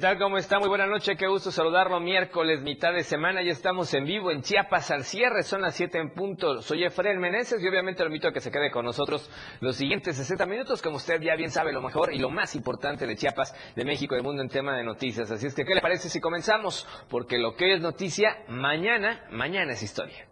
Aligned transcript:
¿Qué 0.00 0.06
tal? 0.06 0.18
¿Cómo 0.18 0.38
está? 0.38 0.58
Muy 0.58 0.68
buena 0.70 0.86
noche, 0.86 1.14
qué 1.14 1.26
gusto 1.26 1.50
saludarlo. 1.50 2.00
Miércoles, 2.00 2.62
mitad 2.62 2.90
de 2.94 3.02
semana, 3.02 3.42
ya 3.42 3.52
estamos 3.52 3.92
en 3.92 4.06
vivo 4.06 4.30
en 4.30 4.40
Chiapas 4.40 4.90
al 4.90 5.04
cierre, 5.04 5.42
son 5.42 5.60
las 5.60 5.74
7 5.74 5.98
en 5.98 6.14
punto. 6.14 6.62
Soy 6.62 6.84
Efraín 6.84 7.20
Meneses 7.20 7.62
y 7.62 7.68
obviamente 7.68 8.02
lo 8.02 8.06
invito 8.06 8.26
a 8.26 8.32
que 8.32 8.40
se 8.40 8.50
quede 8.50 8.70
con 8.70 8.86
nosotros 8.86 9.30
los 9.60 9.76
siguientes 9.76 10.16
60 10.16 10.46
minutos, 10.46 10.80
como 10.80 10.96
usted 10.96 11.20
ya 11.20 11.36
bien 11.36 11.50
sabe, 11.50 11.70
lo 11.70 11.82
mejor 11.82 12.14
y 12.14 12.18
lo 12.18 12.30
más 12.30 12.54
importante 12.54 13.06
de 13.06 13.14
Chiapas, 13.14 13.54
de 13.76 13.84
México 13.84 14.14
y 14.14 14.16
del 14.16 14.24
mundo 14.24 14.40
en 14.40 14.48
tema 14.48 14.74
de 14.74 14.84
noticias. 14.84 15.30
Así 15.30 15.48
es 15.48 15.54
que, 15.54 15.66
¿qué 15.66 15.74
le 15.74 15.82
parece 15.82 16.08
si 16.08 16.18
comenzamos? 16.18 16.88
Porque 17.10 17.36
lo 17.36 17.54
que 17.54 17.74
es 17.74 17.82
noticia, 17.82 18.38
mañana, 18.48 19.26
mañana 19.30 19.74
es 19.74 19.82
historia. 19.82 20.29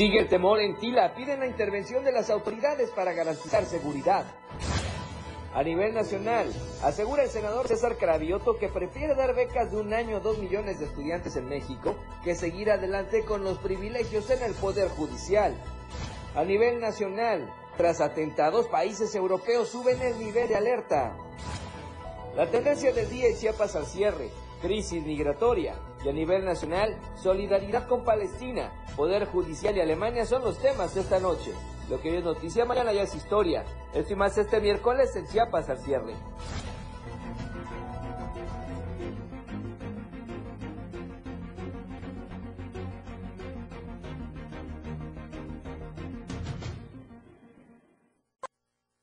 Sigue 0.00 0.18
el 0.18 0.28
temor 0.28 0.62
en 0.62 0.78
Tila. 0.78 1.12
Piden 1.14 1.40
la 1.40 1.46
intervención 1.46 2.02
de 2.02 2.10
las 2.10 2.30
autoridades 2.30 2.88
para 2.88 3.12
garantizar 3.12 3.66
seguridad. 3.66 4.24
A 5.52 5.62
nivel 5.62 5.92
nacional, 5.92 6.50
asegura 6.82 7.24
el 7.24 7.28
senador 7.28 7.68
César 7.68 7.98
Cravioto 7.98 8.56
que 8.56 8.70
prefiere 8.70 9.14
dar 9.14 9.34
becas 9.34 9.70
de 9.70 9.76
un 9.76 9.92
año 9.92 10.16
a 10.16 10.20
dos 10.20 10.38
millones 10.38 10.78
de 10.78 10.86
estudiantes 10.86 11.36
en 11.36 11.50
México 11.50 11.96
que 12.24 12.34
seguir 12.34 12.70
adelante 12.70 13.26
con 13.26 13.44
los 13.44 13.58
privilegios 13.58 14.30
en 14.30 14.42
el 14.42 14.54
Poder 14.54 14.88
Judicial. 14.88 15.54
A 16.34 16.44
nivel 16.44 16.80
nacional, 16.80 17.52
tras 17.76 18.00
atentados, 18.00 18.68
países 18.68 19.14
europeos 19.14 19.68
suben 19.68 20.00
el 20.00 20.18
nivel 20.18 20.48
de 20.48 20.56
alerta. 20.56 21.14
La 22.36 22.46
tendencia 22.46 22.90
del 22.94 23.10
día 23.10 23.28
es 23.28 23.38
Chiapas 23.38 23.76
al 23.76 23.84
cierre 23.84 24.30
crisis 24.60 25.04
migratoria 25.04 25.74
y 26.04 26.08
a 26.08 26.12
nivel 26.12 26.44
nacional, 26.44 26.96
solidaridad 27.16 27.86
con 27.86 28.04
Palestina, 28.04 28.72
Poder 28.96 29.26
Judicial 29.26 29.76
y 29.76 29.80
Alemania 29.80 30.24
son 30.26 30.42
los 30.42 30.58
temas 30.58 30.94
de 30.94 31.00
esta 31.00 31.18
noche. 31.18 31.52
Lo 31.88 32.00
que 32.00 32.10
hoy 32.10 32.16
es 32.18 32.24
noticia, 32.24 32.64
mañana 32.64 32.92
ya 32.92 33.02
es 33.02 33.14
historia. 33.14 33.64
Esto 33.92 34.16
más 34.16 34.38
este 34.38 34.60
miércoles 34.60 35.14
en 35.16 35.26
Chiapas 35.26 35.68
al 35.68 35.78
cierre. 35.78 36.14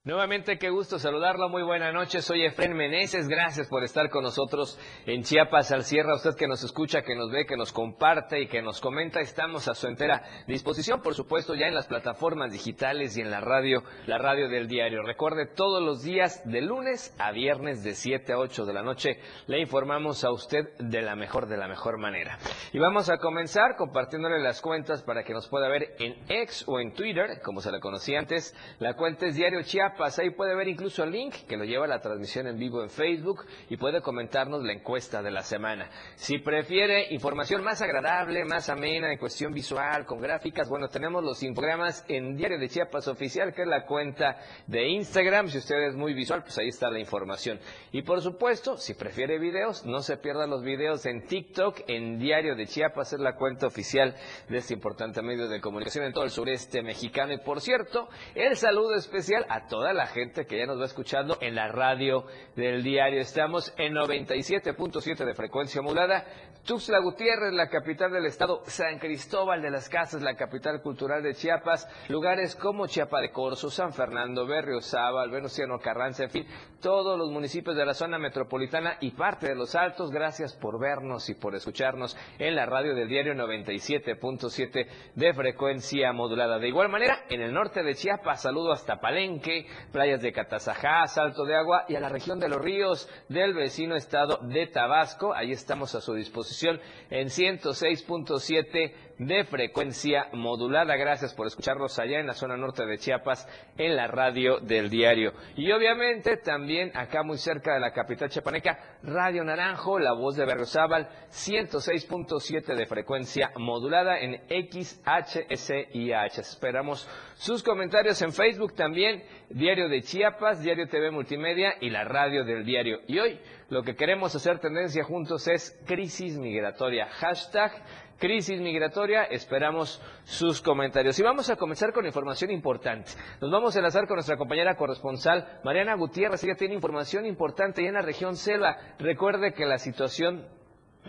Nuevamente, 0.08 0.58
qué 0.58 0.70
gusto 0.70 1.00
saludarlo. 1.00 1.50
Muy 1.50 1.64
buena 1.64 1.92
noche. 1.92 2.22
Soy 2.22 2.46
Efren 2.46 2.72
Meneses. 2.74 3.28
Gracias 3.28 3.68
por 3.68 3.84
estar 3.84 4.10
con 4.10 4.24
nosotros 4.24 4.80
en 5.06 5.24
Chiapas 5.24 5.74
al 5.74 5.84
Sierra. 5.84 6.16
Usted 6.16 6.34
que 6.36 6.48
nos 6.48 6.64
escucha, 6.64 7.02
que 7.02 7.14
nos 7.14 7.30
ve, 7.30 7.46
que 7.46 7.58
nos 7.58 7.74
comparte 7.74 8.40
y 8.40 8.48
que 8.48 8.62
nos 8.62 8.80
comenta, 8.80 9.20
estamos 9.20 9.68
a 9.68 9.74
su 9.74 9.86
entera 9.86 10.24
disposición, 10.48 11.02
por 11.02 11.14
supuesto, 11.14 11.56
ya 11.56 11.68
en 11.68 11.76
las 11.76 11.88
plataformas 11.88 12.54
digitales 12.54 13.18
y 13.18 13.22
en 13.22 13.30
la 13.30 13.42
radio, 13.42 13.84
la 14.06 14.18
radio 14.18 14.48
del 14.48 14.70
diario. 14.70 15.04
Recuerde, 15.04 15.46
todos 15.46 15.84
los 15.84 16.04
días, 16.04 16.42
de 16.50 16.62
lunes 16.62 17.14
a 17.20 17.34
viernes, 17.34 17.84
de 17.84 17.94
7 17.94 18.32
a 18.32 18.38
8 18.38 18.66
de 18.66 18.74
la 18.74 18.84
noche, 18.84 19.20
le 19.48 19.60
informamos 19.60 20.24
a 20.24 20.32
usted 20.32 20.70
de 20.80 21.02
la 21.02 21.18
mejor, 21.18 21.48
de 21.48 21.58
la 21.58 21.68
mejor 21.68 21.98
manera. 21.98 22.38
Y 22.72 22.80
vamos 22.80 23.10
a 23.10 23.18
comenzar 23.18 23.76
compartiéndole 23.76 24.40
las 24.40 24.62
cuentas 24.62 25.04
para 25.04 25.26
que 25.26 25.34
nos 25.34 25.50
pueda 25.50 25.68
ver 25.68 25.98
en 26.00 26.16
X 26.30 26.64
o 26.66 26.80
en 26.80 26.94
Twitter, 26.94 27.42
como 27.44 27.60
se 27.60 27.74
le 27.74 27.82
conocía 27.82 28.20
antes. 28.20 28.56
La 28.80 28.94
cuenta 28.94 29.26
es 29.26 29.36
Diario 29.36 29.64
Chiapas 29.64 29.97
Ahí 30.00 30.30
puede 30.30 30.56
ver 30.56 30.68
incluso 30.68 31.04
el 31.04 31.12
link 31.12 31.34
que 31.48 31.58
lo 31.58 31.66
lleva 31.66 31.86
a 31.86 31.88
la 31.88 32.00
transmisión 32.00 32.46
en 32.46 32.60
vivo 32.60 32.84
en 32.84 32.90
Facebook 32.90 33.46
y 33.68 33.78
puede 33.78 34.02
comentarnos 34.02 34.64
la 34.64 34.74
encuesta 34.74 35.24
de 35.24 35.32
la 35.32 35.42
semana. 35.42 35.90
Si 36.16 36.38
prefiere 36.38 37.14
información 37.14 37.64
más 37.64 37.82
agradable, 37.82 38.46
más 38.46 38.70
amena, 38.70 39.12
en 39.12 39.18
cuestión 39.18 39.54
visual, 39.54 40.06
con 40.06 40.22
gráficas, 40.22 40.70
bueno, 40.70 40.88
tenemos 40.88 41.24
los 41.24 41.42
infogramas 41.42 42.06
en 42.08 42.38
Diario 42.38 42.60
de 42.60 42.70
Chiapas 42.70 43.08
Oficial, 43.08 43.54
que 43.54 43.64
es 43.64 43.68
la 43.68 43.86
cuenta 43.86 44.38
de 44.68 44.88
Instagram. 44.88 45.48
Si 45.48 45.58
usted 45.58 45.88
es 45.88 45.96
muy 45.96 46.14
visual, 46.14 46.44
pues 46.44 46.58
ahí 46.60 46.68
está 46.68 46.92
la 46.92 47.00
información. 47.00 47.60
Y 47.92 48.04
por 48.04 48.22
supuesto, 48.22 48.78
si 48.78 48.94
prefiere 48.94 49.40
videos, 49.40 49.84
no 49.84 50.02
se 50.02 50.18
pierdan 50.18 50.52
los 50.52 50.62
videos 50.62 51.06
en 51.08 51.26
TikTok, 51.26 51.82
en 51.88 52.20
Diario 52.20 52.56
de 52.56 52.68
Chiapas, 52.68 53.14
es 53.14 53.20
la 53.20 53.36
cuenta 53.36 53.66
oficial 53.66 54.16
de 54.48 54.58
este 54.58 54.76
importante 54.76 55.24
medio 55.24 55.48
de 55.48 55.60
comunicación 55.60 56.06
en 56.06 56.14
todo 56.14 56.24
el 56.24 56.30
sureste 56.30 56.84
mexicano. 56.84 57.34
Y 57.34 57.40
por 57.40 57.62
cierto, 57.62 58.08
el 58.36 58.56
saludo 58.58 58.96
especial 58.96 59.46
a 59.50 59.68
todas 59.68 59.87
la 59.94 60.08
gente 60.08 60.46
que 60.46 60.58
ya 60.58 60.66
nos 60.66 60.80
va 60.80 60.86
escuchando 60.86 61.38
en 61.42 61.56
la 61.56 61.68
radio 61.68 62.26
del 62.56 62.84
diario. 62.84 63.22
Estamos 63.22 63.74
en 63.78 63.94
97.7 63.94 65.26
de 65.26 65.34
frecuencia 65.34 65.82
modulada. 65.82 66.26
Tuxtla 66.66 67.00
Gutiérrez, 67.00 67.54
la 67.54 67.70
capital 67.70 68.12
del 68.12 68.26
estado, 68.26 68.62
San 68.66 69.00
Cristóbal 69.00 69.62
de 69.62 69.72
las 69.72 69.88
Casas, 69.88 70.22
la 70.22 70.36
capital 70.36 70.82
cultural 70.82 71.24
de 71.24 71.34
Chiapas, 71.34 71.88
lugares 72.10 72.58
como 72.58 72.88
Chiapa 72.88 73.22
de 73.22 73.32
Corzo, 73.32 73.70
San 73.70 73.94
Fernando, 73.94 74.46
Berriozábal, 74.46 75.30
Venustiano 75.30 75.80
Carranza, 75.80 76.26
en 76.26 76.30
fin, 76.30 76.48
todos 76.82 77.18
los 77.18 77.32
municipios 77.32 77.78
de 77.78 77.86
la 77.86 77.94
zona 77.94 78.20
metropolitana 78.20 78.98
y 79.00 79.12
parte 79.12 79.48
de 79.48 79.56
los 79.56 79.76
altos. 79.76 80.12
Gracias 80.12 80.54
por 80.56 80.78
vernos 80.78 81.30
y 81.30 81.36
por 81.36 81.56
escucharnos 81.56 82.18
en 82.38 82.54
la 82.54 82.66
radio 82.66 82.94
del 82.96 83.08
diario 83.08 83.34
97.7 83.34 84.88
de 85.16 85.34
frecuencia 85.34 86.12
modulada. 86.12 86.60
De 86.60 86.68
igual 86.68 86.90
manera, 86.90 87.24
en 87.30 87.42
el 87.42 87.54
norte 87.54 87.82
de 87.82 87.96
Chiapas, 87.96 88.42
saludo 88.42 88.74
hasta 88.74 89.00
Palenque, 89.00 89.68
playas 89.92 90.22
de 90.22 90.32
Catazajá, 90.32 91.08
Salto 91.08 91.46
de 91.46 91.56
Agua 91.56 91.86
y 91.88 91.96
a 91.96 92.00
la 92.00 92.10
región 92.10 92.40
de 92.40 92.50
los 92.50 92.62
ríos 92.62 93.10
del 93.30 93.54
vecino 93.54 93.96
estado 93.96 94.40
de 94.44 94.68
Tabasco. 94.68 95.34
Ahí 95.34 95.52
estamos 95.52 95.96
a 95.96 96.02
su 96.02 96.14
disposición 96.14 96.80
en 97.10 97.28
106.7 97.28 99.07
de 99.20 99.44
frecuencia 99.46 100.28
modulada. 100.34 100.96
Gracias 100.96 101.34
por 101.34 101.48
escucharnos 101.48 101.98
allá 102.00 102.20
en 102.20 102.28
la 102.28 102.34
zona 102.34 102.56
norte 102.58 102.86
de 102.86 102.98
Chiapas 102.98 103.48
en 103.78 103.96
la 103.96 104.08
radio 104.08 104.60
del 104.60 104.90
diario. 104.90 105.34
Y 105.56 105.72
obviamente 105.72 106.38
también 106.38 106.92
acá 106.96 107.24
muy 107.24 107.38
cerca 107.38 107.74
de 107.74 107.80
la 107.80 107.92
capital 107.92 108.30
chiapaneca, 108.30 108.80
Radio 109.04 109.44
Naranjo, 109.44 110.00
la 110.00 110.14
voz 110.14 110.36
de 110.36 110.46
Berriozábal, 110.46 111.10
106.7 111.32 112.76
de 112.76 112.86
frecuencia 112.86 113.52
modulada 113.58 114.20
en 114.20 114.42
XHSIH. 114.50 116.42
Esperamos 116.42 117.08
sus 117.36 117.64
comentarios 117.64 118.22
en 118.22 118.34
Facebook 118.34 118.76
también, 118.76 119.24
Diario 119.50 119.90
de 119.90 120.02
Chiapas, 120.02 120.62
Diario 120.62 120.88
TV 120.88 121.12
Multimedia 121.12 121.76
y 121.80 121.90
la 121.90 122.04
radio 122.04 122.44
del 122.44 122.66
diario. 122.66 123.00
Y 123.08 123.20
hoy 123.20 123.40
lo 123.70 123.84
que 123.84 123.96
queremos 123.96 124.34
hacer 124.34 124.60
tendencia 124.60 125.04
juntos 125.04 125.48
es 125.48 125.78
crisis 125.86 126.38
migratoria. 126.38 127.08
Hashtag 127.08 127.72
crisis 128.18 128.62
migratoria. 128.62 129.24
Esperamos 129.26 130.02
sus 130.24 130.62
comentarios. 130.62 131.20
Y 131.20 131.24
vamos 131.24 131.50
a 131.50 131.58
comenzar 131.58 131.92
con 131.92 132.06
información 132.06 132.52
importante. 132.52 133.12
Nos 133.42 133.52
vamos 133.52 133.76
a 133.76 133.80
enlazar 133.80 134.08
con 134.08 134.16
nuestra 134.16 134.38
compañera 134.38 134.76
corresponsal, 134.76 135.60
Mariana 135.64 135.96
Gutiérrez. 135.96 136.44
Ella 136.44 136.56
tiene 136.56 136.76
información 136.76 137.26
importante 137.26 137.82
ya 137.82 137.90
en 137.90 137.96
la 137.96 138.02
región 138.02 138.38
selva. 138.38 138.78
Recuerde 139.00 139.54
que 139.54 139.66
la 139.66 139.80
situación 139.80 140.48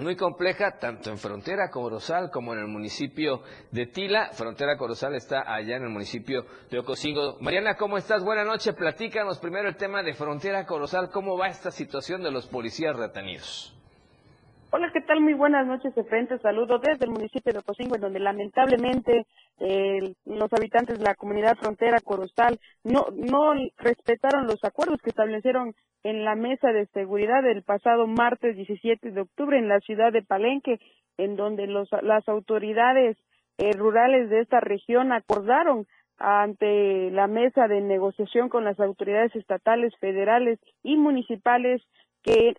muy 0.01 0.17
compleja, 0.17 0.79
tanto 0.79 1.11
en 1.11 1.19
frontera 1.19 1.71
Corozal 1.71 2.31
como 2.31 2.53
en 2.53 2.61
el 2.61 2.69
municipio 2.69 3.43
de 3.71 3.87
Tila. 3.87 4.31
Frontera 4.33 4.77
Corozal 4.77 5.15
está 5.15 5.43
allá 5.53 5.77
en 5.77 5.85
el 5.85 5.91
municipio 5.91 6.45
de 6.71 6.79
Ocosingo. 6.79 7.39
Mariana, 7.41 7.77
¿cómo 7.77 7.99
estás? 7.99 8.25
Buenas 8.25 8.47
noches. 8.47 8.75
Platícanos 8.75 9.39
primero 9.39 9.69
el 9.69 9.77
tema 9.77 10.03
de 10.03 10.15
frontera 10.15 10.65
Corozal. 10.67 11.11
¿Cómo 11.11 11.37
va 11.37 11.49
esta 11.49 11.71
situación 11.71 12.23
de 12.23 12.31
los 12.31 12.47
policías 12.47 12.97
retenidos? 12.97 13.75
Hola, 14.71 14.91
¿qué 14.93 15.01
tal? 15.01 15.21
Muy 15.21 15.33
buenas 15.33 15.67
noches, 15.67 15.95
frente. 16.09 16.39
Saludo 16.39 16.79
desde 16.79 17.07
el 17.07 17.11
municipio 17.11 17.53
de 17.53 17.61
Ocosingo, 17.61 17.95
en 17.95 18.03
donde 18.03 18.21
lamentablemente 18.21 19.27
eh, 19.61 20.15
los 20.27 20.53
habitantes 20.53 20.99
de 20.99 21.05
la 21.05 21.15
comunidad 21.15 21.57
frontera 21.57 22.01
Corozal 22.01 22.61
no, 22.85 23.07
no 23.17 23.55
respetaron 23.79 24.47
los 24.47 24.63
acuerdos 24.63 25.01
que 25.03 25.11
establecieron 25.11 25.75
en 26.09 26.25
la 26.25 26.35
mesa 26.35 26.73
de 26.73 26.87
seguridad 26.87 27.45
el 27.47 27.63
pasado 27.63 28.07
martes 28.07 28.57
17 28.57 29.11
de 29.11 29.21
octubre 29.21 29.59
en 29.59 29.69
la 29.69 29.79
ciudad 29.81 30.11
de 30.11 30.23
Palenque, 30.23 30.81
en 31.19 31.37
donde 31.37 31.67
los, 31.67 31.91
las 32.03 32.27
autoridades 32.29 33.19
eh, 33.59 33.73
rurales 33.73 34.31
de 34.31 34.41
esta 34.41 34.61
región 34.61 35.13
acordaron 35.13 35.87
ante 36.17 37.11
la 37.11 37.27
mesa 37.27 37.69
de 37.69 37.83
negociación 37.83 38.49
con 38.49 38.65
las 38.65 38.81
autoridades 38.81 39.37
estatales, 39.37 39.93
federales 40.01 40.59
y 40.83 40.97
municipales 40.97 41.83
que, 42.23 42.55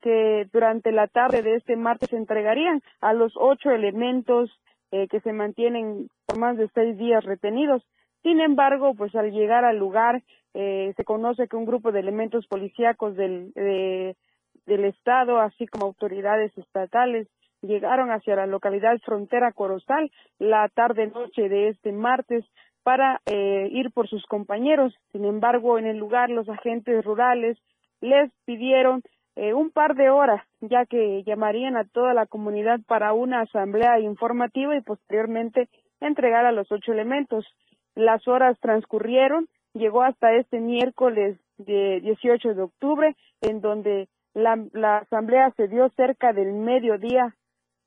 que 0.00 0.46
durante 0.52 0.92
la 0.92 1.08
tarde 1.08 1.42
de 1.42 1.56
este 1.56 1.74
martes 1.74 2.12
entregarían 2.12 2.80
a 3.00 3.12
los 3.12 3.32
ocho 3.36 3.72
elementos 3.72 4.50
eh, 4.92 5.08
que 5.08 5.18
se 5.20 5.32
mantienen 5.32 6.08
por 6.26 6.38
más 6.38 6.56
de 6.56 6.68
seis 6.72 6.96
días 6.96 7.24
retenidos. 7.24 7.82
Sin 8.24 8.40
embargo, 8.40 8.94
pues 8.94 9.14
al 9.14 9.30
llegar 9.30 9.64
al 9.64 9.78
lugar 9.78 10.24
eh, 10.54 10.92
se 10.96 11.04
conoce 11.04 11.46
que 11.46 11.56
un 11.56 11.66
grupo 11.66 11.92
de 11.92 12.00
elementos 12.00 12.46
policíacos 12.48 13.14
del, 13.14 13.52
del 13.54 14.84
Estado, 14.84 15.38
así 15.38 15.66
como 15.66 15.86
autoridades 15.86 16.56
estatales, 16.58 17.28
llegaron 17.60 18.10
hacia 18.10 18.36
la 18.36 18.46
localidad 18.46 18.98
frontera 19.04 19.52
Corozal 19.52 20.10
la 20.38 20.68
tarde-noche 20.68 21.48
de 21.48 21.68
este 21.68 21.92
martes 21.92 22.44
para 22.82 23.20
eh, 23.26 23.68
ir 23.70 23.90
por 23.92 24.08
sus 24.08 24.24
compañeros. 24.26 24.94
Sin 25.12 25.24
embargo, 25.24 25.78
en 25.78 25.86
el 25.86 25.96
lugar 25.96 26.30
los 26.30 26.48
agentes 26.48 27.04
rurales 27.04 27.58
les 28.00 28.30
pidieron 28.44 29.02
eh, 29.36 29.54
un 29.54 29.70
par 29.70 29.96
de 29.96 30.10
horas, 30.10 30.42
ya 30.60 30.86
que 30.86 31.22
llamarían 31.24 31.76
a 31.76 31.84
toda 31.84 32.14
la 32.14 32.26
comunidad 32.26 32.80
para 32.86 33.12
una 33.12 33.40
asamblea 33.40 33.98
informativa 34.00 34.76
y 34.76 34.82
posteriormente 34.82 35.68
entregar 36.00 36.44
a 36.44 36.52
los 36.52 36.70
ocho 36.70 36.92
elementos. 36.92 37.46
Las 37.94 38.26
horas 38.26 38.58
transcurrieron 38.60 39.48
llegó 39.74 40.02
hasta 40.02 40.32
este 40.32 40.60
miércoles 40.60 41.38
de 41.58 42.00
18 42.00 42.54
de 42.54 42.62
octubre, 42.62 43.16
en 43.40 43.60
donde 43.60 44.08
la, 44.34 44.98
asamblea 44.98 45.52
se 45.56 45.68
dio 45.68 45.88
cerca 45.90 46.32
del 46.32 46.52
mediodía 46.52 47.34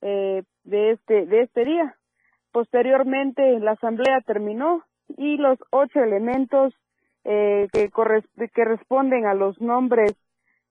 eh, 0.00 0.42
de 0.64 0.92
este 0.92 1.26
de 1.26 1.42
este 1.42 1.64
día. 1.64 1.96
Posteriormente, 2.52 3.58
la 3.60 3.72
asamblea 3.72 4.20
terminó 4.22 4.82
y 5.16 5.36
los 5.36 5.58
ocho 5.70 6.00
elementos 6.00 6.74
eh, 7.24 7.68
que, 7.72 7.90
que 8.54 8.64
responden 8.64 9.26
a 9.26 9.34
los 9.34 9.60
nombres 9.60 10.12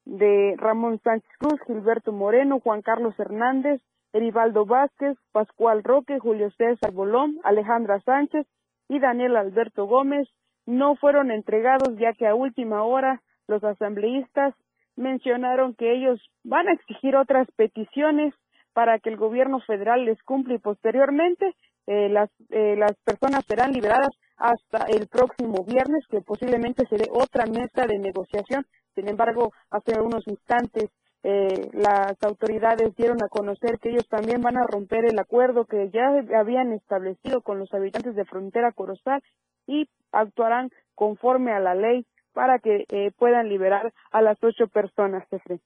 de 0.05 0.55
Ramón 0.57 0.99
Sánchez 1.03 1.29
Cruz, 1.37 1.59
Gilberto 1.67 2.11
Moreno, 2.11 2.59
Juan 2.59 2.81
Carlos 2.81 3.13
Hernández, 3.19 3.81
Erivaldo 4.13 4.65
Vázquez, 4.65 5.17
Pascual 5.31 5.83
Roque, 5.83 6.17
Julio 6.17 6.49
César 6.51 6.91
Bolón, 6.91 7.39
Alejandra 7.43 7.99
Sánchez 8.01 8.47
y 8.89 8.99
Daniel 8.99 9.35
Alberto 9.35 9.85
Gómez 9.85 10.27
no 10.65 10.95
fueron 10.95 11.31
entregados 11.31 11.97
ya 11.97 12.13
que 12.13 12.27
a 12.27 12.35
última 12.35 12.83
hora 12.83 13.21
los 13.47 13.63
asambleístas 13.63 14.53
mencionaron 14.95 15.75
que 15.75 15.93
ellos 15.93 16.19
van 16.43 16.67
a 16.67 16.73
exigir 16.73 17.15
otras 17.15 17.47
peticiones 17.55 18.33
para 18.73 18.99
que 18.99 19.09
el 19.09 19.17
gobierno 19.17 19.59
federal 19.61 20.05
les 20.05 20.21
cumpla 20.23 20.55
y 20.55 20.59
posteriormente 20.59 21.55
eh, 21.87 22.09
las, 22.09 22.29
eh, 22.49 22.75
las 22.77 22.93
personas 23.05 23.45
serán 23.47 23.71
liberadas 23.71 24.09
hasta 24.35 24.85
el 24.85 25.07
próximo 25.07 25.63
viernes, 25.63 26.05
que 26.09 26.21
posiblemente 26.21 26.85
se 26.87 26.97
dé 26.97 27.07
otra 27.11 27.45
mesa 27.45 27.87
de 27.87 27.97
negociación. 27.97 28.65
Sin 28.93 29.07
embargo, 29.07 29.51
hace 29.71 29.99
unos 29.99 30.27
instantes 30.27 30.89
eh, 31.23 31.69
las 31.73 32.21
autoridades 32.23 32.95
dieron 32.95 33.21
a 33.23 33.27
conocer 33.27 33.79
que 33.79 33.89
ellos 33.89 34.07
también 34.07 34.41
van 34.41 34.57
a 34.57 34.67
romper 34.67 35.05
el 35.05 35.19
acuerdo 35.19 35.65
que 35.65 35.89
ya 35.89 36.09
habían 36.37 36.71
establecido 36.73 37.41
con 37.41 37.59
los 37.59 37.73
habitantes 37.73 38.15
de 38.15 38.25
frontera 38.25 38.71
Corozal 38.71 39.21
y 39.65 39.89
actuarán 40.11 40.69
conforme 40.95 41.51
a 41.51 41.59
la 41.59 41.75
ley 41.75 42.05
para 42.33 42.59
que 42.59 42.85
eh, 42.89 43.11
puedan 43.17 43.49
liberar 43.49 43.93
a 44.11 44.21
las 44.21 44.37
ocho 44.43 44.67
personas, 44.67 45.27
Jeffrey. 45.29 45.59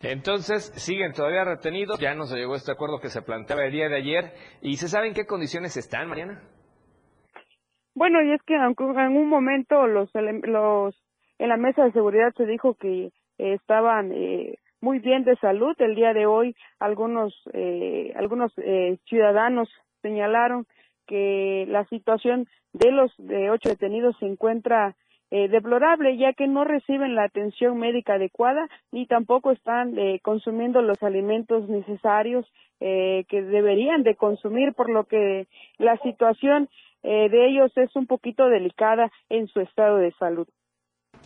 Entonces, 0.00 0.72
siguen 0.76 1.12
todavía 1.12 1.44
retenidos, 1.44 1.98
ya 1.98 2.14
nos 2.14 2.32
llegó 2.32 2.54
este 2.54 2.70
acuerdo 2.70 3.00
que 3.00 3.08
se 3.08 3.22
planteaba 3.22 3.64
el 3.64 3.72
día 3.72 3.88
de 3.88 3.96
ayer, 3.96 4.32
¿y 4.60 4.76
se 4.76 4.86
sabe 4.86 5.08
en 5.08 5.14
qué 5.14 5.26
condiciones 5.26 5.76
están, 5.76 6.08
Mariana? 6.08 6.40
Bueno, 7.94 8.22
y 8.22 8.32
es 8.32 8.40
que 8.42 8.54
en 8.54 9.16
un 9.16 9.28
momento 9.28 9.88
los, 9.88 10.08
los 10.14 10.94
en 11.38 11.48
la 11.48 11.56
mesa 11.56 11.82
de 11.84 11.92
seguridad 11.92 12.32
se 12.36 12.46
dijo 12.46 12.74
que 12.74 13.10
estaban 13.38 14.12
eh, 14.12 14.58
muy 14.80 14.98
bien 14.98 15.24
de 15.24 15.36
salud. 15.36 15.74
El 15.78 15.94
día 15.94 16.12
de 16.12 16.26
hoy 16.26 16.54
algunos 16.78 17.34
eh, 17.52 18.12
algunos 18.16 18.52
eh, 18.58 18.98
ciudadanos 19.08 19.68
señalaron 20.02 20.66
que 21.06 21.66
la 21.68 21.84
situación 21.86 22.46
de 22.72 22.92
los 22.92 23.12
de 23.18 23.50
ocho 23.50 23.70
detenidos 23.70 24.16
se 24.18 24.26
encuentra 24.26 24.94
eh, 25.30 25.48
deplorable 25.48 26.16
ya 26.16 26.32
que 26.32 26.46
no 26.46 26.64
reciben 26.64 27.14
la 27.14 27.24
atención 27.24 27.78
médica 27.78 28.14
adecuada 28.14 28.66
ni 28.92 29.06
tampoco 29.06 29.52
están 29.52 29.98
eh, 29.98 30.20
consumiendo 30.22 30.80
los 30.80 31.02
alimentos 31.02 31.68
necesarios 31.68 32.46
eh, 32.80 33.24
que 33.28 33.42
deberían 33.42 34.04
de 34.04 34.14
consumir 34.14 34.72
por 34.72 34.88
lo 34.88 35.04
que 35.04 35.46
la 35.78 35.96
situación 35.98 36.68
eh, 37.02 37.28
de 37.28 37.46
ellos 37.46 37.72
es 37.76 37.94
un 37.94 38.06
poquito 38.06 38.48
delicada 38.48 39.10
en 39.28 39.48
su 39.48 39.60
estado 39.60 39.98
de 39.98 40.12
salud. 40.12 40.48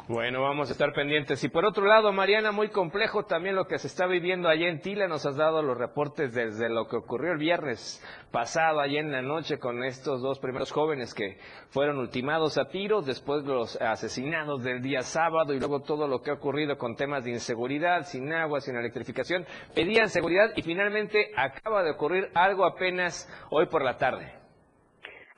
Bueno, 0.09 0.43
vamos 0.43 0.69
a 0.69 0.73
estar 0.73 0.93
pendientes. 0.93 1.45
Y 1.45 1.49
por 1.49 1.65
otro 1.65 1.87
lado, 1.87 2.13
Mariana, 2.13 2.51
muy 2.51 2.71
complejo 2.71 3.25
también 3.25 3.55
lo 3.55 3.69
que 3.69 3.79
se 3.79 3.87
está 3.87 4.07
viviendo 4.07 4.49
allá 4.49 4.69
en 4.69 4.81
Tila. 4.81 5.07
Nos 5.07 5.25
has 5.27 5.37
dado 5.37 5.63
los 5.63 5.79
reportes 5.79 6.35
desde 6.35 6.69
lo 6.69 6.89
que 6.89 6.97
ocurrió 6.97 7.33
el 7.33 7.39
viernes 7.39 8.05
pasado, 8.33 8.81
allá 8.81 8.99
en 8.99 9.13
la 9.13 9.23
noche, 9.23 9.61
con 9.61 9.85
estos 9.85 10.21
dos 10.21 10.41
primeros 10.41 10.73
jóvenes 10.73 11.15
que 11.15 11.39
fueron 11.71 11.99
ultimados 11.99 12.59
a 12.59 12.69
tiros, 12.69 13.07
después 13.07 13.45
los 13.45 13.81
asesinados 13.81 14.65
del 14.65 14.83
día 14.83 15.03
sábado 15.03 15.55
y 15.55 15.61
luego 15.61 15.83
todo 15.83 16.09
lo 16.09 16.21
que 16.21 16.33
ha 16.33 16.35
ocurrido 16.35 16.77
con 16.77 16.97
temas 16.97 17.23
de 17.23 17.31
inseguridad, 17.31 18.05
sin 18.05 18.33
agua, 18.33 18.61
sin 18.61 18.75
electrificación. 18.75 19.47
Pedían 19.73 20.09
seguridad 20.09 20.51
y 20.57 20.63
finalmente 20.63 21.31
acaba 21.37 21.85
de 21.85 21.93
ocurrir 21.93 22.29
algo 22.35 22.65
apenas 22.65 23.29
hoy 23.51 23.67
por 23.67 23.85
la 23.85 23.99
tarde. 23.99 24.42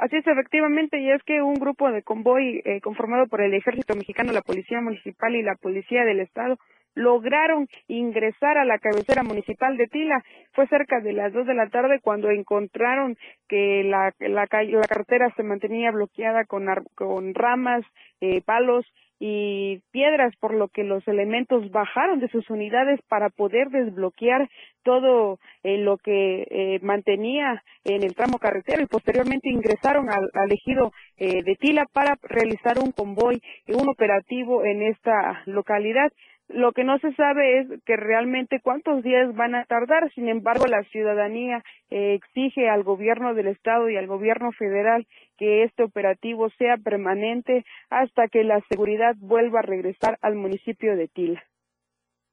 Así 0.05 0.17
es, 0.17 0.27
efectivamente, 0.27 1.01
y 1.01 1.11
es 1.11 1.23
que 1.23 1.41
un 1.41 1.55
grupo 1.55 1.91
de 1.91 2.03
convoy 2.03 2.61
eh, 2.67 2.83
conformado 2.83 3.27
por 3.27 3.41
el 3.41 3.55
Ejército 3.55 3.95
Mexicano, 3.95 4.33
la 4.33 4.43
Policía 4.43 4.83
Municipal 4.83 5.35
y 5.35 5.43
la 5.43 5.55
Policía 5.55 6.05
del 6.05 6.21
Estado 6.21 6.59
lograron 6.95 7.69
ingresar 7.89 8.59
a 8.59 8.67
la 8.67 8.79
cabecera 8.79 9.23
municipal 9.23 9.79
de 9.79 9.87
Tila. 9.87 10.23
Fue 10.53 10.67
cerca 10.67 11.01
de 11.01 11.15
las 11.15 11.33
dos 11.33 11.47
de 11.47 11.55
la 11.55 11.71
tarde 11.71 12.01
cuando 12.03 12.29
encontraron 12.29 13.17
que 13.49 13.83
la, 13.85 14.13
la, 14.19 14.47
la 14.47 14.87
carretera 14.87 15.33
se 15.37 15.43
mantenía 15.43 15.91
bloqueada 15.91 16.45
con, 16.45 16.67
con 16.95 17.33
ramas, 17.33 17.83
eh, 18.21 18.43
palos 18.43 18.85
y 19.27 19.81
piedras, 19.91 20.37
por 20.39 20.53
lo 20.53 20.69
que 20.69 20.85
los 20.85 21.09
elementos 21.09 21.71
bajaron 21.71 22.21
de 22.21 22.29
sus 22.29 22.51
unidades 22.51 23.01
para 23.09 23.31
poder 23.31 23.71
desbloquear 23.71 24.51
todo 24.83 25.39
eh, 25.63 25.79
lo 25.79 25.97
que 25.97 26.47
eh, 26.51 26.79
mantenía 26.83 27.63
en 27.85 28.03
el 28.03 28.15
tramo 28.15 28.37
carretero 28.37 28.83
y 28.83 28.87
posteriormente 28.87 29.49
ingresaron 29.49 30.11
al, 30.11 30.29
al 30.35 30.53
ejido 30.53 30.93
eh, 31.17 31.43
de 31.43 31.57
Tila 31.57 31.87
para 31.91 32.19
realizar 32.23 32.79
un 32.79 32.93
convoy, 32.93 33.41
un 33.69 33.89
operativo 33.89 34.63
en 34.63 34.83
esta 34.83 35.43
localidad. 35.47 36.13
Lo 36.49 36.73
que 36.73 36.85
no 36.85 36.99
se 36.99 37.13
sabe 37.15 37.61
es 37.61 37.69
que 37.85 37.97
realmente 37.97 38.61
cuántos 38.61 39.03
días 39.03 39.35
van 39.35 39.55
a 39.55 39.65
tardar. 39.65 40.13
Sin 40.13 40.29
embargo, 40.29 40.67
la 40.67 40.83
ciudadanía 40.85 41.63
eh, 41.91 42.15
exige 42.15 42.69
al 42.69 42.83
gobierno 42.83 43.35
del 43.35 43.49
estado 43.49 43.89
y 43.89 43.97
al 43.97 44.07
gobierno 44.07 44.53
federal 44.53 45.07
que 45.39 45.65
este 45.65 45.83
operativo 45.83 46.51
sea 46.51 46.77
permanente 46.77 47.65
hasta 47.91 48.29
que 48.29 48.45
la 48.45 48.61
seguridad 48.69 49.15
vuelva 49.19 49.61
a 49.61 49.63
regresar 49.63 50.19
al 50.21 50.35
municipio 50.35 50.97
de 50.97 51.09
Tila. 51.09 51.43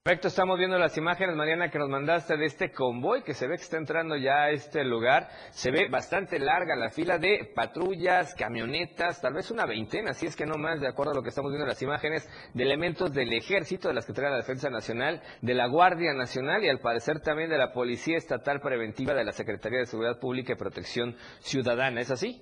Perfecto, 0.04 0.30
estamos 0.30 0.58
viendo 0.58 0.80
las 0.80 0.98
imágenes, 0.98 1.36
Mariana, 1.36 1.70
que 1.70 1.78
nos 1.78 1.88
mandaste 1.88 2.36
de 2.36 2.46
este 2.46 2.72
convoy 2.72 3.22
que 3.22 3.36
se 3.36 3.48
ve 3.48 3.58
que 3.58 3.62
está 3.62 3.78
entrando 3.78 4.18
ya 4.18 4.46
a 4.46 4.50
este 4.50 4.84
lugar. 4.84 5.28
Se 5.52 5.70
ve 5.70 5.90
bastante 5.92 6.40
larga 6.40 6.76
la 6.76 6.90
fila 6.90 7.20
de 7.20 7.52
patrullas, 7.54 8.34
camionetas, 8.34 9.22
tal 9.22 9.36
vez 9.36 9.52
una 9.52 9.68
veintena, 9.68 10.14
si 10.14 10.26
es 10.26 10.36
que 10.36 10.48
no 10.48 10.56
más, 10.56 10.82
de 10.82 10.88
acuerdo 10.88 11.12
a 11.12 11.16
lo 11.16 11.22
que 11.22 11.30
estamos 11.30 11.52
viendo 11.52 11.66
en 11.66 11.70
las 11.70 11.84
imágenes, 11.84 12.28
de 12.56 12.64
elementos 12.64 13.14
del 13.14 13.32
ejército, 13.32 13.90
de 13.90 13.94
las 13.94 14.08
que 14.08 14.14
trae 14.14 14.32
la 14.32 14.38
Defensa 14.38 14.72
Nacional, 14.72 15.22
de 15.44 15.54
la 15.54 15.68
Guardia 15.68 16.16
Nacional 16.16 16.64
y 16.64 16.70
al 16.70 16.80
parecer 16.80 17.20
también 17.20 17.52
de 17.52 17.60
la 17.60 17.72
Policía 17.72 18.18
Estatal 18.18 18.60
Preventiva 18.60 19.14
de 19.14 19.24
la 19.24 19.34
Secretaría 19.34 19.82
de 19.82 19.86
Seguridad 19.86 20.20
Pública 20.20 20.54
y 20.54 20.56
Protección 20.56 21.14
Ciudadana. 21.42 22.02
¿Es 22.02 22.10
así? 22.10 22.42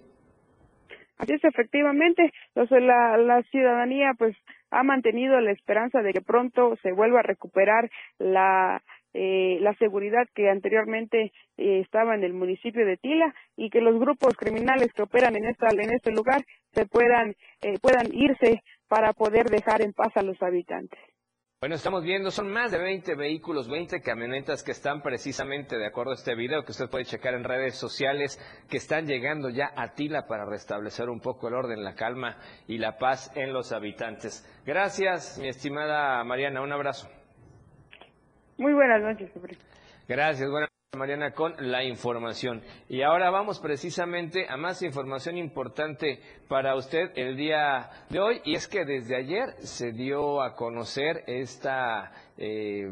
Así 1.18 1.34
es, 1.34 1.44
efectivamente. 1.44 2.32
Entonces, 2.56 2.82
la, 2.84 3.18
la 3.18 3.44
ciudadanía, 3.52 4.14
pues, 4.18 4.34
ha 4.72 4.84
mantenido 4.84 5.40
la 5.42 5.52
esperanza 5.52 6.02
de 6.02 6.14
que 6.14 6.22
pronto 6.22 6.76
se 6.82 6.92
vuelva 6.92 7.20
a 7.20 7.24
recuperar 7.24 7.90
la 8.18 8.82
eh, 9.14 9.58
la 9.62 9.74
seguridad 9.76 10.28
que 10.36 10.50
anteriormente 10.50 11.32
eh, 11.58 11.80
estaba 11.80 12.14
en 12.14 12.24
el 12.24 12.34
municipio 12.34 12.86
de 12.86 12.98
Tila 12.98 13.34
y 13.58 13.72
que 13.72 13.82
los 13.82 14.00
grupos 14.00 14.38
criminales 14.38 14.94
que 14.94 15.02
operan 15.02 15.36
en 15.36 15.46
esta 15.46 15.68
en 15.72 15.92
este 15.92 16.12
lugar 16.12 16.46
se 16.74 16.86
puedan 16.86 17.36
eh, 17.62 17.80
puedan 17.82 18.06
irse 18.14 18.62
para 18.88 19.14
poder 19.14 19.50
dejar 19.50 19.82
en 19.82 19.94
paz 19.94 20.16
a 20.16 20.22
los 20.22 20.40
habitantes. 20.44 21.00
Bueno, 21.62 21.76
estamos 21.76 22.06
viendo, 22.06 22.32
son 22.32 22.50
más 22.54 22.72
de 22.72 22.78
20 22.78 23.16
vehículos, 23.16 23.68
20 23.68 24.00
camionetas 24.00 24.64
que 24.64 24.72
están 24.72 25.02
precisamente, 25.02 25.78
de 25.78 25.88
acuerdo 25.88 26.12
a 26.12 26.16
este 26.16 26.34
video 26.34 26.64
que 26.64 26.72
usted 26.72 26.90
puede 26.90 27.04
checar 27.04 27.34
en 27.34 27.44
redes 27.44 27.76
sociales, 27.76 28.40
que 28.70 28.78
están 28.78 29.08
llegando 29.08 29.50
ya 29.50 29.74
a 29.76 29.94
Tila 29.94 30.26
para 30.26 30.46
restablecer 30.46 31.10
un 31.10 31.20
poco 31.20 31.50
el 31.50 31.56
orden, 31.56 31.84
la 31.84 31.96
calma 31.96 32.38
y 32.66 32.78
la 32.78 32.98
paz 32.98 33.30
en 33.36 33.52
los 33.52 33.74
habitantes. 33.74 34.48
Gracias, 34.66 35.38
mi 35.38 35.50
estimada 35.50 36.24
Mariana, 36.24 36.62
un 36.62 36.72
abrazo. 36.72 37.10
Muy 38.58 38.72
buenas 38.72 39.02
noches, 39.02 39.30
Gracias, 40.08 40.50
buenas 40.50 40.69
Mariana, 40.98 41.34
con 41.34 41.54
la 41.60 41.84
información. 41.84 42.64
Y 42.90 43.04
ahora 43.04 43.30
vamos 43.30 43.60
precisamente 43.60 44.48
a 44.50 44.58
más 44.58 44.82
información 44.82 45.38
importante 45.38 46.20
para 46.48 46.76
usted 46.76 47.12
el 47.16 47.38
día 47.38 47.90
de 48.10 48.20
hoy. 48.20 48.42
Y 48.44 48.56
es 48.56 48.68
que 48.68 48.86
desde 48.86 49.16
ayer 49.16 49.54
se 49.60 49.92
dio 49.92 50.42
a 50.42 50.56
conocer 50.56 51.24
esta, 51.28 52.12
eh, 52.38 52.92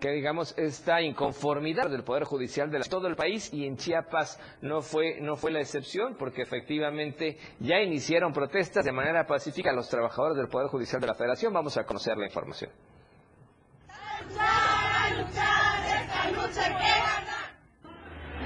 que 0.00 0.10
digamos, 0.10 0.56
esta 0.56 1.02
inconformidad 1.02 1.90
del 1.90 2.04
Poder 2.04 2.22
Judicial 2.22 2.70
de 2.70 2.78
todo 2.88 3.08
el 3.08 3.16
país 3.16 3.52
y 3.52 3.66
en 3.66 3.76
Chiapas 3.76 4.40
no 4.62 4.80
fue, 4.80 5.20
no 5.20 5.34
fue 5.34 5.50
la 5.50 5.60
excepción 5.60 6.14
porque 6.16 6.42
efectivamente 6.42 7.36
ya 7.58 7.80
iniciaron 7.80 8.32
protestas 8.32 8.84
de 8.84 8.92
manera 8.92 9.26
pacífica 9.26 9.72
los 9.72 9.90
trabajadores 9.90 10.36
del 10.36 10.48
Poder 10.48 10.68
Judicial 10.68 11.00
de 11.00 11.08
la 11.08 11.14
Federación. 11.14 11.52
Vamos 11.52 11.76
a 11.76 11.84
conocer 11.84 12.16
la 12.16 12.26
información. 12.26 12.70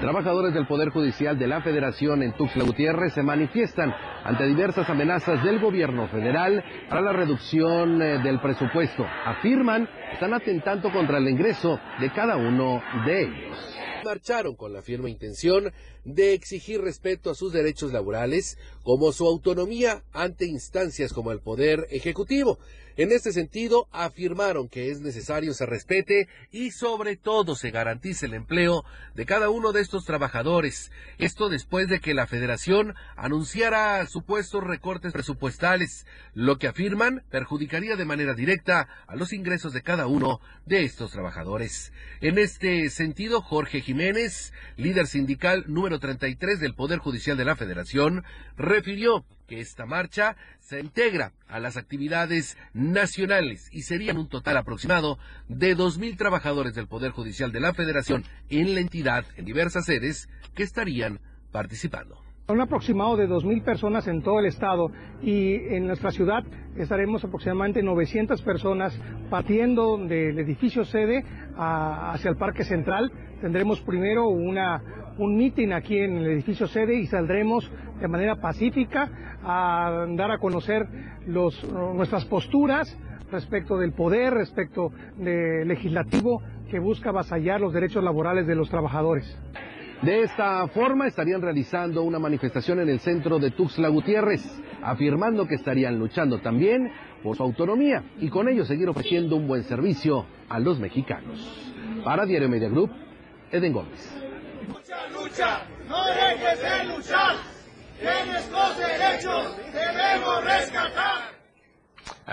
Trabajadores 0.03 0.53
del 0.53 0.67
Poder 0.67 0.89
Judicial 0.89 1.39
de 1.39 1.47
la 1.47 1.61
Federación 1.61 2.23
en 2.23 2.33
Tuxtla 2.33 2.65
Gutiérrez 2.65 3.13
se 3.13 3.23
manifiestan 3.23 3.95
ante 4.25 4.45
diversas 4.45 4.89
amenazas 4.89 5.41
del 5.45 5.61
gobierno 5.61 6.09
federal 6.09 6.61
para 6.89 6.99
la 6.99 7.13
reducción 7.13 8.01
eh, 8.01 8.17
del 8.21 8.41
presupuesto. 8.41 9.07
Afirman 9.23 9.87
están 10.11 10.33
atentando 10.33 10.91
contra 10.91 11.19
el 11.19 11.29
ingreso 11.29 11.79
de 12.01 12.09
cada 12.09 12.35
uno 12.35 12.83
de 13.05 13.21
ellos. 13.21 13.79
Marcharon 14.03 14.55
con 14.55 14.73
la 14.73 14.81
firme 14.81 15.09
intención 15.09 15.73
de 16.05 16.33
exigir 16.33 16.81
respeto 16.81 17.29
a 17.29 17.35
sus 17.35 17.53
derechos 17.53 17.93
laborales 17.93 18.57
como 18.83 19.11
su 19.11 19.25
autonomía 19.25 20.03
ante 20.11 20.45
instancias 20.45 21.13
como 21.13 21.31
el 21.31 21.39
Poder 21.39 21.87
Ejecutivo. 21.89 22.59
En 22.95 23.11
este 23.11 23.33
sentido, 23.33 23.87
afirmaron 23.91 24.69
que 24.69 24.91
es 24.91 25.01
necesario 25.01 25.55
se 25.55 25.65
respete 25.65 26.27
y 26.51 26.69
sobre 26.69 27.17
todo 27.17 27.55
se 27.55 27.71
garantice 27.71 28.27
el 28.27 28.35
empleo 28.35 28.85
de 29.15 29.25
cada 29.25 29.49
uno 29.49 29.71
de 29.71 29.81
estos 29.81 30.05
trabajadores. 30.05 30.91
Esto 31.17 31.49
después 31.49 31.87
de 31.87 31.99
que 31.99 32.13
la 32.13 32.27
Federación 32.27 32.93
anunciara 33.15 34.05
supuestos 34.05 34.63
recortes 34.63 35.11
presupuestales, 35.11 36.05
lo 36.35 36.59
que 36.59 36.67
afirman 36.67 37.23
perjudicaría 37.31 37.95
de 37.95 38.05
manera 38.05 38.35
directa 38.35 38.87
a 39.07 39.15
los 39.15 39.33
ingresos 39.33 39.73
de 39.73 39.81
cada 39.81 40.05
uno 40.05 40.39
de 40.67 40.83
estos 40.83 41.11
trabajadores. 41.11 41.91
En 42.21 42.37
este 42.37 42.91
sentido, 42.91 43.41
Jorge 43.41 43.81
líder 43.97 45.07
sindical 45.07 45.65
número 45.67 45.99
33 45.99 46.59
del 46.59 46.75
Poder 46.75 46.99
Judicial 46.99 47.37
de 47.37 47.45
la 47.45 47.55
Federación, 47.55 48.23
refirió 48.57 49.25
que 49.47 49.59
esta 49.59 49.85
marcha 49.85 50.35
se 50.59 50.79
integra 50.79 51.33
a 51.47 51.59
las 51.59 51.77
actividades 51.77 52.57
nacionales 52.73 53.69
y 53.71 53.83
serían 53.83 54.17
un 54.17 54.29
total 54.29 54.57
aproximado 54.57 55.19
de 55.47 55.75
2.000 55.77 56.17
trabajadores 56.17 56.73
del 56.75 56.87
Poder 56.87 57.11
Judicial 57.11 57.51
de 57.51 57.59
la 57.59 57.73
Federación 57.73 58.23
en 58.49 58.73
la 58.73 58.81
entidad 58.81 59.25
en 59.35 59.45
diversas 59.45 59.85
sedes 59.85 60.29
que 60.55 60.63
estarían 60.63 61.19
participando. 61.51 62.32
Un 62.49 62.59
aproximado 62.59 63.15
de 63.15 63.29
2.000 63.29 63.63
personas 63.63 64.05
en 64.09 64.21
todo 64.21 64.39
el 64.39 64.47
estado 64.47 64.91
y 65.21 65.55
en 65.73 65.87
nuestra 65.87 66.11
ciudad 66.11 66.43
estaremos 66.75 67.23
aproximadamente 67.23 67.81
900 67.81 68.41
personas 68.41 68.99
partiendo 69.29 69.97
del 69.97 70.37
edificio 70.37 70.83
sede 70.83 71.23
hacia 71.55 72.29
el 72.29 72.35
Parque 72.35 72.65
Central. 72.65 73.09
Tendremos 73.39 73.79
primero 73.79 74.27
una, 74.27 74.83
un 75.19 75.37
mitin 75.37 75.71
aquí 75.71 75.97
en 75.97 76.17
el 76.17 76.27
edificio 76.27 76.67
sede 76.67 76.95
y 76.95 77.07
saldremos 77.07 77.71
de 78.01 78.09
manera 78.09 78.35
pacífica 78.35 79.09
a 79.41 80.05
dar 80.09 80.31
a 80.31 80.37
conocer 80.37 80.85
los, 81.25 81.63
nuestras 81.71 82.25
posturas 82.25 82.93
respecto 83.31 83.77
del 83.77 83.93
poder, 83.93 84.33
respecto 84.33 84.91
del 85.15 85.65
legislativo 85.65 86.41
que 86.69 86.79
busca 86.79 87.11
avasallar 87.11 87.61
los 87.61 87.71
derechos 87.71 88.03
laborales 88.03 88.45
de 88.47 88.55
los 88.55 88.69
trabajadores. 88.69 89.33
De 90.01 90.23
esta 90.23 90.67
forma 90.67 91.07
estarían 91.07 91.41
realizando 91.41 92.03
una 92.03 92.19
manifestación 92.19 92.81
en 92.81 92.89
el 92.89 92.99
centro 92.99 93.39
de 93.39 93.51
Tuxtla 93.51 93.87
Gutiérrez, 93.87 94.43
afirmando 94.81 95.47
que 95.47 95.55
estarían 95.55 95.97
luchando 95.97 96.39
también 96.39 96.91
por 97.23 97.37
su 97.37 97.43
autonomía 97.43 98.03
y 98.19 98.29
con 98.29 98.49
ello 98.49 98.65
seguir 98.65 98.89
ofreciendo 98.89 99.37
un 99.37 99.47
buen 99.47 99.63
servicio 99.63 100.25
a 100.49 100.59
los 100.59 100.79
mexicanos. 100.79 101.39
Para 102.03 102.25
Diario 102.25 102.49
Media 102.49 102.67
Group, 102.67 102.91
Eden 103.49 103.71
Gómez. 103.71 104.13
Lucha, 104.67 105.07
lucha, 105.09 105.61
no 105.87 106.05
dejes 106.05 106.61
de 106.61 106.95
luchar. 106.95 107.35
Tienes 107.99 108.51
los 108.51 108.77
derechos, 108.77 109.57
debemos 109.71 110.43
rescatar. 110.43 111.42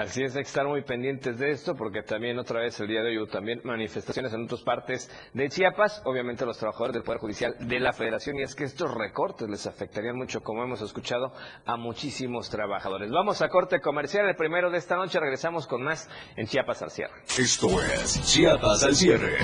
Así 0.01 0.23
es, 0.23 0.35
hay 0.35 0.45
que 0.45 0.49
estar 0.49 0.67
muy 0.67 0.81
pendientes 0.81 1.39
de 1.39 1.51
esto 1.51 1.75
porque 1.75 2.03
también 2.03 2.39
otra 2.39 2.61
vez 2.61 2.81
el 2.81 2.89
día 2.89 3.03
de 3.03 3.09
hoy 3.09 3.19
hubo 3.19 3.27
también 3.27 3.61
manifestaciones 3.65 4.33
en 4.33 4.45
otras 4.45 4.63
partes 4.63 5.11
de 5.35 5.47
Chiapas, 5.51 6.01
obviamente 6.07 6.47
los 6.47 6.57
trabajadores 6.57 6.95
del 6.95 7.03
Poder 7.03 7.21
Judicial 7.21 7.55
de 7.61 7.81
la 7.81 7.93
Federación 7.93 8.39
y 8.39 8.43
es 8.43 8.55
que 8.55 8.65
estos 8.65 8.95
recortes 8.95 9.47
les 9.51 9.67
afectarían 9.67 10.17
mucho, 10.17 10.41
como 10.41 10.65
hemos 10.65 10.81
escuchado, 10.81 11.35
a 11.67 11.77
muchísimos 11.77 12.49
trabajadores. 12.49 13.11
Vamos 13.11 13.43
a 13.43 13.51
corte 13.51 13.81
comercial, 13.81 14.27
el 14.27 14.37
primero 14.37 14.71
de 14.71 14.79
esta 14.79 14.97
noche, 14.97 15.21
regresamos 15.21 15.67
con 15.67 15.83
más 15.83 16.09
en 16.35 16.47
Chiapas 16.47 16.81
al 16.81 16.91
cierre. 16.91 17.21
Esto 17.37 17.69
es 17.83 18.23
Chiapas 18.25 18.83
al 18.83 18.97
cierre. 18.97 19.37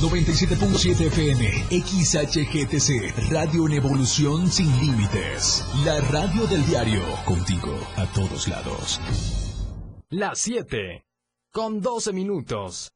97.7 0.00 1.06
FM, 1.06 1.48
XHGTC, 1.70 3.30
Radio 3.30 3.66
en 3.66 3.72
Evolución 3.72 4.50
Sin 4.50 4.70
Límites. 4.78 5.64
La 5.86 5.98
radio 6.02 6.46
del 6.46 6.66
diario, 6.66 7.02
contigo 7.24 7.74
a 7.96 8.04
todos 8.12 8.46
lados. 8.46 9.00
Las 10.10 10.38
7, 10.40 11.06
con 11.50 11.80
12 11.80 12.12
minutos. 12.12 12.92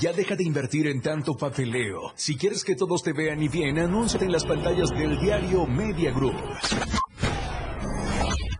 Ya 0.00 0.12
deja 0.12 0.36
de 0.36 0.44
invertir 0.44 0.86
en 0.86 1.02
tanto 1.02 1.36
papeleo. 1.36 2.12
Si 2.14 2.36
quieres 2.36 2.62
que 2.62 2.76
todos 2.76 3.02
te 3.02 3.12
vean 3.12 3.42
y 3.42 3.48
bien, 3.48 3.78
anúnciate 3.78 4.24
en 4.24 4.32
las 4.32 4.44
pantallas 4.44 4.90
del 4.90 5.18
diario 5.18 5.66
Media 5.66 6.12
Group. 6.12 6.36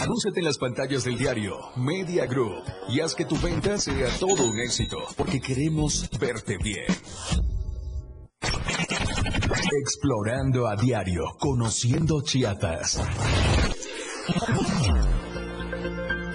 Anúnciate 0.00 0.38
en 0.38 0.44
las 0.44 0.58
pantallas 0.58 1.02
del 1.04 1.18
diario 1.18 1.56
Media 1.76 2.26
Group 2.26 2.62
y 2.88 3.00
haz 3.00 3.16
que 3.16 3.24
tu 3.24 3.36
venta 3.38 3.78
sea 3.78 4.08
todo 4.20 4.44
un 4.44 4.58
éxito, 4.60 4.96
porque 5.16 5.40
queremos 5.40 6.08
verte 6.20 6.56
bien. 6.62 6.86
Explorando 9.80 10.68
a 10.68 10.76
diario, 10.76 11.24
conociendo 11.40 12.22
Chiapas. 12.22 13.00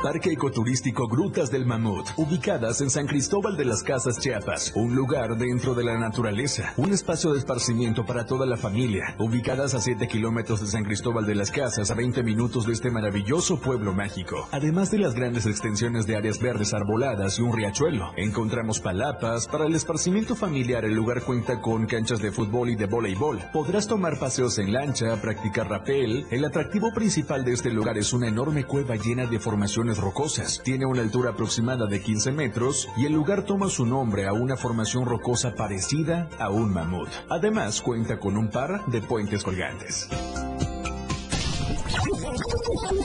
Parque 0.04 0.34
Ecoturístico 0.34 1.08
Grutas 1.08 1.50
del 1.50 1.66
Mamut, 1.66 2.06
ubicadas 2.18 2.82
en 2.82 2.90
San 2.90 3.08
Cristóbal 3.08 3.56
de 3.56 3.64
las 3.64 3.84
Casas 3.84 4.20
Chiapas, 4.20 4.74
un 4.76 4.94
lugar 4.94 5.38
dentro 5.38 5.76
de 5.76 5.86
la 5.86 5.98
naturaleza, 5.98 6.74
un 6.76 6.92
espacio 6.92 7.32
de 7.32 7.40
esparcimiento 7.40 8.06
para 8.06 8.26
toda 8.26 8.46
la 8.46 8.58
familia, 8.58 9.16
ubicadas 9.18 9.74
a 9.76 9.80
7 9.80 10.06
kilómetros 10.10 10.60
de 10.60 10.68
San 10.68 10.84
Cristóbal 10.84 11.26
de 11.26 11.36
las 11.36 11.52
Casas, 11.52 11.90
a 11.90 11.94
20 11.94 12.22
minutos 12.22 12.68
de 12.68 12.74
este 12.74 12.92
maravilloso 12.92 13.62
pueblo 13.62 13.94
mágico. 13.94 14.50
Además 14.52 14.92
de 14.92 14.98
las 14.98 15.16
grandes 15.16 15.46
extensiones 15.46 16.06
de 16.06 16.18
áreas 16.18 16.38
verdes 16.38 16.74
arboladas 16.74 17.40
y 17.40 17.44
un 17.44 17.56
riachuelo, 17.56 18.12
encontramos 18.18 18.82
palapas. 18.82 19.48
Para 19.48 19.68
el 19.68 19.74
esparcimiento 19.74 20.36
familiar, 20.36 20.84
el 20.84 20.96
lugar 20.96 21.22
cuenta 21.22 21.62
con 21.62 21.86
canchas 21.86 22.22
de 22.22 22.34
fútbol 22.34 22.72
y 22.72 22.76
de 22.76 22.88
voleibol. 22.88 23.40
Podrás 23.54 23.88
tomar 23.88 24.20
paseos 24.20 24.60
en 24.60 24.74
lancha, 24.74 25.16
practicar 25.22 25.70
rapel. 25.70 26.28
El 26.30 26.44
atractivo 26.44 26.92
principal 26.94 27.46
de 27.46 27.54
este 27.54 27.72
lugar 27.72 27.98
es 27.98 28.12
una 28.12 28.28
enorme 28.28 28.66
cueva 28.66 28.98
llena 28.98 29.28
de 29.28 29.40
formaciones 29.40 29.93
rocosas. 29.98 30.62
Tiene 30.64 30.86
una 30.86 31.02
altura 31.02 31.32
aproximada 31.32 31.86
de 31.88 32.02
15 32.02 32.32
metros 32.32 32.88
y 32.98 33.06
el 33.06 33.14
lugar 33.14 33.46
toma 33.46 33.70
su 33.70 33.86
nombre 33.86 34.28
a 34.28 34.34
una 34.34 34.58
formación 34.58 35.06
rocosa 35.06 35.56
parecida 35.56 36.30
a 36.40 36.50
un 36.50 36.74
mamut. 36.74 37.10
Además 37.30 37.82
cuenta 37.82 38.20
con 38.20 38.38
un 38.38 38.50
par 38.50 38.86
de 38.88 39.02
puentes 39.02 39.44
colgantes. 39.44 40.10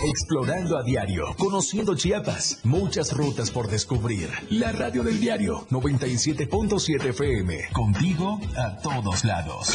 Explorando 0.04 0.78
a 0.78 0.83
diario, 0.83 1.35
conociendo 1.38 1.95
Chiapas, 1.95 2.61
muchas 2.64 3.12
rutas 3.12 3.50
por 3.50 3.68
descubrir. 3.68 4.30
La 4.50 4.73
radio 4.73 5.02
del 5.02 5.21
diario 5.21 5.66
97.7 5.71 7.11
FM, 7.11 7.71
contigo 7.73 8.40
a 8.57 8.76
todos 8.78 9.25
lados. 9.25 9.75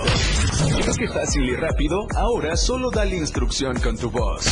¿Crees 0.75 0.97
que 0.97 1.07
fácil 1.07 1.43
y 1.49 1.55
rápido? 1.55 2.07
Ahora 2.15 2.55
solo 2.55 2.89
dale 2.91 3.15
instrucción 3.17 3.79
con 3.79 3.97
tu 3.97 4.09
voz. 4.09 4.45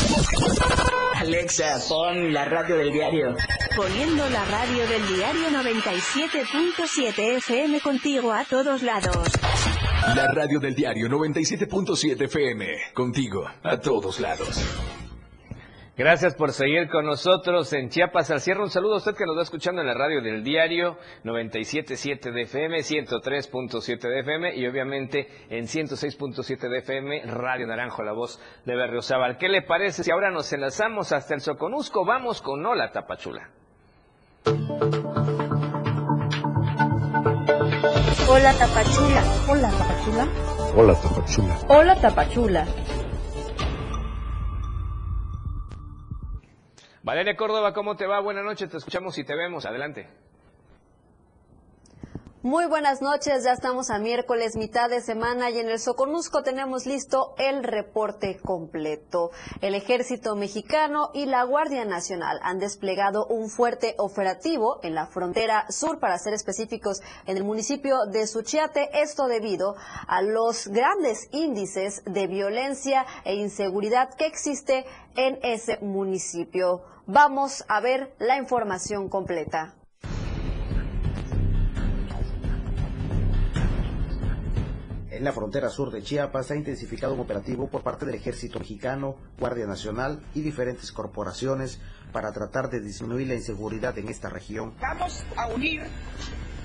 Alexa, 1.16 1.78
pon 1.88 2.32
la 2.32 2.44
radio 2.44 2.76
del 2.76 2.92
diario. 2.92 3.34
Poniendo 3.76 4.28
la 4.30 4.44
radio 4.44 4.86
del 4.86 5.06
diario 5.08 5.50
97.7 5.50 7.36
FM 7.38 7.80
contigo 7.80 8.32
a 8.32 8.44
todos 8.44 8.82
lados. 8.82 9.28
La 10.14 10.28
radio 10.32 10.58
del 10.58 10.74
diario 10.74 11.08
97.7 11.08 12.22
FM, 12.24 12.66
contigo 12.94 13.44
a 13.62 13.78
todos 13.78 14.18
lados. 14.18 14.64
Gracias 16.00 16.34
por 16.34 16.52
seguir 16.54 16.88
con 16.88 17.04
nosotros 17.04 17.70
en 17.74 17.90
Chiapas 17.90 18.30
al 18.30 18.40
cierre. 18.40 18.62
Un 18.62 18.70
saludo 18.70 18.94
a 18.94 18.96
usted 18.96 19.14
que 19.14 19.26
nos 19.26 19.36
va 19.36 19.42
escuchando 19.42 19.82
en 19.82 19.86
la 19.86 19.92
radio 19.92 20.22
del 20.22 20.42
diario 20.42 20.96
97.7 21.24 22.32
de 22.32 22.42
FM, 22.44 22.78
103.7 22.78 24.00
de 24.08 24.20
FM 24.20 24.56
y 24.56 24.66
obviamente 24.66 25.28
en 25.50 25.66
106.7 25.66 26.70
de 26.70 26.78
FM, 26.78 27.24
Radio 27.26 27.66
Naranjo, 27.66 28.02
la 28.02 28.12
voz 28.12 28.40
de 28.64 28.76
Berriozábal. 28.76 29.36
¿Qué 29.36 29.50
le 29.50 29.60
parece 29.60 30.02
si 30.02 30.10
ahora 30.10 30.30
nos 30.30 30.50
enlazamos 30.54 31.12
hasta 31.12 31.34
el 31.34 31.42
Soconusco? 31.42 32.06
Vamos 32.06 32.40
con 32.40 32.64
Hola 32.64 32.90
Tapachula. 32.90 33.50
Hola 38.26 38.54
Tapachula. 38.54 39.22
Hola 39.46 39.70
Tapachula. 39.70 40.28
Hola 40.74 40.94
Tapachula. 40.94 41.58
Hola 41.68 41.94
Tapachula. 42.00 42.66
Valeria 47.02 47.34
Córdoba, 47.34 47.72
¿cómo 47.72 47.96
te 47.96 48.06
va? 48.06 48.20
Buenas 48.20 48.44
noches, 48.44 48.68
te 48.68 48.76
escuchamos 48.76 49.16
y 49.16 49.24
te 49.24 49.34
vemos. 49.34 49.64
Adelante. 49.64 50.06
Muy 52.42 52.64
buenas 52.64 53.02
noches, 53.02 53.44
ya 53.44 53.52
estamos 53.52 53.90
a 53.90 53.98
miércoles, 53.98 54.56
mitad 54.56 54.88
de 54.88 55.02
semana 55.02 55.50
y 55.50 55.58
en 55.58 55.68
el 55.68 55.78
Soconusco 55.78 56.42
tenemos 56.42 56.86
listo 56.86 57.34
el 57.36 57.62
reporte 57.62 58.40
completo. 58.42 59.30
El 59.60 59.74
ejército 59.74 60.34
mexicano 60.36 61.10
y 61.12 61.26
la 61.26 61.44
Guardia 61.44 61.84
Nacional 61.84 62.40
han 62.42 62.58
desplegado 62.58 63.26
un 63.26 63.50
fuerte 63.50 63.94
operativo 63.98 64.80
en 64.82 64.94
la 64.94 65.06
frontera 65.06 65.66
sur, 65.68 66.00
para 66.00 66.16
ser 66.16 66.32
específicos, 66.32 67.02
en 67.26 67.36
el 67.36 67.44
municipio 67.44 68.06
de 68.10 68.26
Suchiate, 68.26 68.88
esto 69.02 69.26
debido 69.26 69.76
a 70.08 70.22
los 70.22 70.68
grandes 70.68 71.28
índices 71.32 72.02
de 72.06 72.26
violencia 72.26 73.04
e 73.24 73.34
inseguridad 73.34 74.14
que 74.14 74.24
existe 74.24 74.86
en 75.14 75.38
ese 75.42 75.76
municipio. 75.82 76.80
Vamos 77.04 77.66
a 77.68 77.80
ver 77.80 78.14
la 78.18 78.38
información 78.38 79.10
completa. 79.10 79.74
En 85.20 85.24
la 85.24 85.32
frontera 85.34 85.68
sur 85.68 85.90
de 85.90 86.02
Chiapas 86.02 86.46
se 86.46 86.54
ha 86.54 86.56
intensificado 86.56 87.12
un 87.12 87.20
operativo 87.20 87.68
por 87.68 87.82
parte 87.82 88.06
del 88.06 88.14
Ejército 88.14 88.58
Mexicano, 88.58 89.16
Guardia 89.38 89.66
Nacional 89.66 90.22
y 90.32 90.40
diferentes 90.40 90.92
corporaciones 90.92 91.78
para 92.10 92.32
tratar 92.32 92.70
de 92.70 92.80
disminuir 92.80 93.28
la 93.28 93.34
inseguridad 93.34 93.98
en 93.98 94.08
esta 94.08 94.30
región. 94.30 94.72
Vamos 94.80 95.22
a 95.36 95.48
unir 95.48 95.82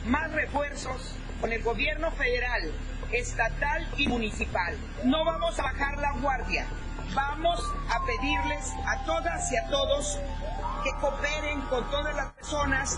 más 0.06 0.32
refuerzos 0.32 1.18
con 1.42 1.52
el 1.52 1.62
gobierno 1.64 2.10
federal, 2.12 2.72
estatal 3.12 3.90
y 3.98 4.08
municipal. 4.08 4.74
No 5.04 5.26
vamos 5.26 5.60
a 5.60 5.64
bajar 5.64 5.98
la 5.98 6.18
guardia. 6.22 6.66
Vamos 7.14 7.60
a 7.90 8.06
pedirles 8.06 8.72
a 8.88 9.04
todas 9.04 9.52
y 9.52 9.58
a 9.58 9.68
todos 9.68 10.18
que 10.86 10.92
cooperen 11.02 11.60
con 11.64 11.84
todas 11.92 12.16
las 12.16 12.32
personas 12.32 12.98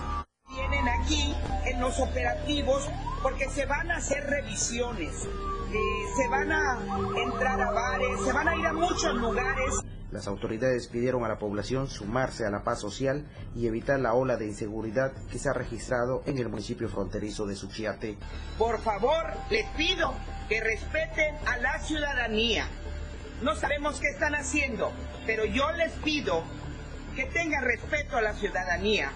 aquí 0.88 1.36
en 1.66 1.80
los 1.80 2.00
operativos 2.00 2.90
porque 3.22 3.50
se 3.50 3.66
van 3.66 3.92
a 3.92 3.98
hacer 3.98 4.26
revisiones, 4.26 5.26
eh, 5.26 5.78
se 6.16 6.28
van 6.28 6.52
a 6.52 6.80
entrar 7.24 7.60
a 7.62 7.72
bares, 7.72 8.22
se 8.24 8.32
van 8.32 8.48
a 8.48 8.56
ir 8.56 8.66
a 8.66 8.74
muchos 8.74 9.14
lugares. 9.16 9.74
Las 10.12 10.28
autoridades 10.28 10.88
pidieron 10.88 11.26
a 11.26 11.28
la 11.28 11.38
población 11.38 11.90
sumarse 11.90 12.46
a 12.46 12.50
la 12.50 12.64
paz 12.64 12.80
social 12.80 13.26
y 13.56 13.68
evitar 13.68 14.00
la 14.00 14.14
ola 14.14 14.38
de 14.38 14.46
inseguridad 14.46 15.12
que 15.30 15.38
se 15.38 15.50
ha 15.50 15.54
registrado 15.54 16.24
en 16.26 16.38
el 16.38 16.48
municipio 16.48 16.88
fronterizo 16.88 17.46
de 17.46 17.56
Suchiate. 17.56 18.18
Por 18.58 18.80
favor, 18.80 19.34
les 19.50 19.66
pido 19.72 20.14
que 20.48 20.62
respeten 20.62 21.36
a 21.46 21.58
la 21.58 21.80
ciudadanía. 21.80 22.66
No 23.42 23.56
sabemos 23.56 24.00
qué 24.00 24.08
están 24.08 24.34
haciendo, 24.34 24.92
pero 25.26 25.44
yo 25.44 25.70
les 25.74 25.92
pido 26.04 26.44
que 27.16 27.26
tengan 27.26 27.66
respeto 27.66 28.16
a 28.16 28.22
la 28.22 28.34
ciudadanía 28.34 29.12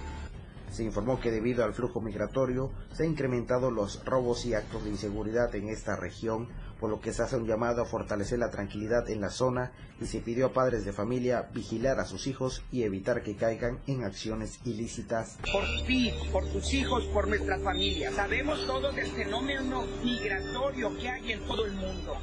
se 0.72 0.84
informó 0.84 1.20
que 1.20 1.32
debido 1.32 1.64
al 1.64 1.74
flujo 1.74 2.02
migratorio 2.02 2.72
se 2.94 3.04
han 3.04 3.12
incrementado 3.12 3.72
los 3.72 4.04
robos 4.06 4.46
y 4.46 4.54
actos 4.54 4.84
de 4.84 4.90
inseguridad 4.90 5.54
en 5.56 5.68
esta 5.70 5.96
región, 5.96 6.48
por 6.80 6.90
lo 6.90 7.02
que 7.02 7.14
se 7.14 7.22
hace 7.22 7.36
un 7.36 7.46
llamado 7.46 7.82
a 7.82 7.86
fortalecer 7.86 8.40
la 8.40 8.50
tranquilidad 8.50 9.10
en 9.10 9.22
la 9.22 9.30
zona 9.30 9.72
y 10.00 10.06
se 10.06 10.20
pidió 10.20 10.48
a 10.48 10.54
padres 10.54 10.86
de 10.86 10.94
familia 10.94 11.50
vigilar 11.54 12.00
a 12.00 12.06
sus 12.06 12.26
hijos 12.26 12.64
y 12.72 12.84
evitar 12.84 13.22
que 13.22 13.36
caigan 13.36 13.80
en 13.86 14.04
acciones 14.04 14.60
ilícitas. 14.66 15.38
Por 15.52 15.64
ti, 15.86 16.12
por 16.32 16.48
tus 16.48 16.74
hijos, 16.74 17.04
por 17.08 17.28
nuestra 17.28 17.60
familia. 17.60 18.12
Sabemos 18.14 18.66
todos 18.66 18.96
del 18.96 19.12
fenómeno 19.12 19.86
migratorio 20.04 20.98
que 20.98 21.10
hay 21.10 21.34
en 21.34 21.42
todo 21.42 21.66
el 21.66 21.74
mundo. 21.74 22.18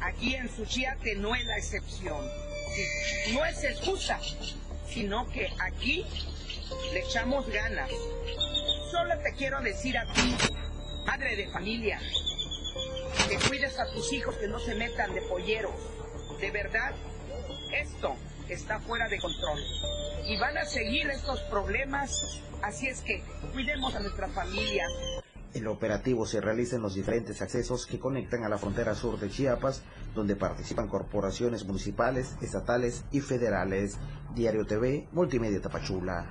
Aquí 0.00 0.34
en 0.34 0.48
Suchiate 0.48 1.14
no 1.16 1.34
es 1.34 1.44
la 1.44 1.56
excepción. 1.58 2.24
No 3.32 3.44
es 3.44 3.64
excusa, 3.64 4.18
sino 4.88 5.26
que 5.28 5.48
aquí 5.60 6.04
le 6.92 7.00
echamos 7.00 7.48
ganas. 7.48 7.90
Solo 8.90 9.18
te 9.22 9.32
quiero 9.34 9.60
decir 9.60 9.98
a 9.98 10.12
ti, 10.12 10.34
padre 11.04 11.36
de 11.36 11.48
familia, 11.48 12.00
que 13.28 13.38
cuides 13.48 13.78
a 13.78 13.90
tus 13.92 14.12
hijos 14.12 14.36
que 14.36 14.48
no 14.48 14.58
se 14.58 14.74
metan 14.74 15.14
de 15.14 15.22
polleros. 15.22 15.74
De 16.40 16.50
verdad, 16.50 16.94
esto 17.72 18.16
está 18.48 18.78
fuera 18.80 19.08
de 19.08 19.18
control. 19.18 19.58
Y 20.26 20.36
van 20.38 20.56
a 20.58 20.64
seguir 20.64 21.08
estos 21.10 21.40
problemas, 21.42 22.40
así 22.62 22.88
es 22.88 23.00
que 23.00 23.22
cuidemos 23.52 23.94
a 23.94 24.00
nuestra 24.00 24.28
familia. 24.28 24.86
El 25.56 25.68
operativo 25.68 26.26
se 26.26 26.42
realiza 26.42 26.76
en 26.76 26.82
los 26.82 26.94
diferentes 26.94 27.40
accesos 27.40 27.86
que 27.86 27.98
conectan 27.98 28.44
a 28.44 28.50
la 28.50 28.58
frontera 28.58 28.94
sur 28.94 29.18
de 29.18 29.30
Chiapas, 29.30 29.80
donde 30.14 30.36
participan 30.36 30.86
corporaciones 30.86 31.64
municipales, 31.64 32.36
estatales 32.42 33.04
y 33.10 33.20
federales. 33.20 33.96
Diario 34.34 34.66
TV, 34.66 35.08
Multimedia 35.12 35.62
Tapachula. 35.62 36.26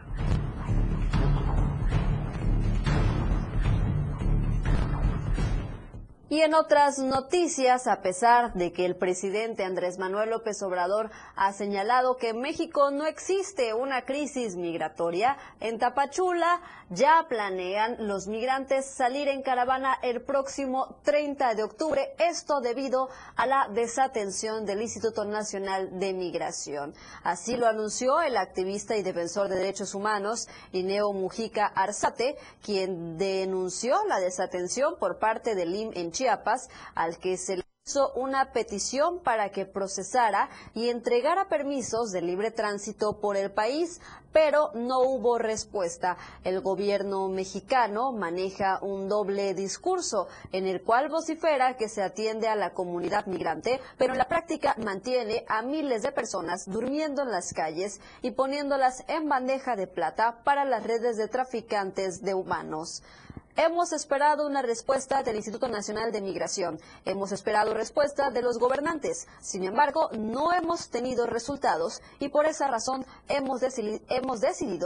Y 6.27 6.41
en 6.41 6.55
otras 6.55 6.97
noticias, 6.97 7.85
a 7.85 8.01
pesar 8.01 8.53
de 8.55 8.73
que 8.73 8.83
el 8.85 8.95
presidente 8.95 9.63
Andrés 9.63 9.99
Manuel 9.99 10.31
López 10.31 10.59
Obrador 10.63 11.11
ha 11.35 11.53
señalado 11.53 12.17
que 12.17 12.29
en 12.29 12.41
México 12.41 12.89
no 12.89 13.05
existe 13.05 13.75
una 13.75 14.05
crisis 14.05 14.55
migratoria, 14.55 15.37
en 15.59 15.77
Tapachula 15.77 16.61
ya 16.89 17.27
planean 17.29 18.07
los 18.07 18.25
migrantes 18.27 18.87
salir 18.87 19.27
en 19.27 19.43
caravana 19.43 19.99
el 20.01 20.23
próximo 20.23 20.97
30 21.03 21.53
de 21.53 21.63
octubre, 21.63 22.15
esto 22.17 22.59
debido 22.59 23.09
a 23.35 23.45
la 23.45 23.67
desatención 23.71 24.65
del 24.65 24.81
Instituto 24.81 25.25
Nacional 25.25 25.99
de 25.99 26.13
Migración. 26.13 26.95
Así 27.23 27.55
lo 27.55 27.67
anunció 27.67 28.21
el 28.21 28.37
activista 28.37 28.95
y 28.97 29.03
defensor 29.03 29.47
de 29.47 29.57
derechos 29.57 29.93
humanos 29.93 30.47
Ineo 30.71 31.13
Mujica 31.13 31.67
Arzate, 31.67 32.35
quien 32.63 33.19
denunció 33.19 34.03
la 34.07 34.19
desatención 34.19 34.95
por 34.97 35.19
parte 35.19 35.53
del 35.53 35.75
IM 35.75 35.91
en 35.93 36.14
Chiapas, 36.15 36.69
al 36.95 37.17
que 37.17 37.35
se 37.35 37.57
le 37.57 37.63
hizo 37.85 38.13
una 38.13 38.53
petición 38.53 39.21
para 39.21 39.51
que 39.51 39.65
procesara 39.65 40.49
y 40.73 40.87
entregara 40.87 41.49
permisos 41.49 42.11
de 42.11 42.21
libre 42.21 42.51
tránsito 42.51 43.19
por 43.19 43.35
el 43.35 43.51
país, 43.51 43.99
pero 44.35 44.71
no 44.73 44.99
hubo 44.99 45.37
respuesta. 45.37 46.17
El 46.43 46.59
gobierno 46.59 47.29
mexicano 47.29 48.11
maneja 48.11 48.79
un 48.81 49.07
doble 49.07 49.53
discurso 49.53 50.27
en 50.51 50.67
el 50.67 50.81
cual 50.81 51.07
vocifera 51.07 51.77
que 51.77 51.87
se 51.87 52.03
atiende 52.03 52.49
a 52.49 52.57
la 52.57 52.73
comunidad 52.73 53.27
migrante, 53.27 53.79
pero 53.97 54.11
en 54.11 54.17
la 54.17 54.27
práctica 54.27 54.75
mantiene 54.77 55.45
a 55.47 55.61
miles 55.61 56.01
de 56.01 56.11
personas 56.11 56.69
durmiendo 56.69 57.21
en 57.21 57.31
las 57.31 57.53
calles 57.53 58.01
y 58.21 58.31
poniéndolas 58.31 59.05
en 59.07 59.29
bandeja 59.29 59.77
de 59.77 59.87
plata 59.87 60.41
para 60.43 60.65
las 60.65 60.83
redes 60.83 61.15
de 61.15 61.29
traficantes 61.29 62.21
de 62.21 62.33
humanos. 62.33 63.03
Hemos 63.57 63.93
esperado 63.93 64.45
una 64.45 64.61
respuesta 64.61 65.23
del 65.23 65.37
Instituto 65.37 65.69
Nacional 65.69 66.11
de 66.11 66.19
Migración. 66.19 66.77
Hemos 67.05 67.31
esperado 67.31 67.73
respuesta 67.73 68.29
de 68.29 68.41
los 68.41 68.59
gobernantes. 68.59 69.29
Sin 69.39 69.63
embargo, 69.63 70.09
no 70.11 70.51
hemos 70.51 70.89
tenido 70.89 71.25
resultados 71.25 72.01
y 72.19 72.27
por 72.27 72.47
esa 72.47 72.67
razón 72.67 73.05
hemos, 73.29 73.61
decidido 73.61 74.01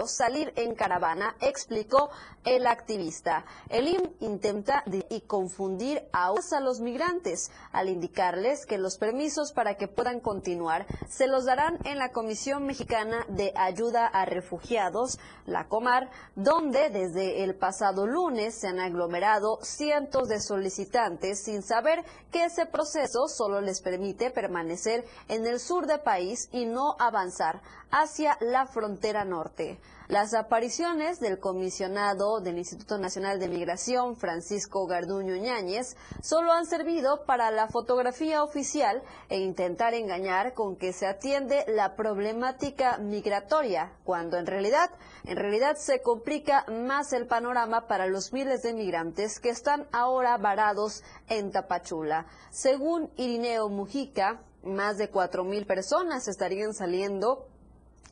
salir 0.07 0.53
en 0.55 0.75
caravana, 0.75 1.35
explicó 1.41 2.09
el 2.43 2.67
activista. 2.67 3.45
El 3.69 3.87
IM 3.87 4.13
intenta 4.19 4.83
y 5.09 5.21
confundir 5.21 6.07
a 6.11 6.33
los 6.61 6.79
migrantes 6.79 7.51
al 7.71 7.89
indicarles 7.89 8.65
que 8.65 8.77
los 8.77 8.97
permisos 8.97 9.51
para 9.51 9.75
que 9.75 9.87
puedan 9.87 10.19
continuar 10.19 10.85
se 11.09 11.27
los 11.27 11.45
darán 11.45 11.79
en 11.85 11.97
la 11.97 12.11
Comisión 12.11 12.65
Mexicana 12.65 13.25
de 13.27 13.51
Ayuda 13.55 14.07
a 14.07 14.25
Refugiados, 14.25 15.19
la 15.45 15.67
COMAR, 15.67 16.09
donde 16.35 16.89
desde 16.89 17.43
el 17.43 17.55
pasado 17.55 18.07
lunes 18.07 18.59
se 18.59 18.67
han 18.67 18.79
aglomerado 18.79 19.59
cientos 19.61 20.27
de 20.27 20.39
solicitantes 20.39 21.43
sin 21.43 21.61
saber 21.61 22.03
que 22.31 22.45
ese 22.45 22.65
proceso 22.65 23.27
solo 23.27 23.61
les 23.61 23.81
permite 23.81 24.31
permanecer 24.31 25.05
en 25.27 25.45
el 25.45 25.59
sur 25.59 25.87
del 25.87 26.01
país 26.01 26.49
y 26.51 26.65
no 26.65 26.95
avanzar 26.99 27.61
hacia 27.91 28.37
la 28.39 28.67
frontera 28.67 29.25
norte. 29.29 29.79
Las 30.09 30.33
apariciones 30.33 31.19
del 31.19 31.37
comisionado 31.37 32.39
del 32.41 32.57
Instituto 32.57 32.97
Nacional 32.97 33.39
de 33.39 33.47
Migración, 33.47 34.15
Francisco 34.15 34.87
Garduño 34.87 35.35
Ñáñez, 35.35 35.95
solo 36.23 36.51
han 36.51 36.65
servido 36.65 37.25
para 37.25 37.51
la 37.51 37.67
fotografía 37.67 38.43
oficial 38.43 39.03
e 39.29 39.39
intentar 39.39 39.93
engañar 39.93 40.55
con 40.55 40.77
que 40.77 40.93
se 40.93 41.05
atiende 41.05 41.63
la 41.67 41.95
problemática 41.95 42.97
migratoria, 42.97 43.93
cuando 44.03 44.37
en 44.37 44.47
realidad, 44.47 44.89
en 45.25 45.37
realidad 45.37 45.75
se 45.77 46.01
complica 46.01 46.65
más 46.67 47.13
el 47.13 47.27
panorama 47.27 47.87
para 47.87 48.07
los 48.07 48.33
miles 48.33 48.63
de 48.63 48.73
migrantes 48.73 49.39
que 49.39 49.49
están 49.49 49.87
ahora 49.91 50.37
varados 50.37 51.03
en 51.27 51.51
Tapachula. 51.51 52.25
Según 52.49 53.11
Irineo 53.15 53.69
Mujica, 53.69 54.41
más 54.63 54.97
de 54.97 55.09
cuatro 55.09 55.43
mil 55.43 55.65
personas 55.65 56.27
estarían 56.27 56.73
saliendo 56.73 57.47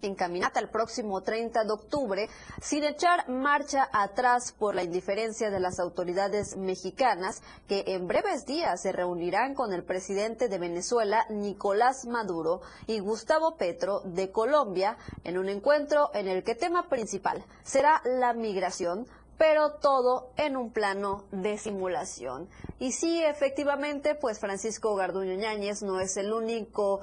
encaminada 0.01 0.60
el 0.60 0.69
próximo 0.69 1.21
30 1.21 1.63
de 1.63 1.71
octubre 1.71 2.29
sin 2.62 2.83
echar 2.83 3.27
marcha 3.29 3.89
atrás 3.91 4.53
por 4.57 4.75
la 4.75 4.83
indiferencia 4.83 5.49
de 5.49 5.60
las 5.60 5.79
autoridades 5.79 6.55
mexicanas 6.57 7.41
que 7.67 7.83
en 7.88 8.07
breves 8.07 8.45
días 8.45 8.81
se 8.81 8.91
reunirán 8.91 9.55
con 9.55 9.73
el 9.73 9.83
presidente 9.83 10.47
de 10.47 10.60
Venezuela 10.60 11.25
Nicolás 11.29 12.05
Maduro 12.05 12.62
y 12.86 12.99
Gustavo 12.99 13.55
Petro 13.57 14.01
de 14.01 14.31
Colombia 14.31 14.97
en 15.23 15.38
un 15.38 15.49
encuentro 15.49 16.12
en 16.13 16.27
el 16.27 16.43
que 16.43 16.55
tema 16.55 16.89
principal 16.89 17.43
será 17.63 18.01
la 18.05 18.33
migración 18.33 19.07
pero 19.38 19.73
todo 19.73 20.31
en 20.36 20.57
un 20.57 20.71
plano 20.71 21.25
de 21.31 21.57
simulación. 21.57 22.49
Y 22.79 22.91
sí, 22.91 23.23
efectivamente, 23.23 24.15
pues 24.15 24.39
Francisco 24.39 24.95
Garduño 24.95 25.36
Ñáñez 25.36 25.83
no 25.83 25.99
es 25.99 26.17
el 26.17 26.33
único 26.33 27.01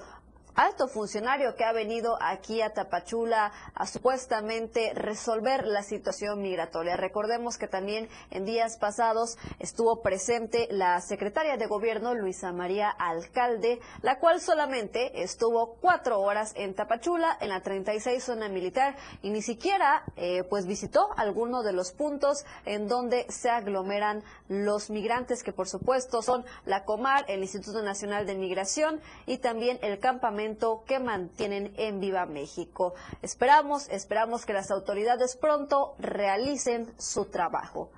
alto 0.54 0.88
funcionario 0.88 1.56
que 1.56 1.64
ha 1.64 1.72
venido 1.72 2.16
aquí 2.20 2.62
a 2.62 2.72
Tapachula 2.72 3.52
a 3.74 3.86
supuestamente 3.86 4.92
resolver 4.94 5.66
la 5.66 5.82
situación 5.82 6.40
migratoria. 6.40 6.96
Recordemos 6.96 7.58
que 7.58 7.66
también 7.66 8.08
en 8.30 8.44
días 8.44 8.76
pasados 8.76 9.36
estuvo 9.58 10.00
presente 10.02 10.68
la 10.70 11.00
secretaria 11.00 11.56
de 11.56 11.66
gobierno 11.66 12.14
Luisa 12.14 12.52
María 12.52 12.90
Alcalde, 12.90 13.80
la 14.02 14.18
cual 14.18 14.40
solamente 14.40 15.22
estuvo 15.22 15.76
cuatro 15.80 16.20
horas 16.20 16.52
en 16.56 16.74
Tapachula, 16.74 17.36
en 17.40 17.48
la 17.48 17.62
36 17.62 18.22
zona 18.22 18.48
militar, 18.48 18.96
y 19.22 19.30
ni 19.30 19.42
siquiera 19.42 20.04
eh, 20.16 20.44
pues 20.44 20.66
visitó 20.66 21.08
alguno 21.16 21.62
de 21.62 21.72
los 21.72 21.92
puntos 21.92 22.44
en 22.64 22.86
donde 22.86 23.26
se 23.28 23.50
aglomeran 23.50 24.22
los 24.48 24.90
migrantes, 24.90 25.42
que 25.42 25.52
por 25.52 25.68
supuesto 25.68 26.22
son 26.22 26.44
la 26.64 26.84
Comar, 26.84 27.24
el 27.28 27.42
Instituto 27.42 27.82
Nacional 27.82 28.26
de 28.26 28.34
Migración 28.34 29.00
y 29.26 29.38
también 29.38 29.78
el 29.82 29.98
campamento 29.98 30.43
que 30.86 30.98
mantienen 30.98 31.72
en 31.76 32.00
Viva 32.00 32.26
México. 32.26 32.94
Esperamos, 33.22 33.88
esperamos 33.88 34.44
que 34.44 34.52
las 34.52 34.70
autoridades 34.70 35.36
pronto 35.36 35.94
realicen 35.98 36.92
su 36.98 37.24
trabajo. 37.26 37.90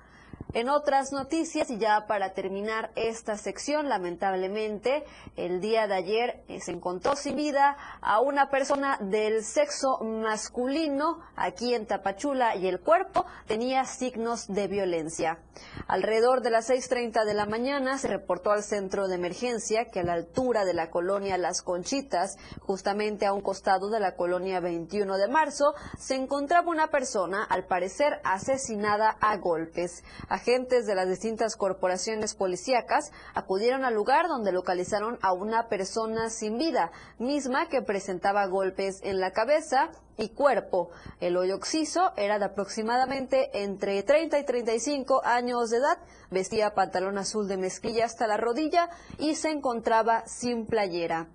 En 0.53 0.69
otras 0.69 1.11
noticias, 1.11 1.69
y 1.69 1.77
ya 1.77 2.07
para 2.07 2.33
terminar 2.33 2.91
esta 2.95 3.37
sección, 3.37 3.89
lamentablemente, 3.89 5.03
el 5.35 5.59
día 5.59 5.87
de 5.87 5.95
ayer 5.95 6.43
eh, 6.47 6.61
se 6.61 6.71
encontró 6.71 7.15
sin 7.15 7.35
vida 7.35 7.77
a 8.01 8.21
una 8.21 8.49
persona 8.49 8.97
del 9.01 9.43
sexo 9.43 9.99
masculino 9.99 11.19
aquí 11.35 11.73
en 11.73 11.85
Tapachula 11.85 12.55
y 12.55 12.67
el 12.67 12.79
cuerpo 12.79 13.25
tenía 13.45 13.83
signos 13.85 14.47
de 14.47 14.67
violencia. 14.67 15.39
Alrededor 15.87 16.41
de 16.41 16.49
las 16.49 16.69
6.30 16.69 17.25
de 17.25 17.33
la 17.33 17.45
mañana 17.45 17.97
se 17.97 18.07
reportó 18.07 18.51
al 18.51 18.63
centro 18.63 19.07
de 19.07 19.15
emergencia 19.15 19.85
que 19.91 19.99
a 19.99 20.03
la 20.03 20.13
altura 20.13 20.65
de 20.65 20.73
la 20.73 20.89
colonia 20.89 21.37
Las 21.37 21.61
Conchitas, 21.61 22.37
justamente 22.61 23.25
a 23.25 23.33
un 23.33 23.41
costado 23.41 23.89
de 23.89 23.99
la 23.99 24.15
colonia 24.15 24.59
21 24.59 25.17
de 25.17 25.27
marzo, 25.27 25.73
se 25.97 26.15
encontraba 26.15 26.69
una 26.69 26.87
persona, 26.87 27.43
al 27.43 27.65
parecer, 27.65 28.21
asesinada 28.23 29.17
a 29.19 29.37
golpes 29.37 30.03
agentes 30.27 30.85
de 30.85 30.95
las 30.95 31.07
distintas 31.07 31.55
corporaciones 31.55 32.35
policíacas 32.35 33.11
acudieron 33.33 33.85
al 33.85 33.93
lugar 33.93 34.27
donde 34.27 34.51
localizaron 34.51 35.17
a 35.21 35.33
una 35.33 35.67
persona 35.69 36.29
sin 36.29 36.57
vida, 36.57 36.91
misma 37.19 37.69
que 37.69 37.81
presentaba 37.81 38.45
golpes 38.47 38.99
en 39.03 39.19
la 39.19 39.31
cabeza 39.31 39.89
y 40.17 40.29
cuerpo. 40.29 40.89
El 41.19 41.37
hoyo 41.37 41.55
oxiso 41.55 42.11
era 42.17 42.39
de 42.39 42.45
aproximadamente 42.45 43.63
entre 43.63 44.01
30 44.03 44.39
y 44.39 44.45
35 44.45 45.21
años 45.23 45.69
de 45.69 45.77
edad, 45.77 45.97
vestía 46.31 46.73
pantalón 46.73 47.17
azul 47.17 47.47
de 47.47 47.57
mezclilla 47.57 48.05
hasta 48.05 48.27
la 48.27 48.37
rodilla 48.37 48.89
y 49.17 49.35
se 49.35 49.49
encontraba 49.49 50.27
sin 50.27 50.65
playera. 50.65 51.27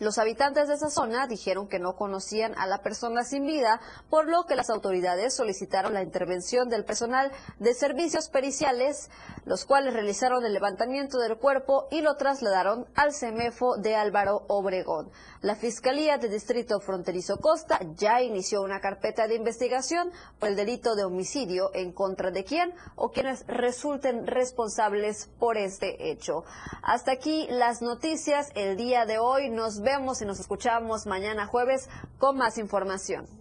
Los 0.00 0.16
habitantes 0.16 0.66
de 0.66 0.74
esa 0.74 0.88
zona 0.88 1.26
dijeron 1.26 1.68
que 1.68 1.78
no 1.78 1.94
conocían 1.94 2.54
a 2.56 2.66
la 2.66 2.78
persona 2.78 3.22
sin 3.22 3.44
vida, 3.44 3.82
por 4.08 4.28
lo 4.28 4.46
que 4.46 4.56
las 4.56 4.70
autoridades 4.70 5.36
solicitaron 5.36 5.92
la 5.92 6.02
intervención 6.02 6.70
del 6.70 6.86
personal 6.86 7.30
de 7.58 7.74
servicios 7.74 8.30
periciales, 8.30 9.10
los 9.44 9.66
cuales 9.66 9.92
realizaron 9.92 10.42
el 10.42 10.54
levantamiento 10.54 11.18
del 11.18 11.36
cuerpo 11.36 11.86
y 11.90 12.00
lo 12.00 12.16
trasladaron 12.16 12.86
al 12.94 13.12
CEMEFO 13.12 13.76
de 13.76 13.94
Álvaro 13.94 14.46
Obregón. 14.48 15.10
La 15.42 15.54
Fiscalía 15.54 16.18
de 16.18 16.28
Distrito 16.28 16.80
Fronterizo 16.80 17.38
Costa 17.38 17.80
ya 17.96 18.20
inició 18.20 18.60
una 18.60 18.78
carpeta 18.78 19.26
de 19.26 19.36
investigación 19.36 20.12
por 20.38 20.50
el 20.50 20.56
delito 20.56 20.94
de 20.94 21.04
homicidio 21.04 21.70
en 21.72 21.92
contra 21.92 22.30
de 22.30 22.44
quien 22.44 22.74
o 22.94 23.10
quienes 23.10 23.46
resulten 23.46 24.26
responsables 24.26 25.30
por 25.38 25.56
este 25.56 26.10
hecho. 26.10 26.44
Hasta 26.82 27.12
aquí 27.12 27.46
las 27.48 27.80
noticias 27.80 28.50
el 28.54 28.76
día 28.76 29.06
de 29.06 29.18
hoy. 29.18 29.48
Nos 29.48 29.80
vemos 29.80 30.20
y 30.20 30.26
nos 30.26 30.40
escuchamos 30.40 31.06
mañana 31.06 31.46
jueves 31.46 31.88
con 32.18 32.36
más 32.36 32.58
información. 32.58 33.39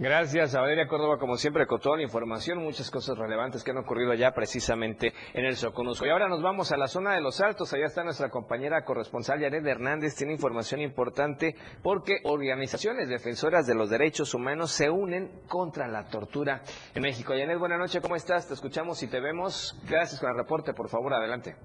Gracias 0.00 0.54
a 0.54 0.60
Valeria 0.60 0.86
Córdoba, 0.86 1.18
como 1.18 1.34
siempre, 1.34 1.66
con 1.66 1.80
toda 1.80 1.96
la 1.96 2.04
información, 2.04 2.62
muchas 2.62 2.88
cosas 2.88 3.18
relevantes 3.18 3.64
que 3.64 3.72
han 3.72 3.78
ocurrido 3.78 4.12
allá 4.12 4.30
precisamente 4.30 5.12
en 5.34 5.44
el 5.44 5.56
Soconusco. 5.56 6.06
Y 6.06 6.10
ahora 6.10 6.28
nos 6.28 6.40
vamos 6.40 6.70
a 6.70 6.76
la 6.76 6.86
zona 6.86 7.14
de 7.14 7.20
los 7.20 7.40
Altos, 7.40 7.74
allá 7.74 7.86
está 7.86 8.04
nuestra 8.04 8.30
compañera 8.30 8.84
corresponsal 8.84 9.40
Yared 9.40 9.66
Hernández, 9.66 10.14
tiene 10.14 10.34
información 10.34 10.82
importante 10.82 11.56
porque 11.82 12.18
organizaciones 12.22 13.08
defensoras 13.08 13.66
de 13.66 13.74
los 13.74 13.90
derechos 13.90 14.34
humanos 14.34 14.70
se 14.70 14.88
unen 14.88 15.32
contra 15.48 15.88
la 15.88 16.04
tortura 16.04 16.62
en 16.94 17.02
México. 17.02 17.34
Yared, 17.34 17.58
buenas 17.58 17.80
noches, 17.80 18.00
¿cómo 18.00 18.14
estás? 18.14 18.46
Te 18.46 18.54
escuchamos 18.54 19.02
y 19.02 19.10
te 19.10 19.18
vemos. 19.18 19.76
Gracias 19.90 20.20
con 20.20 20.30
el 20.30 20.36
reporte, 20.36 20.74
por 20.74 20.88
favor, 20.88 21.12
adelante. 21.12 21.56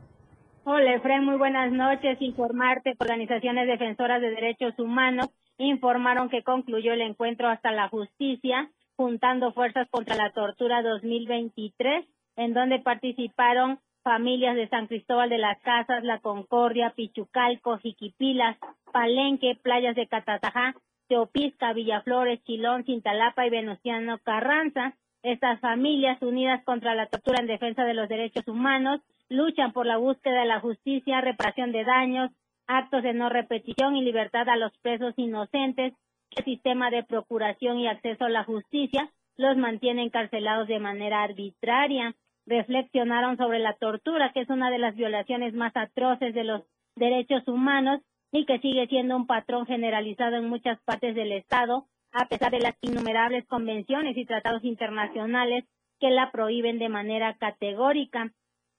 Hola, 0.63 0.95
Efraín, 0.95 1.25
muy 1.25 1.37
buenas 1.37 1.71
noches. 1.71 2.17
Informarte 2.19 2.95
organizaciones 2.97 3.67
defensoras 3.67 4.21
de 4.21 4.31
derechos 4.31 4.73
humanos 4.79 5.29
informaron 5.57 6.29
que 6.29 6.43
concluyó 6.43 6.93
el 6.93 7.01
encuentro 7.01 7.47
hasta 7.47 7.71
la 7.71 7.89
justicia, 7.89 8.69
juntando 8.95 9.53
fuerzas 9.53 9.87
contra 9.89 10.15
la 10.15 10.31
tortura 10.31 10.81
2023, 10.81 12.05
en 12.35 12.53
donde 12.53 12.79
participaron 12.79 13.79
familias 14.03 14.55
de 14.55 14.67
San 14.67 14.87
Cristóbal 14.87 15.29
de 15.29 15.37
las 15.37 15.59
Casas, 15.61 16.03
La 16.03 16.19
Concordia, 16.19 16.93
Pichucalco, 16.95 17.77
Jiquipilas, 17.77 18.57
Palenque, 18.91 19.57
playas 19.61 19.95
de 19.95 20.07
Catatajá, 20.07 20.75
Teopisca, 21.07 21.73
Villaflores, 21.73 22.43
Chilón, 22.43 22.83
Cintalapa 22.85 23.45
y 23.45 23.49
Venustiano 23.49 24.19
Carranza. 24.19 24.95
Estas 25.23 25.59
familias 25.61 26.21
unidas 26.21 26.63
contra 26.65 26.95
la 26.95 27.07
tortura 27.07 27.39
en 27.39 27.47
defensa 27.47 27.85
de 27.85 27.93
los 27.93 28.09
derechos 28.09 28.47
humanos 28.47 29.01
luchan 29.29 29.71
por 29.71 29.85
la 29.85 29.97
búsqueda 29.97 30.41
de 30.41 30.47
la 30.47 30.59
justicia, 30.59 31.21
reparación 31.21 31.71
de 31.71 31.85
daños, 31.85 32.29
actos 32.67 33.03
de 33.03 33.13
no 33.13 33.29
repetición 33.29 33.95
y 33.95 34.03
libertad 34.03 34.47
a 34.49 34.55
los 34.55 34.71
presos 34.79 35.13
inocentes, 35.17 35.93
el 36.35 36.45
sistema 36.45 36.89
de 36.89 37.03
procuración 37.03 37.79
y 37.79 37.87
acceso 37.87 38.25
a 38.25 38.29
la 38.29 38.43
justicia 38.43 39.11
los 39.37 39.57
mantiene 39.57 40.03
encarcelados 40.03 40.67
de 40.67 40.79
manera 40.79 41.23
arbitraria. 41.23 42.15
Reflexionaron 42.45 43.37
sobre 43.37 43.59
la 43.59 43.73
tortura, 43.73 44.31
que 44.33 44.41
es 44.41 44.49
una 44.49 44.69
de 44.69 44.79
las 44.79 44.95
violaciones 44.95 45.53
más 45.53 45.75
atroces 45.75 46.33
de 46.33 46.43
los 46.43 46.63
derechos 46.95 47.47
humanos 47.47 48.01
y 48.31 48.45
que 48.45 48.59
sigue 48.59 48.87
siendo 48.87 49.15
un 49.15 49.27
patrón 49.27 49.65
generalizado 49.65 50.35
en 50.35 50.49
muchas 50.49 50.79
partes 50.81 51.15
del 51.15 51.31
Estado, 51.31 51.85
a 52.11 52.27
pesar 52.27 52.51
de 52.51 52.59
las 52.59 52.75
innumerables 52.81 53.45
convenciones 53.47 54.17
y 54.17 54.25
tratados 54.25 54.63
internacionales 54.63 55.65
que 55.99 56.09
la 56.09 56.31
prohíben 56.31 56.79
de 56.79 56.89
manera 56.89 57.35
categórica. 57.35 58.31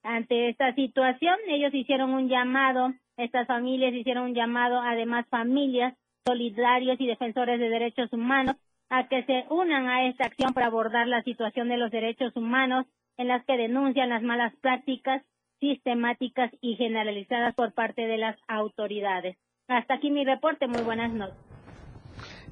Ante 0.02 0.50
esta 0.50 0.74
situación, 0.74 1.36
ellos 1.48 1.72
hicieron 1.72 2.12
un 2.12 2.28
llamado 2.28 2.92
estas 3.16 3.46
familias 3.46 3.94
hicieron 3.94 4.24
un 4.24 4.34
llamado, 4.34 4.80
además 4.80 5.26
familias 5.28 5.94
solidarios 6.26 7.00
y 7.00 7.06
defensores 7.06 7.60
de 7.60 7.68
derechos 7.68 8.12
humanos, 8.12 8.56
a 8.90 9.08
que 9.08 9.24
se 9.24 9.44
unan 9.50 9.88
a 9.88 10.08
esta 10.08 10.24
acción 10.24 10.54
para 10.54 10.66
abordar 10.66 11.06
la 11.06 11.22
situación 11.22 11.68
de 11.68 11.76
los 11.76 11.90
derechos 11.90 12.34
humanos 12.36 12.86
en 13.16 13.28
las 13.28 13.44
que 13.44 13.56
denuncian 13.56 14.08
las 14.08 14.22
malas 14.22 14.54
prácticas 14.60 15.22
sistemáticas 15.60 16.50
y 16.60 16.76
generalizadas 16.76 17.54
por 17.54 17.72
parte 17.72 18.06
de 18.06 18.18
las 18.18 18.36
autoridades. 18.48 19.36
Hasta 19.68 19.94
aquí 19.94 20.10
mi 20.10 20.24
reporte. 20.24 20.66
Muy 20.66 20.82
buenas 20.82 21.12
noches. 21.12 21.36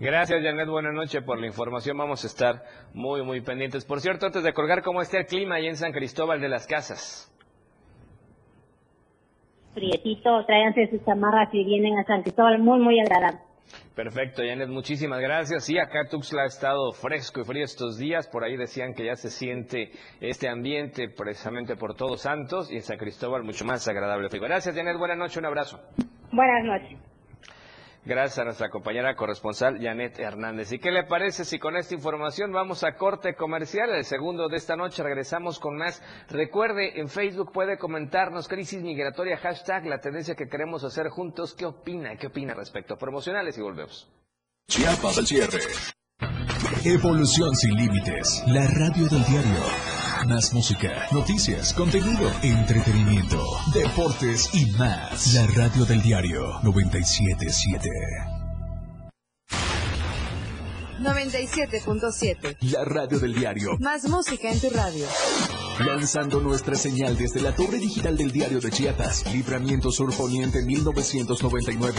Gracias, 0.01 0.43
Janet. 0.43 0.69
Buenas 0.69 0.95
noches 0.95 1.23
por 1.23 1.39
la 1.39 1.47
información. 1.47 1.97
Vamos 1.97 2.25
a 2.25 2.27
estar 2.27 2.63
muy, 2.95 3.23
muy 3.23 3.41
pendientes. 3.41 3.85
Por 3.85 4.01
cierto, 4.01 4.27
antes 4.27 4.43
de 4.43 4.53
colgar, 4.53 4.83
¿cómo 4.83 5.03
está 5.03 5.19
el 5.19 5.27
clima 5.27 5.57
ahí 5.57 5.67
en 5.67 5.77
San 5.77 5.93
Cristóbal 5.93 6.41
de 6.41 6.49
las 6.49 6.67
Casas? 6.67 7.33
Prietito, 9.75 10.45
tráiganse 10.47 10.89
sus 10.91 11.05
chamarras 11.05 11.49
y 11.53 11.65
vienen 11.65 11.99
a 11.99 12.05
San 12.05 12.23
Cristóbal, 12.23 12.59
muy, 12.59 12.79
muy 12.79 13.01
agradable. 13.01 13.41
Perfecto, 13.95 14.43
Janet, 14.43 14.69
muchísimas 14.69 15.21
gracias. 15.21 15.65
Sí, 15.65 15.79
acá 15.79 16.01
Tuxtla 16.11 16.43
ha 16.43 16.47
estado 16.47 16.93
fresco 16.93 17.41
y 17.41 17.45
frío 17.45 17.65
estos 17.65 17.99
días. 17.99 18.27
Por 18.29 18.43
ahí 18.43 18.57
decían 18.57 18.95
que 18.95 19.05
ya 19.05 19.17
se 19.17 19.31
siente 19.31 19.91
este 20.21 20.49
ambiente 20.49 21.09
precisamente 21.09 21.77
por 21.77 21.95
Todos 21.95 22.23
Santos 22.23 22.73
y 22.73 22.77
en 22.77 22.83
San 22.83 22.97
Cristóbal 22.97 23.43
mucho 23.45 23.65
más 23.65 23.87
agradable. 23.89 24.29
Gracias, 24.31 24.75
Janet. 24.75 24.97
Buenas 24.97 25.19
noches, 25.19 25.37
un 25.37 25.47
abrazo. 25.47 25.79
Buenas 26.33 26.65
noches. 26.65 27.12
Gracias 28.05 28.41
a 28.41 28.45
nuestra 28.45 28.69
compañera 28.69 29.15
corresponsal 29.15 29.79
Janet 29.81 30.19
Hernández. 30.19 30.73
¿Y 30.73 30.81
qué 30.81 30.91
le 30.91 31.05
parece 31.05 31.45
si 31.45 31.61
con 31.61 31.77
esta 31.77 31.95
información 31.95 32.51
vamos 32.51 32.83
a 32.83 32.97
corte 32.97 33.35
comercial? 33.37 33.91
El 33.91 34.05
segundo 34.05 34.49
de 34.49 34.57
esta 34.57 34.75
noche 34.75 35.05
regresamos 35.05 35.61
con 35.61 35.77
más. 35.77 36.03
Recuerde, 36.29 36.99
en 36.99 37.09
Facebook 37.09 37.53
puede 37.53 37.79
comentarnos 37.79 38.49
crisis 38.49 38.83
migratoria, 38.83 39.37
hashtag 39.37 39.87
la 39.87 40.01
tendencia 40.01 40.35
que 40.35 40.49
queremos 40.49 40.83
hacer 40.83 41.11
juntos. 41.11 41.55
¿Qué 41.55 41.65
opina? 41.65 42.17
¿Qué 42.17 42.27
opina 42.27 42.55
respecto 42.55 42.97
promocionales? 42.97 43.57
Y 43.57 43.63
volvemos. 43.63 44.11
Chiapas 44.67 45.19
al 45.19 45.27
cierre. 45.27 45.61
Evolución 46.85 47.55
sin 47.55 47.77
límites. 47.77 48.43
La 48.49 48.67
radio 48.67 49.09
del 49.09 49.25
diario. 49.27 49.92
Más 50.27 50.55
música, 50.55 51.09
noticias, 51.11 51.73
contenido, 51.75 52.31
entretenimiento, 52.43 53.45
deportes 53.75 54.51
y 54.55 54.67
más. 54.73 55.35
La 55.35 55.47
radio 55.49 55.85
del 55.85 56.01
diario 56.01 56.61
977. 56.63 57.89
97.7. 61.01 62.57
La 62.61 62.85
radio 62.85 63.19
del 63.19 63.35
diario. 63.35 63.77
Más 63.81 64.09
música 64.09 64.51
en 64.53 64.61
tu 64.61 64.71
radio. 64.71 65.07
Lanzando 65.81 66.41
nuestra 66.41 66.77
señal 66.77 67.17
desde 67.17 67.41
la 67.41 67.53
torre 67.53 67.79
digital 67.79 68.17
del 68.17 68.31
diario 68.31 68.61
de 68.61 68.71
Chiapas. 68.71 69.25
Libramiento 69.33 69.91
Sur 69.91 70.15
Poniente 70.17 70.63
1999. 70.63 71.99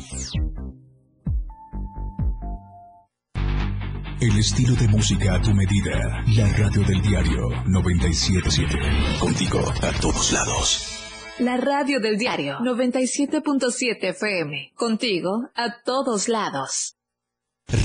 El 4.21 4.37
estilo 4.37 4.75
de 4.75 4.87
música 4.87 5.33
a 5.33 5.41
tu 5.41 5.51
medida. 5.51 6.23
La 6.35 6.47
radio 6.53 6.83
del 6.83 7.01
diario 7.01 7.49
977. 7.65 9.19
Contigo 9.19 9.59
a 9.81 9.99
todos 9.99 10.31
lados. 10.31 10.87
La 11.39 11.57
radio 11.57 11.99
del 11.99 12.19
diario 12.19 12.59
97.7 12.59 13.97
FM. 14.09 14.73
Contigo 14.75 15.49
a 15.55 15.81
todos 15.83 16.29
lados. 16.29 16.97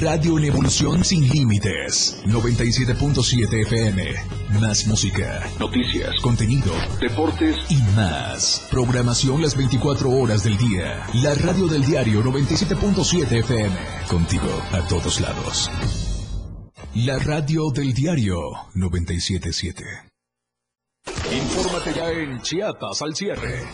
Radio 0.03 0.37
en 0.37 0.45
evolución 0.45 1.05
sin 1.05 1.27
límites. 1.27 2.23
97.7 2.27 3.63
FM. 3.63 4.15
Más 4.61 4.87
música, 4.87 5.43
noticias, 5.59 6.21
contenido, 6.21 6.75
deportes 7.01 7.57
y 7.71 7.81
más. 7.97 8.69
Programación 8.71 9.41
las 9.41 9.57
24 9.57 10.11
horas 10.11 10.45
del 10.45 10.59
día. 10.59 11.07
La 11.15 11.33
radio 11.35 11.67
del 11.67 11.83
diario 11.87 12.23
97.7 12.23 13.39
FM. 13.39 13.77
Contigo 14.11 14.51
a 14.73 14.87
todos 14.87 15.19
lados. 15.23 15.71
La 17.05 17.19
radio 17.19 17.71
del 17.75 17.93
diario 17.93 18.39
977. 18.75 19.85
Infórmate 21.31 21.93
ya 21.93 22.11
en 22.11 22.41
Chiapas 22.41 23.03
al 23.03 23.15
cierre. 23.15 23.65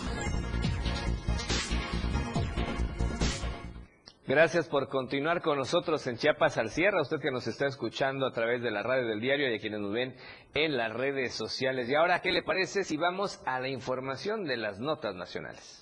Gracias 4.26 4.68
por 4.68 4.88
continuar 4.88 5.40
con 5.40 5.56
nosotros 5.56 6.04
en 6.08 6.16
Chiapas 6.16 6.58
al 6.58 6.70
cierre. 6.70 7.00
Usted 7.00 7.20
que 7.20 7.30
nos 7.30 7.46
está 7.46 7.68
escuchando 7.68 8.26
a 8.26 8.32
través 8.32 8.60
de 8.60 8.72
la 8.72 8.82
radio 8.82 9.06
del 9.06 9.20
diario 9.20 9.52
y 9.52 9.56
a 9.56 9.60
quienes 9.60 9.78
nos 9.78 9.92
ven 9.92 10.16
en 10.54 10.76
las 10.76 10.92
redes 10.92 11.32
sociales. 11.32 11.88
Y 11.88 11.94
ahora, 11.94 12.22
¿qué 12.22 12.32
le 12.32 12.42
parece 12.42 12.82
si 12.82 12.96
vamos 12.96 13.40
a 13.46 13.60
la 13.60 13.68
información 13.68 14.42
de 14.46 14.56
las 14.56 14.80
notas 14.80 15.14
nacionales? 15.14 15.81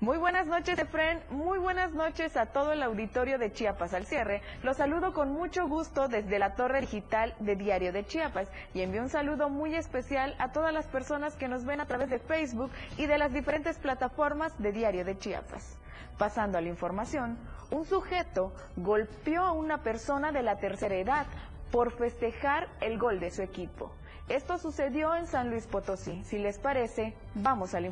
Muy 0.00 0.16
buenas 0.16 0.46
noches, 0.46 0.78
Efren. 0.78 1.20
Muy 1.28 1.58
buenas 1.58 1.92
noches 1.92 2.34
a 2.38 2.46
todo 2.46 2.72
el 2.72 2.82
auditorio 2.82 3.38
de 3.38 3.52
Chiapas 3.52 3.92
al 3.92 4.06
cierre. 4.06 4.40
Los 4.62 4.78
saludo 4.78 5.12
con 5.12 5.30
mucho 5.30 5.68
gusto 5.68 6.08
desde 6.08 6.38
la 6.38 6.54
torre 6.54 6.80
digital 6.80 7.34
de 7.38 7.54
Diario 7.54 7.92
de 7.92 8.06
Chiapas 8.06 8.48
y 8.72 8.80
envío 8.80 9.02
un 9.02 9.10
saludo 9.10 9.50
muy 9.50 9.74
especial 9.74 10.34
a 10.38 10.52
todas 10.52 10.72
las 10.72 10.86
personas 10.86 11.34
que 11.34 11.48
nos 11.48 11.66
ven 11.66 11.82
a 11.82 11.86
través 11.86 12.08
de 12.08 12.18
Facebook 12.18 12.70
y 12.96 13.04
de 13.04 13.18
las 13.18 13.34
diferentes 13.34 13.76
plataformas 13.76 14.58
de 14.58 14.72
Diario 14.72 15.04
de 15.04 15.18
Chiapas. 15.18 15.76
Pasando 16.16 16.56
a 16.56 16.62
la 16.62 16.68
información, 16.68 17.36
un 17.70 17.84
sujeto 17.84 18.54
golpeó 18.76 19.42
a 19.42 19.52
una 19.52 19.82
persona 19.82 20.32
de 20.32 20.42
la 20.42 20.56
tercera 20.56 20.94
edad 20.94 21.26
por 21.70 21.92
festejar 21.92 22.68
el 22.80 22.98
gol 22.98 23.20
de 23.20 23.30
su 23.30 23.42
equipo. 23.42 23.92
Esto 24.30 24.56
sucedió 24.56 25.14
en 25.14 25.26
San 25.26 25.50
Luis 25.50 25.66
Potosí. 25.66 26.24
Si 26.24 26.38
les 26.38 26.58
parece, 26.58 27.14
vamos 27.34 27.74
a 27.74 27.80
la. 27.80 27.90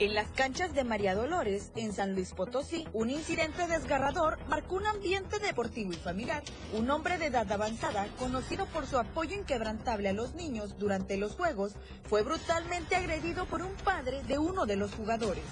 En 0.00 0.12
las 0.12 0.26
canchas 0.32 0.74
de 0.74 0.82
María 0.82 1.14
Dolores, 1.14 1.70
en 1.76 1.92
San 1.92 2.16
Luis 2.16 2.32
Potosí, 2.32 2.84
un 2.92 3.10
incidente 3.10 3.68
desgarrador 3.68 4.44
marcó 4.48 4.74
un 4.74 4.88
ambiente 4.88 5.38
deportivo 5.38 5.92
y 5.92 5.96
familiar. 5.96 6.42
Un 6.72 6.90
hombre 6.90 7.16
de 7.16 7.26
edad 7.26 7.50
avanzada, 7.52 8.08
conocido 8.18 8.66
por 8.66 8.88
su 8.88 8.98
apoyo 8.98 9.36
inquebrantable 9.36 10.08
a 10.08 10.12
los 10.12 10.34
niños 10.34 10.78
durante 10.80 11.16
los 11.16 11.36
juegos, 11.36 11.74
fue 12.08 12.24
brutalmente 12.24 12.96
agredido 12.96 13.46
por 13.46 13.62
un 13.62 13.72
padre 13.84 14.24
de 14.24 14.36
uno 14.36 14.66
de 14.66 14.74
los 14.74 14.92
jugadores. 14.92 15.44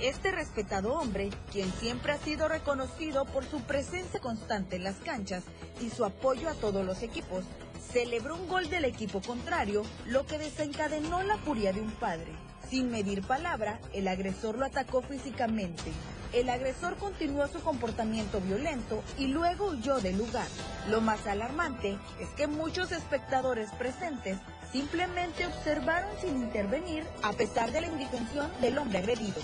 Este 0.00 0.32
respetado 0.32 0.94
hombre, 0.94 1.30
quien 1.52 1.72
siempre 1.74 2.10
ha 2.10 2.18
sido 2.18 2.48
reconocido 2.48 3.26
por 3.26 3.44
su 3.44 3.60
presencia 3.60 4.18
constante 4.18 4.74
en 4.74 4.82
las 4.82 4.96
canchas 4.96 5.44
y 5.80 5.90
su 5.90 6.04
apoyo 6.04 6.48
a 6.48 6.54
todos 6.54 6.84
los 6.84 7.04
equipos, 7.04 7.44
celebró 7.92 8.34
un 8.34 8.48
gol 8.48 8.68
del 8.68 8.86
equipo 8.86 9.22
contrario, 9.22 9.84
lo 10.04 10.26
que 10.26 10.38
desencadenó 10.38 11.22
la 11.22 11.38
furia 11.38 11.72
de 11.72 11.80
un 11.80 11.92
padre. 11.92 12.32
Sin 12.70 12.90
medir 12.90 13.22
palabra, 13.22 13.78
el 13.92 14.08
agresor 14.08 14.58
lo 14.58 14.64
atacó 14.64 15.02
físicamente. 15.02 15.92
El 16.32 16.48
agresor 16.48 16.96
continuó 16.96 17.46
su 17.46 17.60
comportamiento 17.60 18.40
violento 18.40 19.02
y 19.18 19.28
luego 19.28 19.66
huyó 19.66 20.00
del 20.00 20.18
lugar. 20.18 20.48
Lo 20.88 21.00
más 21.00 21.26
alarmante 21.26 21.96
es 22.20 22.28
que 22.30 22.48
muchos 22.48 22.90
espectadores 22.90 23.70
presentes 23.78 24.38
simplemente 24.72 25.46
observaron 25.46 26.10
sin 26.20 26.36
intervenir 26.42 27.04
a 27.22 27.32
pesar 27.32 27.70
de 27.70 27.82
la 27.82 27.86
indefensión 27.86 28.50
del 28.60 28.78
hombre 28.78 28.98
agredido. 28.98 29.40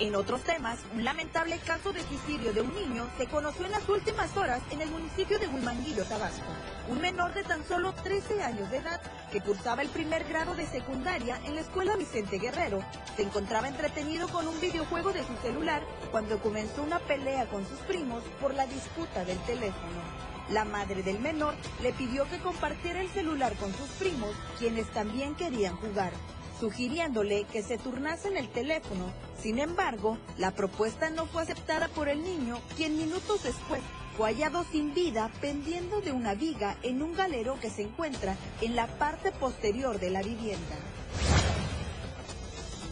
En 0.00 0.14
otros 0.14 0.42
temas, 0.42 0.78
un 0.94 1.02
lamentable 1.02 1.58
caso 1.58 1.92
de 1.92 2.04
suicidio 2.04 2.52
de 2.52 2.60
un 2.60 2.72
niño 2.72 3.08
se 3.18 3.26
conoció 3.26 3.66
en 3.66 3.72
las 3.72 3.88
últimas 3.88 4.36
horas 4.36 4.62
en 4.70 4.80
el 4.80 4.90
municipio 4.90 5.40
de 5.40 5.48
Huimanguillo, 5.48 6.04
Tabasco. 6.04 6.46
Un 6.88 7.00
menor 7.00 7.34
de 7.34 7.42
tan 7.42 7.66
solo 7.66 7.92
13 7.92 8.44
años 8.44 8.70
de 8.70 8.76
edad, 8.76 9.00
que 9.32 9.40
cursaba 9.40 9.82
el 9.82 9.88
primer 9.88 10.22
grado 10.22 10.54
de 10.54 10.68
secundaria 10.68 11.40
en 11.44 11.56
la 11.56 11.62
escuela 11.62 11.96
Vicente 11.96 12.38
Guerrero, 12.38 12.80
se 13.16 13.22
encontraba 13.22 13.66
entretenido 13.66 14.28
con 14.28 14.46
un 14.46 14.60
videojuego 14.60 15.12
de 15.12 15.26
su 15.26 15.34
celular 15.42 15.82
cuando 16.12 16.38
comenzó 16.38 16.84
una 16.84 17.00
pelea 17.00 17.46
con 17.46 17.66
sus 17.66 17.80
primos 17.80 18.22
por 18.40 18.54
la 18.54 18.66
disputa 18.66 19.24
del 19.24 19.38
teléfono. 19.38 20.28
La 20.50 20.64
madre 20.64 21.02
del 21.02 21.18
menor 21.18 21.56
le 21.82 21.92
pidió 21.92 22.24
que 22.30 22.38
compartiera 22.38 23.00
el 23.00 23.10
celular 23.10 23.52
con 23.56 23.74
sus 23.74 23.88
primos, 23.98 24.30
quienes 24.60 24.86
también 24.92 25.34
querían 25.34 25.74
jugar 25.74 26.12
sugiriéndole 26.58 27.44
que 27.44 27.62
se 27.62 27.78
turnase 27.78 28.28
en 28.28 28.36
el 28.36 28.48
teléfono. 28.48 29.12
Sin 29.40 29.58
embargo, 29.58 30.18
la 30.36 30.50
propuesta 30.50 31.10
no 31.10 31.26
fue 31.26 31.42
aceptada 31.42 31.88
por 31.88 32.08
el 32.08 32.22
niño, 32.22 32.58
quien 32.76 32.96
minutos 32.96 33.42
después 33.42 33.80
fue 34.16 34.32
hallado 34.32 34.64
sin 34.64 34.94
vida 34.94 35.30
pendiendo 35.40 36.00
de 36.00 36.10
una 36.10 36.34
viga 36.34 36.76
en 36.82 37.02
un 37.02 37.14
galero 37.14 37.58
que 37.60 37.70
se 37.70 37.82
encuentra 37.82 38.36
en 38.60 38.74
la 38.74 38.86
parte 38.86 39.30
posterior 39.30 40.00
de 40.00 40.10
la 40.10 40.22
vivienda. 40.22 40.76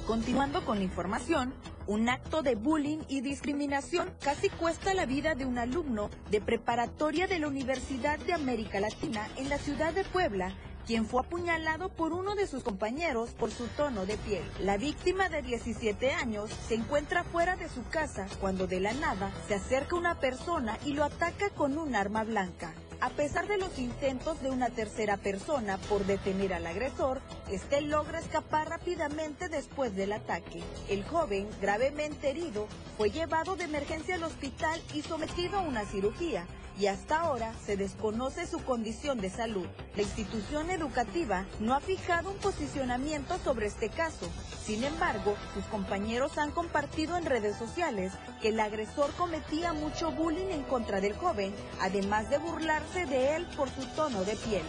Continuando 0.07 0.65
con 0.65 0.79
la 0.79 0.85
información, 0.85 1.53
un 1.89 2.09
acto 2.09 2.43
de 2.43 2.55
bullying 2.55 2.99
y 3.09 3.23
discriminación 3.23 4.09
casi 4.21 4.49
cuesta 4.49 4.95
la 4.95 5.05
vida 5.05 5.35
de 5.35 5.47
un 5.47 5.59
alumno 5.59 6.11
de 6.31 6.41
preparatoria 6.41 7.27
de 7.27 7.41
la 7.41 7.49
Universidad 7.49 8.19
de 8.21 8.33
América 8.33 8.79
Latina 8.79 9.29
en 9.37 9.49
la 9.49 9.59
ciudad 9.59 9.93
de 9.93 10.05
Puebla, 10.05 10.55
quien 10.87 11.07
fue 11.07 11.21
apuñalado 11.21 11.89
por 11.89 12.13
uno 12.13 12.35
de 12.35 12.47
sus 12.47 12.63
compañeros 12.63 13.31
por 13.31 13.51
su 13.51 13.67
tono 13.69 14.07
de 14.07 14.17
piel. 14.19 14.45
La 14.61 14.77
víctima 14.77 15.29
de 15.29 15.43
17 15.43 16.13
años 16.13 16.51
se 16.69 16.75
encuentra 16.75 17.25
fuera 17.25 17.57
de 17.57 17.69
su 17.69 17.85
casa 17.89 18.27
cuando 18.41 18.67
de 18.67 18.81
la 18.81 18.95
nada 18.95 19.33
se 19.49 19.55
acerca 19.55 19.97
una 19.97 20.21
persona 20.21 20.79
y 20.85 20.93
lo 20.93 21.05
ataca 21.05 21.51
con 21.51 21.77
un 21.77 21.95
arma 21.97 22.25
blanca. 22.25 22.73
A 23.01 23.11
pesar 23.11 23.47
de 23.47 23.59
los 23.59 23.79
intentos 23.79 24.41
de 24.41 24.49
una 24.49 24.71
tercera 24.71 25.19
persona 25.19 25.77
por 25.89 26.07
detener 26.07 26.55
al 26.55 26.67
agresor, 26.67 27.21
este 27.51 27.83
logra 27.83 28.21
escapar 28.21 28.71
rápidamente 28.71 29.51
después 29.51 29.95
del 29.95 30.13
ataque. 30.13 30.63
El 30.89 31.05
joven, 31.05 31.47
gravemente 31.61 32.31
herido, 32.31 32.67
fue 32.97 33.11
llevado 33.11 33.55
de 33.57 33.65
emergencia 33.65 34.15
al 34.15 34.25
hospital 34.25 34.81
y 34.95 35.03
sometido 35.03 35.59
a 35.59 35.63
una 35.63 35.85
cirugía, 35.85 36.47
y 36.79 36.89
hasta 36.89 37.21
ahora 37.21 37.53
se 37.65 37.77
desconoce 37.77 38.47
su 38.47 38.63
condición 38.63 39.19
de 39.19 39.31
salud. 39.31 39.67
La 39.95 40.03
institución 40.03 40.71
educativa 40.71 41.47
no 41.61 41.75
ha 41.75 41.81
fijado 41.81 42.31
un 42.31 42.37
posicionamiento 42.39 43.39
sobre 43.39 43.67
este 43.67 43.89
caso. 43.89 44.29
Sin 44.65 44.85
embargo, 44.85 45.37
sus 45.55 45.65
compañeros 45.65 46.39
han 46.39 46.51
compartido 46.51 47.17
en 47.17 47.25
redes 47.25 47.57
sociales 47.57 48.13
que 48.43 48.49
el 48.49 48.61
agresor 48.61 49.11
cometía 49.13 49.73
mucho 49.73 50.11
bullying 50.13 50.51
en 50.51 50.65
contra 50.65 51.01
del 51.01 51.15
joven, 51.15 51.55
además 51.81 52.29
de 52.29 52.39
burlarse 52.39 53.07
de 53.07 53.37
él 53.37 53.47
por 53.57 53.71
su 53.71 53.85
tono 53.95 54.25
de 54.25 54.37
piel. 54.37 54.65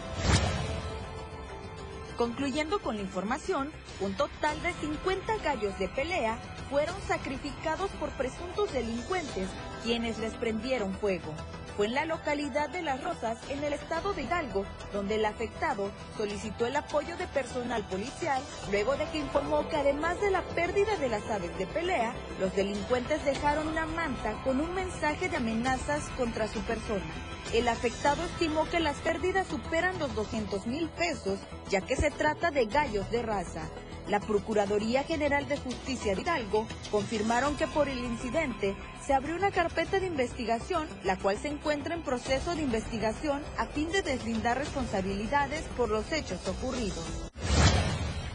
Concluyendo 2.16 2.80
con 2.80 2.96
la 2.96 3.02
información, 3.02 3.70
un 4.00 4.14
total 4.14 4.60
de 4.62 4.72
50 4.72 5.36
gallos 5.36 5.78
de 5.78 5.88
pelea 5.88 6.36
fueron 6.68 6.96
sacrificados 7.06 7.90
por 7.92 8.10
presuntos 8.10 8.72
delincuentes, 8.72 9.48
quienes 9.84 10.18
les 10.18 10.34
prendieron 10.34 10.92
fuego 10.94 11.32
fue 11.78 11.86
en 11.86 11.94
la 11.94 12.06
localidad 12.06 12.68
de 12.70 12.82
Las 12.82 13.04
Rosas, 13.04 13.38
en 13.48 13.62
el 13.62 13.72
estado 13.72 14.12
de 14.12 14.22
Hidalgo, 14.22 14.64
donde 14.92 15.14
el 15.14 15.24
afectado 15.24 15.92
solicitó 16.16 16.66
el 16.66 16.74
apoyo 16.74 17.16
de 17.16 17.28
personal 17.28 17.84
policial 17.84 18.42
luego 18.72 18.96
de 18.96 19.04
que 19.10 19.18
informó 19.18 19.68
que 19.68 19.76
además 19.76 20.20
de 20.20 20.32
la 20.32 20.42
pérdida 20.42 20.96
de 20.96 21.08
las 21.08 21.22
aves 21.30 21.56
de 21.56 21.68
pelea, 21.68 22.14
los 22.40 22.52
delincuentes 22.56 23.24
dejaron 23.24 23.68
una 23.68 23.86
manta 23.86 24.32
con 24.42 24.60
un 24.60 24.74
mensaje 24.74 25.28
de 25.28 25.36
amenazas 25.36 26.02
contra 26.16 26.48
su 26.48 26.58
persona. 26.62 27.14
El 27.54 27.68
afectado 27.68 28.24
estimó 28.24 28.68
que 28.68 28.80
las 28.80 28.96
pérdidas 28.96 29.46
superan 29.46 30.00
los 30.00 30.12
200 30.16 30.66
mil 30.66 30.88
pesos, 30.88 31.38
ya 31.70 31.80
que 31.80 31.94
se 31.94 32.10
trata 32.10 32.50
de 32.50 32.66
gallos 32.66 33.08
de 33.12 33.22
raza. 33.22 33.62
La 34.08 34.20
Procuraduría 34.20 35.04
General 35.04 35.46
de 35.48 35.58
Justicia 35.58 36.14
de 36.14 36.22
Hidalgo 36.22 36.66
confirmaron 36.90 37.56
que 37.56 37.66
por 37.66 37.88
el 37.88 37.98
incidente 37.98 38.74
se 39.04 39.12
abrió 39.12 39.36
una 39.36 39.50
carpeta 39.50 40.00
de 40.00 40.06
investigación, 40.06 40.86
la 41.04 41.18
cual 41.18 41.36
se 41.36 41.48
encuentra 41.48 41.94
en 41.94 42.02
proceso 42.02 42.56
de 42.56 42.62
investigación 42.62 43.42
a 43.58 43.66
fin 43.66 43.92
de 43.92 44.02
deslindar 44.02 44.56
responsabilidades 44.56 45.62
por 45.76 45.90
los 45.90 46.10
hechos 46.10 46.40
ocurridos. 46.48 47.04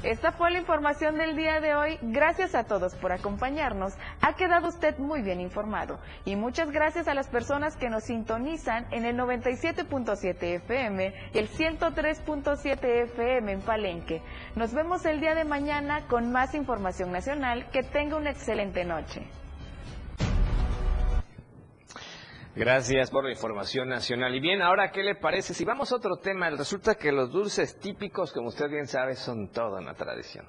Esta 0.03 0.33
fue 0.33 0.51
la 0.51 0.59
información 0.59 1.17
del 1.17 1.37
día 1.37 1.61
de 1.61 1.75
hoy. 1.75 1.97
Gracias 2.01 2.55
a 2.55 2.65
todos 2.65 2.93
por 2.95 3.13
acompañarnos. 3.13 3.93
Ha 4.19 4.33
quedado 4.33 4.67
usted 4.67 4.97
muy 4.97 5.21
bien 5.21 5.39
informado. 5.39 5.97
Y 6.25 6.35
muchas 6.35 6.71
gracias 6.71 7.07
a 7.07 7.13
las 7.13 7.29
personas 7.29 7.77
que 7.77 7.89
nos 7.89 8.03
sintonizan 8.03 8.85
en 8.91 9.05
el 9.05 9.15
97.7 9.17 10.43
FM 10.55 11.13
y 11.33 11.37
el 11.37 11.49
103.7 11.49 13.03
FM 13.03 13.51
en 13.53 13.61
Palenque. 13.61 14.21
Nos 14.57 14.73
vemos 14.73 15.05
el 15.05 15.21
día 15.21 15.35
de 15.35 15.45
mañana 15.45 16.05
con 16.09 16.33
más 16.33 16.53
información 16.53 17.13
nacional. 17.13 17.69
Que 17.71 17.83
tenga 17.83 18.17
una 18.17 18.31
excelente 18.31 18.83
noche. 18.83 19.25
Gracias 22.55 23.09
por 23.09 23.23
la 23.23 23.31
información 23.31 23.89
nacional. 23.89 24.35
Y 24.35 24.39
bien, 24.39 24.61
ahora, 24.61 24.91
¿qué 24.91 25.01
le 25.01 25.15
parece? 25.15 25.55
Si 25.55 25.65
vamos 25.65 25.91
a 25.91 25.95
otro 25.95 26.17
tema, 26.17 26.49
resulta 26.51 26.95
que 26.95 27.11
los 27.11 27.31
dulces 27.31 27.79
típicos, 27.79 28.31
como 28.31 28.49
usted 28.49 28.69
bien 28.69 28.85
sabe, 28.85 29.15
son 29.15 29.49
toda 29.49 29.79
una 29.79 29.95
tradición. 29.95 30.45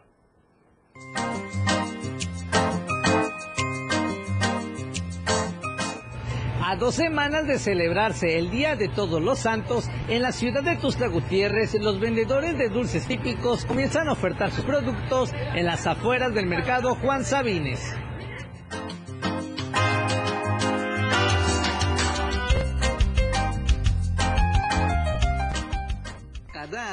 A 6.63 6.77
dos 6.77 6.95
semanas 6.95 7.47
de 7.47 7.59
celebrarse 7.59 8.39
el 8.39 8.51
Día 8.51 8.77
de 8.77 8.89
Todos 8.89 9.23
los 9.23 9.39
Santos, 9.39 9.89
en 10.09 10.21
la 10.21 10.33
ciudad 10.33 10.63
de 10.63 10.77
Tuxtla 10.77 11.09
Gutiérrez, 11.09 11.75
los 11.75 12.01
vendedores 12.01 12.59
de 12.59 12.69
dulces 12.69 13.07
típicos 13.07 13.65
comienzan 13.65 14.09
a 14.09 14.13
ofertar 14.13 14.51
sus 14.51 14.65
productos 14.65 15.33
en 15.55 15.65
las 15.65 15.87
afueras 15.87 16.35
del 16.35 16.47
mercado 16.47 16.97
Juan 16.97 17.25
Sabines. 17.25 17.95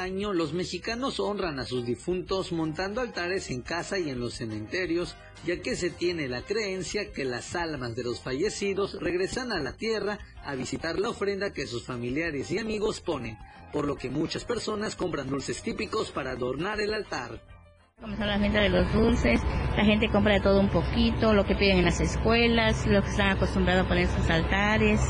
Año 0.02 0.32
los 0.32 0.52
mexicanos 0.52 1.20
honran 1.20 1.60
a 1.60 1.64
sus 1.64 1.86
difuntos 1.86 2.50
montando 2.50 3.00
altares 3.00 3.52
en 3.52 3.62
casa 3.62 4.00
y 4.00 4.10
en 4.10 4.18
los 4.18 4.34
cementerios, 4.34 5.14
ya 5.46 5.62
que 5.62 5.76
se 5.76 5.90
tiene 5.90 6.26
la 6.26 6.42
creencia 6.42 7.12
que 7.12 7.24
las 7.24 7.54
almas 7.54 7.94
de 7.94 8.02
los 8.02 8.20
fallecidos 8.20 9.00
regresan 9.00 9.52
a 9.52 9.60
la 9.60 9.76
tierra 9.76 10.18
a 10.44 10.56
visitar 10.56 10.98
la 10.98 11.10
ofrenda 11.10 11.52
que 11.52 11.68
sus 11.68 11.84
familiares 11.84 12.50
y 12.50 12.58
amigos 12.58 13.00
ponen, 13.00 13.38
por 13.72 13.86
lo 13.86 13.94
que 13.94 14.10
muchas 14.10 14.44
personas 14.44 14.96
compran 14.96 15.30
dulces 15.30 15.62
típicos 15.62 16.10
para 16.10 16.32
adornar 16.32 16.80
el 16.80 16.94
altar. 16.94 17.40
Comenzó 18.00 18.24
la 18.24 18.38
venta 18.38 18.60
de 18.60 18.70
los 18.70 18.92
dulces, 18.92 19.40
la 19.76 19.84
gente 19.84 20.10
compra 20.10 20.34
de 20.34 20.40
todo 20.40 20.58
un 20.58 20.68
poquito, 20.68 21.32
lo 21.32 21.46
que 21.46 21.54
piden 21.54 21.78
en 21.78 21.84
las 21.84 22.00
escuelas, 22.00 22.88
lo 22.88 23.02
que 23.02 23.08
están 23.08 23.36
acostumbrados 23.36 23.86
a 23.86 23.88
poner 23.88 24.08
sus 24.08 24.28
altares, 24.28 25.00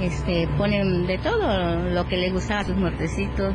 este, 0.00 0.48
ponen 0.56 1.06
de 1.06 1.18
todo 1.18 1.90
lo 1.90 2.08
que 2.08 2.16
les 2.16 2.32
gustaba 2.32 2.60
a 2.60 2.64
sus 2.64 2.76
muertecitos. 2.76 3.54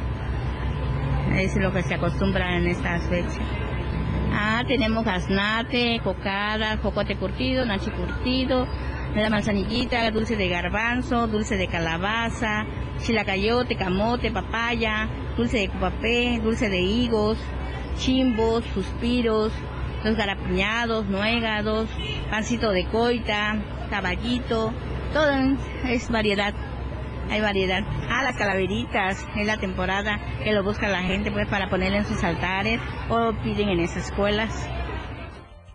Es 1.35 1.55
lo 1.55 1.71
que 1.71 1.83
se 1.83 1.93
acostumbra 1.93 2.57
en 2.57 2.67
estas 2.67 3.03
fechas. 3.03 3.39
Ah, 4.33 4.63
tenemos 4.67 5.05
gaznate, 5.05 5.99
cocada, 6.03 6.77
jocote 6.77 7.15
curtido, 7.15 7.65
nachi 7.65 7.89
curtido, 7.91 8.67
la 9.15 9.29
manzanillita, 9.29 10.09
dulce 10.11 10.35
de 10.35 10.47
garbanzo, 10.47 11.27
dulce 11.27 11.57
de 11.57 11.67
calabaza, 11.67 12.65
chilacayote, 13.01 13.75
camote, 13.75 14.31
papaya, 14.31 15.07
dulce 15.35 15.57
de 15.57 15.69
cupapé, 15.69 16.39
dulce 16.43 16.69
de 16.69 16.81
higos, 16.81 17.37
chimbos, 17.97 18.63
suspiros, 18.73 19.51
los 20.03 20.15
garapiñados, 20.15 21.05
nuegados, 21.07 21.89
pancito 22.29 22.71
de 22.71 22.85
coita, 22.85 23.57
taballito, 23.89 24.71
todo 25.13 25.31
es 25.87 26.09
variedad 26.11 26.53
hay 27.29 27.41
variedad. 27.41 27.83
Ah, 28.09 28.23
las 28.23 28.37
calaveritas, 28.37 29.25
es 29.35 29.45
la 29.45 29.57
temporada 29.57 30.19
que 30.43 30.51
lo 30.51 30.63
busca 30.63 30.87
la 30.87 31.03
gente 31.03 31.31
pues 31.31 31.47
para 31.47 31.69
ponerle 31.69 31.97
en 31.97 32.05
sus 32.05 32.23
altares 32.23 32.79
o 33.09 33.33
piden 33.43 33.69
en 33.69 33.79
esas 33.79 34.07
escuelas. 34.07 34.67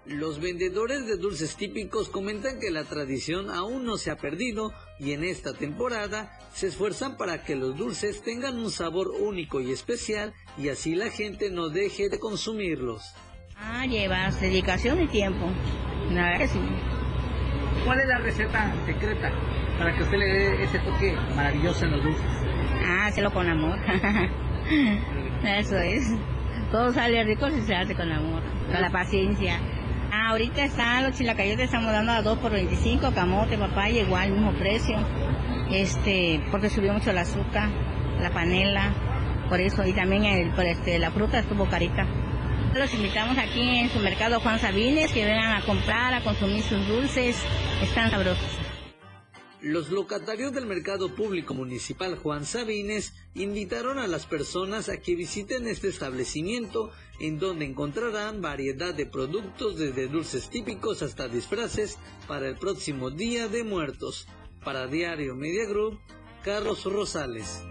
Los 0.05 0.41
vendedores 0.41 1.07
de 1.07 1.17
dulces 1.17 1.57
típicos 1.57 2.09
comentan 2.09 2.59
que 2.59 2.71
la 2.71 2.85
tradición 2.85 3.51
aún 3.51 3.85
no 3.85 3.97
se 3.97 4.11
ha 4.11 4.17
perdido 4.17 4.73
y 4.99 5.13
en 5.13 5.23
esta 5.23 5.55
temporada 5.55 6.39
se 6.53 6.67
esfuerzan 6.67 7.17
para 7.17 7.45
que 7.45 7.55
los 7.55 7.77
dulces 7.77 8.23
tengan 8.23 8.59
un 8.59 8.71
sabor 8.71 9.09
único 9.09 9.61
y 9.61 9.71
especial 9.71 10.35
y 10.59 10.71
así 10.71 10.97
la 10.97 11.09
gente 11.09 11.51
no 11.51 11.69
deje 11.69 12.09
de 12.09 12.19
consumirlos. 12.19 13.15
Ah, 13.57 13.87
lleva 13.87 14.31
dedicación 14.41 15.01
y 15.03 15.07
tiempo. 15.07 15.47
Que 16.39 16.49
sí. 16.49 16.59
¿Cuál 17.85 18.01
es 18.01 18.09
la 18.09 18.19
receta 18.19 18.75
secreta 18.85 19.33
para 19.83 19.97
que 19.97 20.03
usted 20.05 20.17
le 20.17 20.27
dé 20.27 20.63
ese 20.63 20.79
toque 20.79 21.17
maravilloso 21.35 21.85
en 21.87 21.91
los 21.91 22.05
dulces? 22.05 22.25
Ah, 22.87 23.07
hacerlo 23.07 23.33
con 23.33 23.49
amor. 23.49 23.77
Eso 25.45 25.77
es. 25.77 26.09
Todo 26.71 26.93
sale 26.93 27.25
rico 27.25 27.51
si 27.51 27.63
se 27.63 27.75
hace 27.75 27.97
con 27.97 28.11
amor, 28.11 28.43
con 28.71 28.81
la 28.81 28.91
paciencia. 28.91 29.59
Ah, 30.13 30.29
ahorita 30.31 30.63
están 30.65 31.03
los 31.03 31.19
chilacayotes, 31.19 31.65
estamos 31.65 31.91
dando 31.91 32.13
a 32.13 32.23
2 32.23 32.39
por 32.39 32.53
25, 32.53 33.13
camote, 33.13 33.59
papaya, 33.59 34.03
igual, 34.03 34.31
mismo 34.31 34.53
precio. 34.53 34.97
Este, 35.73 36.41
porque 36.53 36.71
subió 36.71 36.93
mucho 36.93 37.11
el 37.11 37.19
azúcar, 37.19 37.69
la 38.21 38.31
panela, 38.31 38.93
por 39.49 39.61
eso, 39.61 39.85
y 39.85 39.93
también 39.93 40.25
el, 40.25 40.53
este, 40.65 41.01
la 41.01 41.11
fruta 41.11 41.41
estuvo 41.41 41.67
carita. 41.67 42.07
Los 42.75 42.95
invitamos 42.95 43.37
aquí 43.37 43.81
en 43.81 43.91
su 43.91 43.99
mercado 43.99 44.39
Juan 44.39 44.61
Sabines, 44.61 45.13
que 45.13 45.25
vengan 45.25 45.57
a 45.57 45.63
comprar, 45.63 46.15
a 46.15 46.21
consumir 46.21 46.63
sus 46.63 46.87
dulces, 46.87 47.45
están 47.83 48.11
sabrosos. 48.11 48.62
Los 49.63 49.91
locatarios 49.91 50.53
del 50.53 50.67
Mercado 50.67 51.15
Público 51.15 51.55
Municipal 51.55 52.17
Juan 52.17 52.45
Sabines 52.45 53.15
invitaron 53.35 53.97
a 54.01 54.09
las 54.09 54.27
personas 54.27 54.89
a 54.89 54.97
que 54.97 55.15
visiten 55.15 55.69
este 55.69 55.87
establecimiento 55.87 56.91
en 57.21 57.39
donde 57.39 57.67
encontrarán 57.67 58.43
variedad 58.43 58.93
de 58.93 59.07
productos 59.07 59.79
desde 59.79 60.09
dulces 60.09 60.51
típicos 60.51 61.03
hasta 61.03 61.29
disfraces 61.29 61.97
para 62.27 62.49
el 62.49 62.57
próximo 62.57 63.11
Día 63.11 63.47
de 63.47 63.63
Muertos. 63.63 64.27
Para 64.65 64.89
Diario 64.89 65.37
Media 65.37 65.65
Group, 65.69 66.01
Carlos 66.43 66.83
Rosales. 66.83 67.63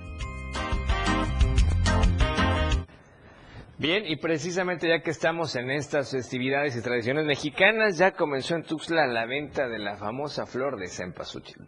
Bien, 3.82 4.06
y 4.06 4.16
precisamente 4.18 4.88
ya 4.88 5.02
que 5.02 5.10
estamos 5.10 5.56
en 5.56 5.72
estas 5.72 6.12
festividades 6.12 6.76
y 6.76 6.84
tradiciones 6.84 7.26
mexicanas, 7.26 7.98
ya 7.98 8.12
comenzó 8.12 8.54
en 8.54 8.62
Tuxtla 8.62 9.08
la 9.08 9.26
venta 9.26 9.68
de 9.68 9.80
la 9.80 9.98
famosa 9.98 10.46
flor 10.46 10.78
de 10.78 10.88
cempasúchil. 10.88 11.68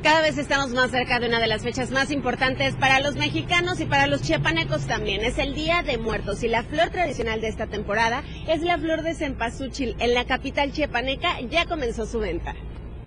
Cada 0.00 0.20
vez 0.22 0.38
estamos 0.38 0.70
más 0.70 0.92
cerca 0.92 1.18
de 1.18 1.26
una 1.26 1.40
de 1.40 1.48
las 1.48 1.64
fechas 1.64 1.90
más 1.90 2.12
importantes 2.12 2.76
para 2.76 3.00
los 3.00 3.16
mexicanos 3.16 3.80
y 3.80 3.86
para 3.86 4.06
los 4.06 4.22
chiapanecos 4.22 4.86
también. 4.86 5.24
Es 5.24 5.36
el 5.38 5.52
Día 5.52 5.82
de 5.82 5.98
Muertos 5.98 6.44
y 6.44 6.48
la 6.48 6.62
flor 6.62 6.90
tradicional 6.90 7.40
de 7.40 7.48
esta 7.48 7.66
temporada 7.66 8.22
es 8.46 8.62
la 8.62 8.78
flor 8.78 9.02
de 9.02 9.14
cempasúchil. 9.14 9.96
En 9.98 10.14
la 10.14 10.24
capital 10.24 10.70
chiapaneca 10.70 11.40
ya 11.50 11.66
comenzó 11.66 12.06
su 12.06 12.20
venta. 12.20 12.54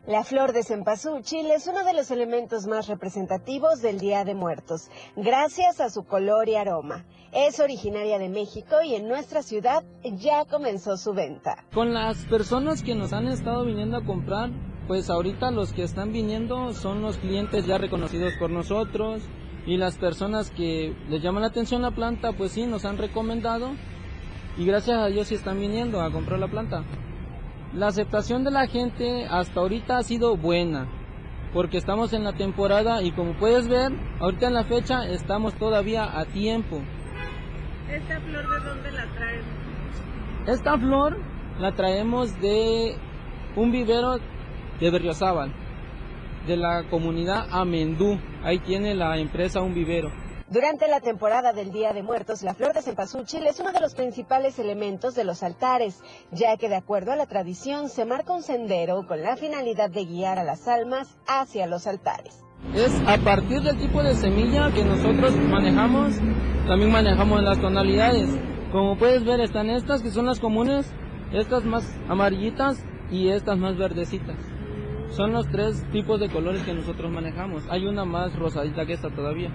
La 0.06 0.26
flor 0.26 0.52
de 0.52 0.64
cempasúchil 0.64 1.50
es 1.50 1.66
uno 1.66 1.86
de 1.86 1.94
los 1.94 2.12
elementos 2.12 2.68
más 2.68 2.88
representativos 2.88 3.82
del 3.82 4.02
Día 4.02 4.26
de 4.26 4.36
Muertos, 4.36 4.90
gracias 5.16 5.80
a 5.80 5.90
su 5.90 6.04
color 6.04 6.50
y 6.50 6.56
aroma. 6.56 7.06
Es 7.32 7.62
originaria 7.62 8.20
de 8.20 8.28
México 8.28 8.76
y 8.84 8.96
en 8.96 9.08
nuestra 9.08 9.44
ciudad 9.44 9.82
ya 10.04 10.44
comenzó 10.44 10.98
su 10.98 11.14
venta. 11.14 11.64
Con 11.74 11.94
las 11.94 12.26
personas 12.26 12.84
que 12.84 12.96
nos 12.96 13.14
han 13.14 13.30
estado 13.30 13.64
viniendo 13.64 13.96
a 13.96 14.04
comprar, 14.04 14.50
pues 14.90 15.10
ahorita 15.10 15.52
los 15.52 15.72
que 15.72 15.84
están 15.84 16.12
viniendo 16.12 16.74
son 16.74 17.02
los 17.02 17.16
clientes 17.16 17.66
ya 17.66 17.78
reconocidos 17.78 18.34
por 18.38 18.50
nosotros 18.50 19.22
y 19.66 19.78
las 19.78 19.98
personas 19.98 20.52
que 20.52 20.94
les 21.08 21.24
llaman 21.24 21.44
la 21.44 21.48
atención 21.48 21.82
la 21.82 21.92
planta, 21.92 22.34
pues 22.34 22.52
sí, 22.52 22.66
nos 22.66 22.84
han 22.84 22.98
recomendado 22.98 23.70
y 24.58 24.66
gracias 24.66 24.98
a 24.98 25.08
Dios 25.08 25.30
sí 25.30 25.36
están 25.36 25.62
viniendo 25.62 26.02
a 26.02 26.12
comprar 26.12 26.40
la 26.40 26.50
planta. 26.50 26.84
La 27.74 27.88
aceptación 27.88 28.44
de 28.44 28.52
la 28.52 28.68
gente 28.68 29.26
hasta 29.26 29.60
ahorita 29.60 29.98
ha 29.98 30.04
sido 30.04 30.38
buena, 30.38 30.88
porque 31.54 31.78
estamos 31.78 32.14
en 32.14 32.24
la 32.24 32.34
temporada 32.34 33.02
y 33.02 33.12
como 33.12 33.34
puedes 33.34 33.68
ver, 33.68 33.92
ahorita 34.20 34.46
en 34.46 34.54
la 34.54 34.64
fecha 34.64 35.08
estamos 35.08 35.56
todavía 35.56 36.20
a 36.20 36.26
tiempo. 36.26 36.82
¿Esta 37.90 38.20
flor 38.20 38.48
de 38.48 38.70
dónde 38.70 38.92
la 38.92 39.06
traen? 39.16 39.42
Esta 40.46 40.78
flor 40.78 41.18
la 41.60 41.72
traemos 41.72 42.40
de 42.40 42.96
un 43.56 43.72
vivero 43.72 44.20
de 44.80 44.92
Berriozábal, 44.92 45.52
de 46.46 46.58
la 46.58 46.84
comunidad 46.92 47.48
Amendú. 47.50 48.20
Ahí 48.44 48.60
tiene 48.60 48.94
la 48.94 49.18
empresa 49.18 49.62
un 49.62 49.74
vivero. 49.74 50.12
Durante 50.54 50.88
la 50.88 51.02
temporada 51.02 51.52
del 51.52 51.72
Día 51.72 51.94
de 51.94 52.04
Muertos, 52.04 52.44
la 52.44 52.54
flor 52.54 52.74
de 52.74 52.84
cempasúchil 52.84 53.48
es 53.48 53.60
uno 53.60 53.72
de 53.72 53.80
los 53.80 53.96
principales 53.96 54.60
elementos 54.60 55.16
de 55.16 55.24
los 55.24 55.42
altares, 55.42 56.04
ya 56.32 56.58
que 56.58 56.70
de 56.70 56.76
acuerdo 56.76 57.12
a 57.12 57.16
la 57.16 57.26
tradición 57.26 57.90
se 57.90 58.06
marca 58.06 58.34
un 58.34 58.44
sendero 58.44 59.08
con 59.08 59.24
la 59.24 59.36
finalidad 59.36 59.90
de 59.90 60.06
guiar 60.06 60.38
a 60.38 60.44
las 60.44 60.68
almas 60.68 61.18
hacia 61.26 61.66
los 61.66 61.88
altares. 61.88 62.46
Es 62.76 62.94
a 63.08 63.18
partir 63.18 63.64
del 63.64 63.80
tipo 63.80 64.04
de 64.04 64.14
semilla 64.14 64.72
que 64.72 64.86
nosotros 64.86 65.36
manejamos, 65.38 66.18
también 66.68 66.92
manejamos 66.92 67.42
las 67.42 67.60
tonalidades. 67.60 68.30
Como 68.72 68.96
puedes 68.96 69.26
ver 69.26 69.40
están 69.40 69.72
estas 69.72 70.04
que 70.04 70.12
son 70.12 70.28
las 70.28 70.40
comunes, 70.40 70.86
estas 71.32 71.66
más 71.66 71.84
amarillitas 72.08 72.78
y 73.10 73.30
estas 73.30 73.58
más 73.58 73.76
verdecitas. 73.76 74.38
Son 75.10 75.34
los 75.34 75.48
tres 75.50 75.84
tipos 75.92 76.20
de 76.20 76.30
colores 76.30 76.62
que 76.62 76.76
nosotros 76.76 77.12
manejamos. 77.12 77.64
Hay 77.72 77.88
una 77.88 78.06
más 78.06 78.36
rosadita 78.38 78.86
que 78.86 78.94
esta 78.94 79.10
todavía. 79.10 79.50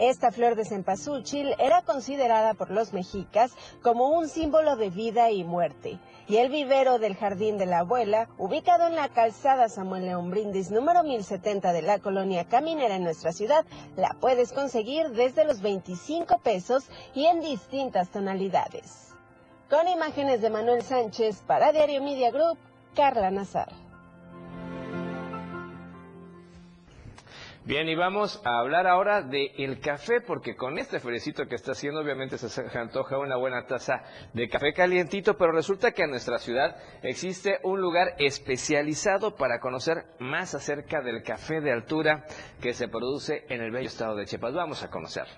Esta 0.00 0.32
flor 0.32 0.56
de 0.56 0.64
cempasúchil 0.64 1.54
era 1.58 1.82
considerada 1.82 2.54
por 2.54 2.70
los 2.70 2.94
mexicas 2.94 3.52
como 3.82 4.08
un 4.08 4.30
símbolo 4.30 4.76
de 4.76 4.88
vida 4.88 5.30
y 5.30 5.44
muerte. 5.44 5.98
Y 6.26 6.38
el 6.38 6.48
vivero 6.48 6.98
del 6.98 7.16
Jardín 7.16 7.58
de 7.58 7.66
la 7.66 7.80
Abuela, 7.80 8.26
ubicado 8.38 8.86
en 8.86 8.96
la 8.96 9.10
calzada 9.10 9.68
Samuel 9.68 10.06
León 10.06 10.30
Brindis 10.30 10.70
número 10.70 11.02
1070 11.02 11.74
de 11.74 11.82
la 11.82 11.98
colonia 11.98 12.46
Caminera 12.46 12.96
en 12.96 13.04
nuestra 13.04 13.32
ciudad, 13.32 13.66
la 13.94 14.16
puedes 14.18 14.54
conseguir 14.54 15.10
desde 15.10 15.44
los 15.44 15.60
25 15.60 16.38
pesos 16.38 16.88
y 17.14 17.26
en 17.26 17.42
distintas 17.42 18.08
tonalidades. 18.08 19.08
Con 19.68 19.86
imágenes 19.86 20.40
de 20.40 20.48
Manuel 20.48 20.80
Sánchez 20.80 21.42
para 21.46 21.72
Diario 21.72 22.02
Media 22.02 22.30
Group, 22.30 22.56
Carla 22.94 23.30
Nazar. 23.30 23.89
Bien, 27.62 27.88
y 27.90 27.94
vamos 27.94 28.40
a 28.44 28.58
hablar 28.58 28.86
ahora 28.86 29.20
de 29.20 29.52
el 29.58 29.80
café, 29.80 30.22
porque 30.22 30.56
con 30.56 30.78
este 30.78 30.98
ferecito 30.98 31.46
que 31.46 31.56
está 31.56 31.72
haciendo, 31.72 32.00
obviamente 32.00 32.38
se 32.38 32.78
antoja 32.78 33.18
una 33.18 33.36
buena 33.36 33.66
taza 33.66 34.02
de 34.32 34.48
café 34.48 34.72
calientito, 34.72 35.36
pero 35.36 35.52
resulta 35.52 35.92
que 35.92 36.04
en 36.04 36.10
nuestra 36.10 36.38
ciudad 36.38 36.76
existe 37.02 37.58
un 37.62 37.82
lugar 37.82 38.14
especializado 38.18 39.36
para 39.36 39.60
conocer 39.60 40.06
más 40.18 40.54
acerca 40.54 41.02
del 41.02 41.22
café 41.22 41.60
de 41.60 41.70
altura 41.70 42.24
que 42.62 42.72
se 42.72 42.88
produce 42.88 43.44
en 43.50 43.60
el 43.60 43.70
bello 43.70 43.88
estado 43.88 44.16
de 44.16 44.24
Chiapas. 44.24 44.54
Vamos 44.54 44.82
a 44.82 44.88
conocerlo. 44.88 45.34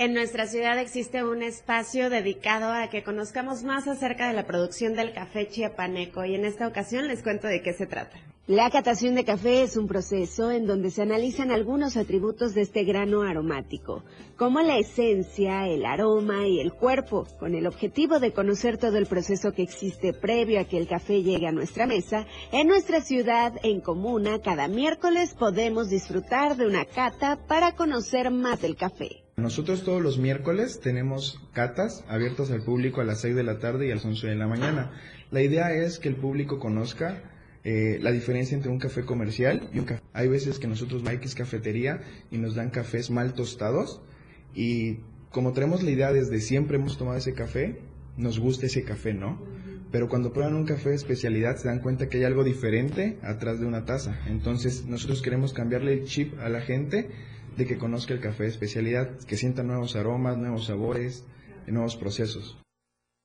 En 0.00 0.14
nuestra 0.14 0.46
ciudad 0.46 0.78
existe 0.78 1.22
un 1.22 1.42
espacio 1.42 2.08
dedicado 2.08 2.72
a 2.72 2.88
que 2.88 3.02
conozcamos 3.02 3.64
más 3.64 3.86
acerca 3.86 4.28
de 4.28 4.32
la 4.32 4.46
producción 4.46 4.94
del 4.94 5.12
café 5.12 5.46
chiapaneco 5.46 6.24
y 6.24 6.34
en 6.34 6.46
esta 6.46 6.66
ocasión 6.66 7.06
les 7.06 7.22
cuento 7.22 7.48
de 7.48 7.60
qué 7.60 7.74
se 7.74 7.86
trata. 7.86 8.16
La 8.46 8.70
catación 8.70 9.14
de 9.14 9.26
café 9.26 9.62
es 9.62 9.76
un 9.76 9.86
proceso 9.86 10.50
en 10.50 10.66
donde 10.66 10.90
se 10.90 11.02
analizan 11.02 11.50
algunos 11.50 11.98
atributos 11.98 12.54
de 12.54 12.62
este 12.62 12.84
grano 12.84 13.20
aromático, 13.20 14.02
como 14.38 14.62
la 14.62 14.78
esencia, 14.78 15.68
el 15.68 15.84
aroma 15.84 16.48
y 16.48 16.60
el 16.60 16.72
cuerpo, 16.72 17.26
con 17.38 17.54
el 17.54 17.66
objetivo 17.66 18.20
de 18.20 18.32
conocer 18.32 18.78
todo 18.78 18.96
el 18.96 19.04
proceso 19.04 19.52
que 19.52 19.62
existe 19.62 20.14
previo 20.14 20.60
a 20.60 20.64
que 20.64 20.78
el 20.78 20.88
café 20.88 21.22
llegue 21.22 21.46
a 21.46 21.52
nuestra 21.52 21.86
mesa. 21.86 22.26
En 22.52 22.68
nuestra 22.68 23.02
ciudad, 23.02 23.52
en 23.62 23.82
comuna, 23.82 24.40
cada 24.40 24.66
miércoles 24.66 25.34
podemos 25.38 25.90
disfrutar 25.90 26.56
de 26.56 26.66
una 26.66 26.86
cata 26.86 27.38
para 27.46 27.76
conocer 27.76 28.30
más 28.30 28.62
del 28.62 28.76
café. 28.76 29.24
Nosotros 29.40 29.84
todos 29.84 30.02
los 30.02 30.18
miércoles 30.18 30.80
tenemos 30.80 31.40
catas 31.52 32.04
abiertas 32.08 32.50
al 32.50 32.62
público 32.62 33.00
a 33.00 33.04
las 33.04 33.20
6 33.20 33.34
de 33.34 33.42
la 33.42 33.58
tarde 33.58 33.88
y 33.88 33.90
a 33.90 33.94
las 33.94 34.04
11 34.04 34.26
de 34.26 34.36
la 34.36 34.46
mañana. 34.46 34.92
La 35.30 35.42
idea 35.42 35.72
es 35.72 35.98
que 35.98 36.08
el 36.08 36.16
público 36.16 36.58
conozca 36.58 37.22
eh, 37.64 37.98
la 38.02 38.12
diferencia 38.12 38.56
entre 38.56 38.70
un 38.70 38.78
café 38.78 39.04
comercial 39.04 39.68
y 39.72 39.78
un 39.78 39.86
café. 39.86 40.02
Hay 40.12 40.28
veces 40.28 40.58
que 40.58 40.66
nosotros 40.66 41.02
X 41.06 41.34
cafetería 41.34 42.00
y 42.30 42.38
nos 42.38 42.54
dan 42.54 42.70
cafés 42.70 43.10
mal 43.10 43.34
tostados 43.34 44.02
y 44.54 44.98
como 45.30 45.52
tenemos 45.52 45.82
la 45.82 45.90
idea 45.90 46.12
desde 46.12 46.40
siempre 46.40 46.76
hemos 46.76 46.98
tomado 46.98 47.16
ese 47.16 47.34
café, 47.34 47.78
nos 48.16 48.38
gusta 48.38 48.66
ese 48.66 48.82
café, 48.82 49.14
¿no? 49.14 49.40
Pero 49.92 50.08
cuando 50.08 50.32
prueban 50.32 50.54
un 50.54 50.66
café 50.66 50.90
de 50.90 50.96
especialidad 50.96 51.56
se 51.56 51.68
dan 51.68 51.80
cuenta 51.80 52.08
que 52.08 52.18
hay 52.18 52.24
algo 52.24 52.44
diferente 52.44 53.18
atrás 53.22 53.60
de 53.60 53.66
una 53.66 53.84
taza. 53.84 54.18
Entonces 54.28 54.84
nosotros 54.86 55.22
queremos 55.22 55.52
cambiarle 55.52 55.94
el 55.94 56.04
chip 56.04 56.38
a 56.40 56.48
la 56.48 56.60
gente 56.60 57.08
que 57.66 57.78
conozca 57.78 58.14
el 58.14 58.20
café 58.20 58.44
de 58.44 58.50
especialidad, 58.50 59.18
que 59.26 59.36
sienta 59.36 59.62
nuevos 59.62 59.96
aromas, 59.96 60.36
nuevos 60.36 60.66
sabores, 60.66 61.24
nuevos 61.66 61.96
procesos. 61.96 62.58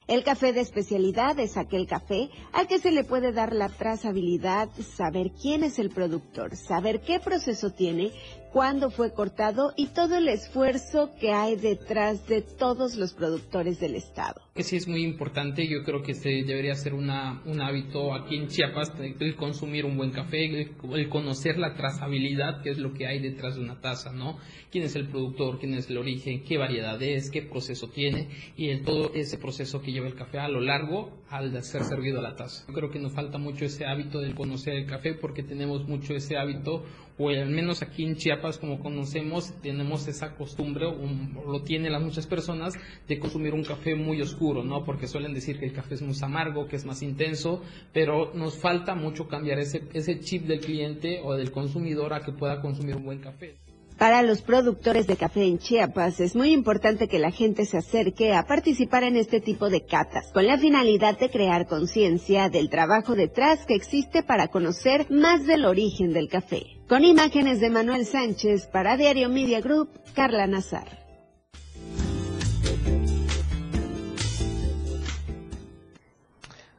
El 0.08 0.24
café 0.24 0.54
de 0.54 0.62
especialidad 0.62 1.40
es 1.40 1.58
aquel 1.58 1.88
café 1.88 2.30
al 2.54 2.68
que 2.68 2.78
se 2.78 2.92
le 2.92 3.04
puede 3.04 3.32
dar 3.32 3.54
la 3.54 3.70
trazabilidad, 3.70 4.70
saber 4.96 5.32
quién 5.32 5.64
es 5.64 5.80
el 5.80 5.90
productor, 5.90 6.56
saber 6.56 7.02
qué 7.02 7.20
proceso 7.20 7.72
tiene, 7.72 8.12
cuándo 8.56 8.89
fue 8.89 9.12
cortado 9.12 9.74
y 9.76 9.88
todo 9.88 10.16
el 10.16 10.30
esfuerzo 10.30 11.12
que 11.20 11.34
hay 11.34 11.58
detrás 11.58 12.26
de 12.26 12.41
todos 12.41 12.95
los 12.95 13.12
productores 13.14 13.82
del 13.82 13.95
estado. 13.95 14.39
Que 14.53 14.64
sí 14.64 14.78
es 14.78 14.88
muy 14.88 15.03
importante, 15.03 15.68
yo 15.68 15.84
creo 15.84 16.01
que 16.01 16.14
este 16.14 16.30
debería 16.45 16.74
ser 16.76 16.93
una, 16.93 17.41
un 17.43 17.60
hábito 17.60 18.14
aquí 18.14 18.38
en 18.38 18.47
Chiapas, 18.47 18.93
el 18.97 19.36
consumir 19.36 19.84
un 19.84 19.97
buen 19.97 20.12
café, 20.12 20.45
el, 20.45 20.72
el 20.93 21.10
conocer 21.10 21.58
la 21.58 21.74
trazabilidad, 21.74 22.64
que 22.64 22.70
es 22.70 22.78
lo 22.78 22.93
que 22.93 23.06
hay 23.06 23.20
detrás 23.20 23.56
de 23.56 23.62
una 23.62 23.82
taza, 23.82 24.14
¿no? 24.14 24.38
Quién 24.72 24.86
es 24.86 24.95
el 24.95 25.10
productor, 25.10 25.60
quién 25.60 25.74
es 25.74 25.89
el 25.89 25.97
origen, 25.97 26.45
qué 26.45 26.58
variedad 26.58 27.03
es, 27.03 27.30
qué 27.32 27.41
proceso 27.41 27.89
tiene 27.89 28.30
y 28.56 28.70
el, 28.70 28.84
todo 28.84 29.12
ese 29.16 29.38
proceso 29.38 29.82
que 29.82 29.91
lleva 29.91 30.08
el 30.08 30.16
café 30.16 30.39
a 30.39 30.47
lo 30.47 30.62
largo 30.62 31.12
al 31.30 31.63
ser 31.63 31.84
servido 31.84 32.21
la 32.21 32.36
taza. 32.36 32.65
Creo 32.73 32.91
que 32.91 32.99
nos 32.99 33.13
falta 33.13 33.38
mucho 33.38 33.65
ese 33.65 33.86
hábito 33.86 34.19
de 34.19 34.34
conocer 34.34 34.76
el 34.76 34.86
café 34.86 35.13
porque 35.13 35.43
tenemos 35.43 35.88
mucho 35.88 36.13
ese 36.13 36.38
hábito, 36.38 36.84
o 37.17 37.30
al 37.30 37.49
menos 37.49 37.82
aquí 37.82 38.03
en 38.03 38.15
Chiapas, 38.15 38.57
como 38.57 38.80
conocemos, 38.80 39.53
tenemos 39.61 40.07
esa 40.07 40.36
costumbre, 40.36 40.86
o 40.86 41.51
lo 41.51 41.63
tienen 41.63 41.91
las 41.91 42.01
muchas 42.01 42.28
personas, 42.28 42.76
de 43.07 43.19
consumir 43.19 43.53
un 43.53 43.63
café 43.63 43.95
muy 43.95 44.21
oscuro, 44.21 44.63
¿no? 44.63 44.84
Porque 44.84 45.07
suelen 45.07 45.34
decir 45.34 45.59
que 45.59 45.65
el 45.65 45.73
café 45.73 45.95
es 45.95 46.01
más 46.01 46.21
amargo, 46.23 46.67
que 46.67 46.76
es 46.76 46.86
más 46.86 47.01
intenso, 47.01 47.61
pero 47.93 48.34
nos 48.34 48.57
falta 48.57 48.95
mucho 48.95 49.28
cambiar 49.28 49.59
ese, 49.59 49.84
ese 49.93 50.19
chip 50.19 50.43
del 50.45 50.59
cliente 50.59 51.21
o 51.23 51.34
del 51.34 51.51
consumidor 51.51 52.13
a 52.13 52.19
que 52.19 52.32
pueda 52.32 52.61
consumir 52.61 52.95
un 52.95 53.05
buen 53.05 53.19
café. 53.19 53.55
Para 53.98 54.24
los 54.24 54.41
productores 54.41 55.08
de 55.08 55.16
café 55.16 55.46
en 55.46 55.58
Chiapas 55.58 56.20
es 56.20 56.36
muy 56.36 56.52
importante 56.52 57.08
que 57.08 57.18
la 57.18 57.32
gente 57.32 57.66
se 57.66 57.78
acerque 57.78 58.34
a 58.34 58.46
participar 58.46 59.04
en 59.04 59.16
este 59.16 59.39
tipo 59.39 59.70
de 59.70 59.86
catas, 59.86 60.34
con 60.34 60.46
la 60.46 60.58
finalidad 60.58 61.18
de 61.18 61.30
crear 61.30 61.66
conciencia 61.66 62.50
del 62.50 62.70
trabajo 62.70 63.16
detrás 63.16 63.66
que 63.66 63.74
existe 63.74 64.22
para 64.22 64.50
conocer 64.50 65.10
más 65.10 65.46
del 65.46 65.64
origen 65.64 66.12
del 66.12 66.28
café. 66.28 66.78
Con 66.89 67.06
imágenes 67.06 67.62
de 67.62 67.70
Manuel 67.70 68.06
Sánchez 68.06 68.68
para 68.68 68.98
Diario 68.98 69.30
Media 69.30 69.62
Group, 69.62 69.89
Carla 70.14 70.46
Nazar. 70.46 71.06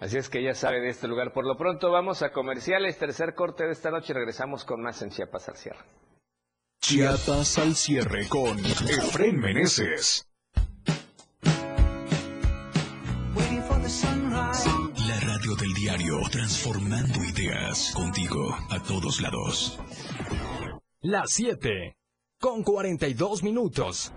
Así 0.01 0.19
es 0.19 0.29
que 0.29 0.43
ya 0.43 0.55
sabe 0.55 0.83
de 0.83 0.91
este 0.91 1.09
lugar. 1.09 1.33
Por 1.33 1.47
lo 1.47 1.57
pronto 1.57 1.91
vamos 1.91 2.23
a 2.23 2.31
comerciales, 2.31 2.99
tercer 2.99 3.35
corte 3.35 3.64
de 3.64 3.73
esta 3.73 3.91
noche 3.91 4.12
regresamos 4.12 4.67
con 4.67 4.83
más 4.83 5.01
en 5.01 5.09
Chiapas 5.09 5.49
al 5.49 5.57
cierre. 5.57 5.79
Chiapas 6.89 7.59
al 7.59 7.74
cierre 7.74 8.28
con 8.28 8.64
Efren 8.64 9.41
Meneses. 9.41 10.24
La 15.09 15.20
radio 15.20 15.57
del 15.57 15.74
diario, 15.74 16.20
transformando 16.30 17.24
ideas 17.24 17.93
contigo 17.93 18.57
a 18.70 18.80
todos 18.84 19.20
lados. 19.20 19.80
Las 21.01 21.32
7 21.32 21.97
con 22.39 22.62
42 22.62 23.43
minutos. 23.43 24.12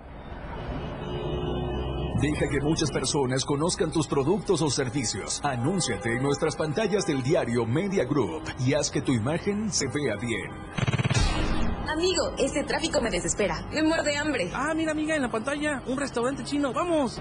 Deja 2.22 2.50
que 2.52 2.62
muchas 2.62 2.92
personas 2.92 3.46
conozcan 3.46 3.92
tus 3.92 4.06
productos 4.06 4.62
o 4.62 4.70
servicios. 4.70 5.42
Anúnciate 5.44 6.18
en 6.18 6.22
nuestras 6.22 6.56
pantallas 6.56 7.08
del 7.08 7.24
diario 7.24 7.66
Media 7.66 8.06
Group 8.06 8.44
y 8.60 8.76
haz 8.76 8.92
que 8.92 9.02
tu 9.02 9.12
imagen 9.12 9.74
se 9.74 9.88
vea 9.88 10.18
bien. 10.22 11.49
Amigo, 11.90 12.34
este 12.38 12.64
tráfico 12.66 13.02
me 13.02 13.10
desespera. 13.10 13.68
Me 13.72 13.82
muerde 13.82 14.16
hambre. 14.16 14.52
Ah, 14.54 14.76
mira, 14.76 14.92
amiga, 14.92 15.16
en 15.16 15.24
la 15.24 15.32
pantalla, 15.32 15.82
un 15.88 15.98
restaurante 15.98 16.44
chino. 16.44 16.72
¡Vamos! 16.72 17.20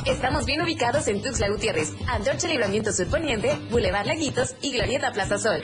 Estamos 0.06 0.46
bien 0.46 0.62
ubicados 0.62 1.08
en 1.08 1.20
Tuxtla 1.20 1.50
Gutiérrez, 1.50 1.92
Antorcha 2.08 2.48
Libramiento 2.48 2.94
Sur 2.94 3.08
Poniente, 3.08 3.58
Boulevard 3.72 4.06
Laguitos 4.06 4.56
y 4.62 4.74
Glorieta 4.74 5.12
Plaza 5.12 5.40
Sol. 5.40 5.62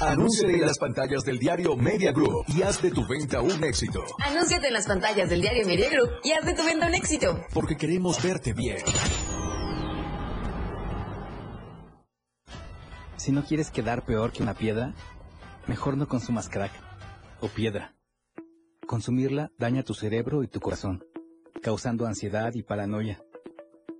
Anúnciate 0.00 0.54
en 0.54 0.60
las 0.60 0.78
pantallas 0.78 1.24
del 1.24 1.40
diario 1.40 1.74
Media 1.74 2.12
Group 2.12 2.44
y 2.46 2.62
haz 2.62 2.80
de 2.80 2.92
tu 2.92 3.04
venta 3.08 3.40
un 3.40 3.64
éxito. 3.64 4.04
Anúnciate 4.20 4.68
en 4.68 4.74
las 4.74 4.86
pantallas 4.86 5.28
del 5.28 5.40
diario 5.40 5.66
Media 5.66 5.90
Group 5.90 6.08
y 6.22 6.30
haz 6.30 6.46
de 6.46 6.54
tu 6.54 6.64
venta 6.64 6.86
un 6.86 6.94
éxito. 6.94 7.44
Porque 7.52 7.76
queremos 7.76 8.22
verte 8.22 8.52
bien. 8.52 8.78
Si 13.16 13.32
no 13.32 13.42
quieres 13.44 13.72
quedar 13.72 14.04
peor 14.04 14.30
que 14.30 14.44
una 14.44 14.54
piedra, 14.54 14.94
mejor 15.66 15.96
no 15.96 16.06
consumas 16.06 16.48
crack 16.48 16.70
o 17.40 17.48
piedra. 17.48 17.96
Consumirla 18.86 19.50
daña 19.58 19.82
tu 19.82 19.94
cerebro 19.94 20.44
y 20.44 20.46
tu 20.46 20.60
corazón, 20.60 21.04
causando 21.60 22.06
ansiedad 22.06 22.54
y 22.54 22.62
paranoia. 22.62 23.20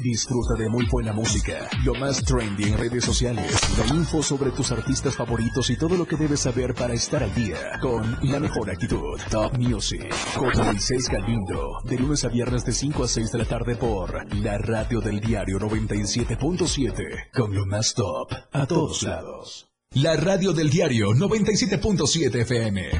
Disfruta 0.00 0.54
de 0.54 0.68
muy 0.68 0.86
buena 0.86 1.12
música, 1.12 1.68
lo 1.84 1.92
más 1.94 2.22
trendy 2.22 2.64
en 2.64 2.78
redes 2.78 3.04
sociales, 3.04 3.52
la 3.76 3.94
info 3.94 4.22
sobre 4.22 4.52
tus 4.52 4.70
artistas 4.70 5.16
favoritos 5.16 5.70
y 5.70 5.76
todo 5.76 5.96
lo 5.96 6.06
que 6.06 6.16
debes 6.16 6.40
saber 6.40 6.72
para 6.74 6.94
estar 6.94 7.22
al 7.22 7.34
día 7.34 7.78
con 7.80 8.16
la 8.22 8.38
mejor 8.38 8.70
actitud. 8.70 9.18
Top 9.30 9.58
Music, 9.58 10.08
con 10.36 10.52
Moisés 10.64 11.08
Galindo, 11.08 11.80
de 11.84 11.98
lunes 11.98 12.24
a 12.24 12.28
viernes 12.28 12.64
de 12.64 12.72
5 12.72 13.04
a 13.04 13.08
6 13.08 13.32
de 13.32 13.38
la 13.38 13.44
tarde 13.44 13.74
por 13.74 14.34
la 14.36 14.58
radio 14.58 15.00
del 15.00 15.20
diario 15.20 15.58
97.7, 15.58 17.30
con 17.32 17.52
lo 17.52 17.66
más 17.66 17.92
top 17.94 18.32
a 18.52 18.66
todos 18.66 19.02
lados. 19.02 19.68
La 19.94 20.16
radio 20.16 20.52
del 20.52 20.70
diario 20.70 21.10
97.7 21.10 22.42
FM. 22.42 22.90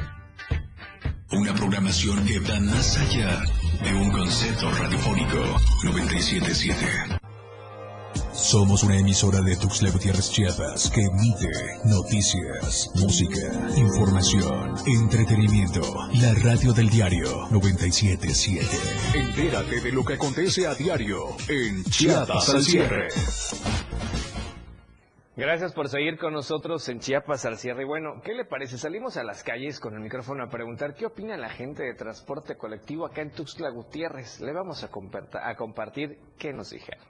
Una 1.31 1.53
programación 1.53 2.25
que 2.25 2.39
va 2.39 2.59
más 2.59 2.97
allá 2.97 3.43
de 3.83 3.93
un 3.93 4.11
concepto 4.11 4.71
radiofónico 4.71 5.37
977. 5.83 7.19
Somos 8.33 8.83
una 8.83 8.97
emisora 8.97 9.41
de 9.41 9.55
Tuxtla 9.57 9.91
Gutiérrez 9.91 10.31
Chiapas 10.31 10.89
que 10.89 11.01
emite 11.01 11.49
noticias, 11.85 12.89
música, 12.95 13.39
información, 13.75 14.75
entretenimiento. 14.85 15.81
La 16.21 16.33
radio 16.33 16.73
del 16.73 16.89
diario 16.89 17.47
977. 17.51 18.67
Entérate 19.13 19.81
de 19.81 19.91
lo 19.91 20.03
que 20.03 20.13
acontece 20.13 20.67
a 20.67 20.73
diario 20.73 21.35
en 21.47 21.83
Chiapas 21.85 22.49
al 22.49 22.63
cierre. 22.63 23.09
Gracias 25.39 25.71
por 25.71 25.87
seguir 25.87 26.17
con 26.17 26.33
nosotros 26.33 26.89
en 26.89 26.99
Chiapas 26.99 27.45
al 27.45 27.57
cierre. 27.57 27.85
Bueno, 27.85 28.19
¿qué 28.21 28.33
le 28.33 28.43
parece? 28.43 28.77
Salimos 28.77 29.15
a 29.15 29.23
las 29.23 29.41
calles 29.41 29.79
con 29.79 29.93
el 29.93 30.01
micrófono 30.01 30.43
a 30.43 30.49
preguntar 30.49 30.93
qué 30.95 31.05
opina 31.05 31.37
la 31.37 31.47
gente 31.47 31.81
de 31.81 31.93
transporte 31.93 32.57
colectivo 32.57 33.05
acá 33.05 33.21
en 33.21 33.31
Tuxtla 33.31 33.69
Gutiérrez. 33.69 34.41
Le 34.41 34.51
vamos 34.51 34.83
a 34.83 34.89
compartir 35.55 36.19
qué 36.37 36.51
nos 36.51 36.71
dijeron. 36.71 37.07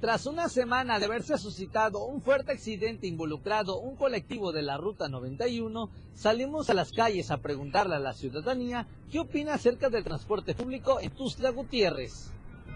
Tras 0.00 0.26
una 0.26 0.48
semana 0.48 1.00
de 1.00 1.06
haberse 1.06 1.36
suscitado 1.38 2.04
un 2.06 2.22
fuerte 2.22 2.52
accidente 2.52 3.08
involucrado 3.08 3.80
un 3.80 3.96
colectivo 3.96 4.52
de 4.52 4.62
la 4.62 4.76
Ruta 4.76 5.08
91, 5.08 5.90
salimos 6.14 6.70
a 6.70 6.74
las 6.74 6.92
calles 6.92 7.32
a 7.32 7.38
preguntarle 7.38 7.96
a 7.96 7.98
la 7.98 8.12
ciudadanía 8.12 8.86
qué 9.10 9.18
opina 9.18 9.54
acerca 9.54 9.90
del 9.90 10.04
transporte 10.04 10.54
público 10.54 11.00
en 11.00 11.10
Tuxtla 11.10 11.50
Gutiérrez. 11.50 12.30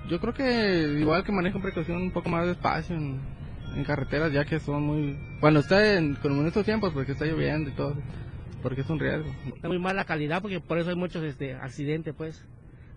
Yo 0.09 0.19
creo 0.19 0.35
que 0.35 0.99
igual 0.99 1.23
que 1.23 1.31
manejan 1.31 1.63
precaución 1.63 2.03
un 2.03 2.11
poco 2.11 2.29
más 2.29 2.45
despacio 2.45 2.97
en, 2.97 3.21
en 3.77 3.85
carreteras, 3.85 4.33
ya 4.33 4.45
que 4.45 4.59
son 4.59 4.83
muy... 4.83 5.17
Cuando 5.39 5.61
está 5.61 5.95
en, 5.95 6.17
como 6.17 6.41
en 6.41 6.49
estos 6.49 6.65
tiempos, 6.65 6.93
porque 6.93 7.13
está 7.13 7.25
lloviendo 7.25 7.71
y 7.71 7.75
todo, 7.75 7.95
porque 8.65 8.81
es 8.81 8.91
un 8.91 8.99
riesgo. 8.99 9.31
Está 9.55 9.69
muy 9.69 9.79
mala 9.79 10.05
calidad 10.05 10.43
porque 10.43 10.59
por 10.59 10.77
eso 10.77 10.91
hay 10.91 10.97
muchos 10.97 11.23
este, 11.23 11.55
accidentes, 11.55 12.15
pues. 12.19 12.45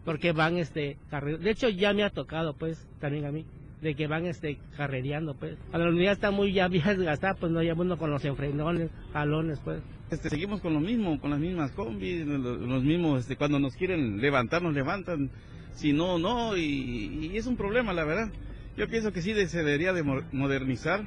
Porque 0.03 0.32
van, 0.32 0.57
este, 0.57 0.97
carre- 1.11 1.38
De 1.38 1.51
hecho, 1.51 1.69
ya 1.69 1.93
me 1.93 2.03
ha 2.03 2.09
tocado, 2.09 2.55
pues, 2.55 2.88
también 2.99 3.26
a 3.26 3.32
mí, 3.32 3.45
de 3.86 3.95
que 3.95 4.07
van, 4.07 4.25
este, 4.25 4.57
carrereando, 4.75 5.36
pues. 5.36 5.57
Cuando 5.69 5.88
la 5.89 5.95
unidad 5.95 6.13
está 6.13 6.31
muy 6.31 6.51
ya 6.53 6.67
bien 6.69 6.83
desgastada, 6.86 7.36
pues 7.36 7.51
no 7.51 7.59
hay 7.59 7.69
uno 7.71 7.97
con 7.97 8.09
los 8.09 8.25
enfrenones, 8.25 8.89
jalones, 9.13 9.59
pues. 9.63 9.81
Este, 10.09 10.29
seguimos 10.29 10.59
con 10.61 10.73
lo 10.73 10.79
mismo, 10.79 11.19
con 11.19 11.29
las 11.31 11.39
mismas 11.39 11.71
combis, 11.71 12.25
los, 12.25 12.83
mismos, 12.83 13.21
este, 13.21 13.36
cuando 13.36 13.59
nos 13.59 13.75
quieren 13.75 14.19
levantar, 14.21 14.61
nos 14.61 14.73
levantan, 14.73 15.29
si 15.73 15.93
no, 15.93 16.17
no, 16.19 16.57
y, 16.57 17.29
y 17.31 17.38
es 17.38 17.45
un 17.45 17.57
problema, 17.57 17.93
la 17.93 18.03
verdad. 18.03 18.31
Yo 18.75 18.88
pienso 18.89 19.11
que 19.13 19.21
sí 19.21 19.33
de- 19.33 19.47
se 19.47 19.59
debería 19.59 19.93
de 19.93 20.03
mo- 20.03 20.21
modernizar 20.31 21.05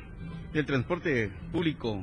el 0.54 0.64
transporte 0.66 1.30
público 1.52 2.02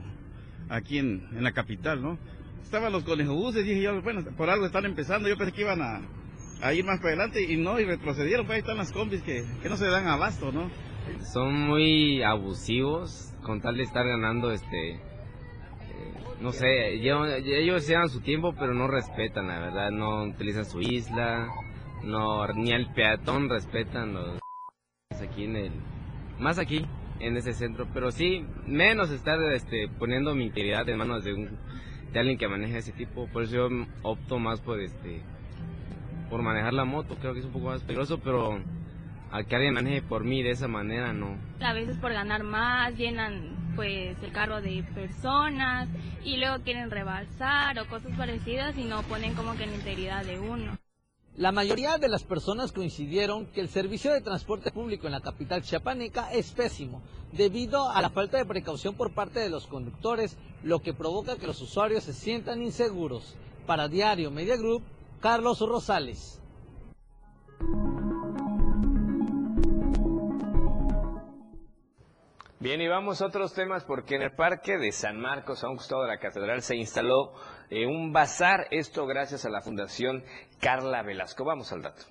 aquí 0.70 0.98
en, 1.00 1.26
en 1.36 1.44
la 1.44 1.52
capital, 1.54 2.02
¿no? 2.02 2.20
Estaban 2.64 2.92
los 2.92 3.04
conejobuses, 3.04 3.64
dije 3.66 3.82
yo, 3.82 4.02
bueno, 4.02 4.24
por 4.38 4.50
algo 4.50 4.66
están 4.66 4.86
empezando, 4.86 5.28
yo 5.30 5.38
pensé 5.38 5.54
que 5.54 5.62
iban 5.62 5.82
a, 5.82 6.02
a 6.66 6.74
ir 6.74 6.86
más 6.86 6.98
para 6.98 7.10
adelante 7.10 7.42
y 7.42 7.58
no, 7.58 7.80
y 7.80 7.86
retrocedieron, 7.86 8.46
pues 8.46 8.56
ahí 8.56 8.60
están 8.62 8.78
las 8.78 8.92
combis 8.92 9.22
que, 9.22 9.44
que 9.62 9.70
no 9.70 9.78
se 9.78 9.88
dan 9.88 10.08
abasto, 10.08 10.52
¿no? 10.52 10.70
son 11.32 11.54
muy 11.54 12.24
abusivos 12.24 13.34
con 13.44 13.62
tal 13.62 13.78
de 13.78 13.84
estar 13.84 14.06
ganando 14.06 14.52
este 14.52 14.94
eh, 14.94 15.00
no 16.42 16.52
sé 16.52 16.94
ellos 16.94 17.88
llevan 17.88 18.10
su 18.10 18.22
tiempo 18.22 18.56
pero 18.58 18.74
no 18.74 18.88
respetan 18.88 19.48
la 19.48 19.60
verdad 19.60 19.92
no 19.92 20.24
utilizan 20.24 20.66
su 20.66 20.82
isla 20.82 21.48
no 22.04 22.48
ni 22.54 22.72
al 22.74 22.94
peatón 22.94 23.50
respetan 23.50 24.14
los 24.14 24.40
aquí 25.22 25.46
en 25.46 25.56
el 25.56 25.72
más 26.40 26.60
aquí 26.60 26.86
en 27.20 27.38
ese 27.38 27.54
centro 27.54 27.88
pero 27.94 28.12
sí 28.12 28.46
menos 28.66 29.12
estar 29.12 29.42
este 29.54 29.88
poniendo 29.88 30.36
mi 30.36 30.46
integridad 30.46 30.88
en 30.90 30.98
manos 30.98 31.24
de 31.24 31.34
un 31.34 31.58
de 32.12 32.20
alguien 32.20 32.38
que 32.38 32.48
maneja 32.48 32.78
ese 32.78 32.94
tipo 32.94 33.28
por 33.28 33.44
eso 33.44 33.70
yo 33.70 33.70
opto 34.04 34.40
más 34.40 34.62
por 34.62 34.80
este 34.80 35.22
por 36.36 36.44
manejar 36.44 36.74
la 36.74 36.84
moto 36.84 37.16
creo 37.16 37.32
que 37.32 37.40
es 37.40 37.46
un 37.46 37.54
poco 37.54 37.68
más 37.68 37.82
peligroso 37.84 38.20
pero 38.20 38.60
a 39.32 39.44
que 39.46 39.56
alguien 39.56 39.74
maneje 39.74 40.02
por 40.02 40.26
mí 40.26 40.44
de 40.44 40.50
esa 40.50 40.68
manera 40.68 41.14
no 41.14 41.38
a 41.62 41.72
veces 41.72 41.96
por 41.96 42.12
ganar 42.12 42.44
más 42.44 42.94
llenan 42.98 43.56
pues 43.78 44.22
el 44.22 44.34
carro 44.34 44.62
de 44.62 44.84
personas 44.94 45.88
y 46.26 46.36
luego 46.36 46.62
quieren 46.66 46.92
rebalsar 46.92 47.80
o 47.80 47.88
cosas 47.88 48.12
parecidas 48.18 48.78
y 48.78 48.84
no 48.84 49.02
ponen 49.04 49.34
como 49.34 49.56
que 49.56 49.66
la 49.66 49.76
integridad 49.76 50.26
de 50.26 50.40
uno. 50.40 50.78
La 51.38 51.52
mayoría 51.52 51.98
de 51.98 52.08
las 52.08 52.24
personas 52.24 52.72
coincidieron 52.72 53.46
que 53.48 53.60
el 53.62 53.68
servicio 53.68 54.14
de 54.14 54.22
transporte 54.22 54.72
público 54.72 55.08
en 55.08 55.14
la 55.14 55.20
capital 55.20 55.62
chiapaneca 55.62 56.32
es 56.32 56.52
pésimo, 56.52 57.02
debido 57.34 57.90
a 57.90 58.02
la 58.02 58.10
falta 58.10 58.38
de 58.38 58.46
precaución 58.46 58.96
por 58.96 59.14
parte 59.14 59.42
de 59.42 59.50
los 59.50 59.68
conductores, 59.68 60.38
lo 60.64 60.80
que 60.80 60.94
provoca 60.94 61.36
que 61.36 61.48
los 61.48 61.62
usuarios 61.62 62.06
se 62.06 62.14
sientan 62.14 62.62
inseguros. 62.62 63.36
Para 63.68 63.90
Diario 63.90 64.32
Media 64.32 64.56
Group, 64.56 64.84
Carlos 65.20 65.60
Rosales. 65.60 66.42
Bien, 72.66 72.82
y 72.82 72.88
vamos 72.88 73.22
a 73.22 73.28
otros 73.28 73.54
temas 73.54 73.84
porque 73.84 74.16
en 74.16 74.24
el 74.24 74.32
Parque 74.32 74.78
de 74.80 74.92
San 74.92 75.20
Marcos, 75.20 75.64
a 75.64 75.70
un 75.70 75.78
costado 75.78 76.02
de 76.02 76.08
la 76.08 76.18
Catedral, 76.18 76.64
se 76.64 76.76
instaló 76.76 77.34
eh, 77.70 77.86
un 77.86 78.12
bazar, 78.12 78.68
esto 78.72 79.06
gracias 79.06 79.46
a 79.46 79.50
la 79.50 79.62
Fundación 79.62 80.24
Carla 80.60 81.04
Velasco. 81.04 81.46
Vamos 81.46 81.72
al 81.72 81.84
dato. 81.84 82.06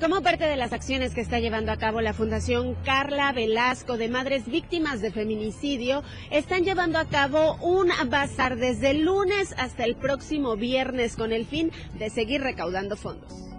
Como 0.00 0.22
parte 0.22 0.44
de 0.44 0.56
las 0.56 0.72
acciones 0.72 1.12
que 1.12 1.20
está 1.20 1.40
llevando 1.40 1.72
a 1.72 1.76
cabo 1.76 2.00
la 2.00 2.14
Fundación 2.14 2.74
Carla 2.86 3.32
Velasco 3.32 3.98
de 3.98 4.08
Madres 4.08 4.46
Víctimas 4.46 5.02
de 5.02 5.10
Feminicidio, 5.10 6.02
están 6.30 6.64
llevando 6.64 6.98
a 6.98 7.04
cabo 7.04 7.56
un 7.56 7.90
bazar 8.08 8.56
desde 8.56 8.92
el 8.92 9.02
lunes 9.02 9.54
hasta 9.58 9.84
el 9.84 9.96
próximo 9.96 10.56
viernes 10.56 11.16
con 11.16 11.32
el 11.32 11.44
fin 11.44 11.70
de 11.98 12.08
seguir 12.08 12.40
recaudando 12.40 12.96
fondos. 12.96 13.49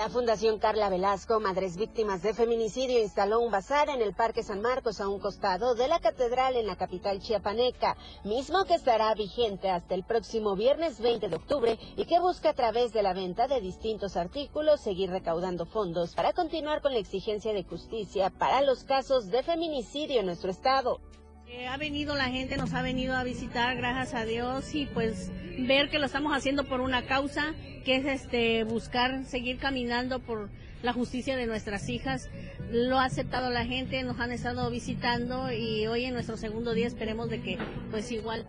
La 0.00 0.08
Fundación 0.08 0.58
Carla 0.58 0.88
Velasco, 0.88 1.40
Madres 1.40 1.76
Víctimas 1.76 2.22
de 2.22 2.32
Feminicidio, 2.32 3.02
instaló 3.02 3.38
un 3.38 3.52
bazar 3.52 3.90
en 3.90 4.00
el 4.00 4.14
Parque 4.14 4.42
San 4.42 4.62
Marcos 4.62 4.98
a 4.98 5.08
un 5.10 5.20
costado 5.20 5.74
de 5.74 5.88
la 5.88 6.00
catedral 6.00 6.56
en 6.56 6.66
la 6.66 6.76
capital 6.76 7.20
chiapaneca, 7.20 7.98
mismo 8.24 8.64
que 8.64 8.76
estará 8.76 9.14
vigente 9.14 9.68
hasta 9.68 9.94
el 9.94 10.04
próximo 10.04 10.56
viernes 10.56 11.02
20 11.02 11.28
de 11.28 11.36
octubre 11.36 11.78
y 11.98 12.06
que 12.06 12.18
busca 12.18 12.48
a 12.48 12.54
través 12.54 12.94
de 12.94 13.02
la 13.02 13.12
venta 13.12 13.46
de 13.46 13.60
distintos 13.60 14.16
artículos 14.16 14.80
seguir 14.80 15.10
recaudando 15.10 15.66
fondos 15.66 16.14
para 16.14 16.32
continuar 16.32 16.80
con 16.80 16.94
la 16.94 16.98
exigencia 16.98 17.52
de 17.52 17.64
justicia 17.64 18.30
para 18.30 18.62
los 18.62 18.84
casos 18.84 19.30
de 19.30 19.42
feminicidio 19.42 20.20
en 20.20 20.26
nuestro 20.26 20.50
estado. 20.50 20.98
Eh, 21.46 21.66
ha 21.66 21.76
venido 21.76 22.14
la 22.14 22.30
gente, 22.30 22.56
nos 22.56 22.72
ha 22.74 22.80
venido 22.80 23.16
a 23.16 23.24
visitar, 23.24 23.76
gracias 23.76 24.14
a 24.14 24.24
Dios, 24.24 24.72
y 24.72 24.86
pues 24.86 25.30
ver 25.58 25.90
que 25.90 25.98
lo 25.98 26.06
estamos 26.06 26.32
haciendo 26.32 26.64
por 26.64 26.80
una 26.80 27.06
causa, 27.06 27.54
que 27.84 27.96
es 27.96 28.06
este 28.06 28.64
buscar 28.64 29.24
seguir 29.24 29.58
caminando 29.58 30.20
por 30.20 30.48
la 30.82 30.92
justicia 30.92 31.36
de 31.36 31.46
nuestras 31.46 31.88
hijas. 31.88 32.30
Lo 32.70 32.98
ha 32.98 33.04
aceptado 33.04 33.50
la 33.50 33.64
gente, 33.64 34.02
nos 34.02 34.20
han 34.20 34.32
estado 34.32 34.70
visitando 34.70 35.52
y 35.52 35.86
hoy 35.86 36.04
en 36.04 36.14
nuestro 36.14 36.36
segundo 36.36 36.72
día 36.72 36.86
esperemos 36.86 37.28
de 37.28 37.40
que 37.40 37.58
pues 37.90 38.10
igual 38.12 38.46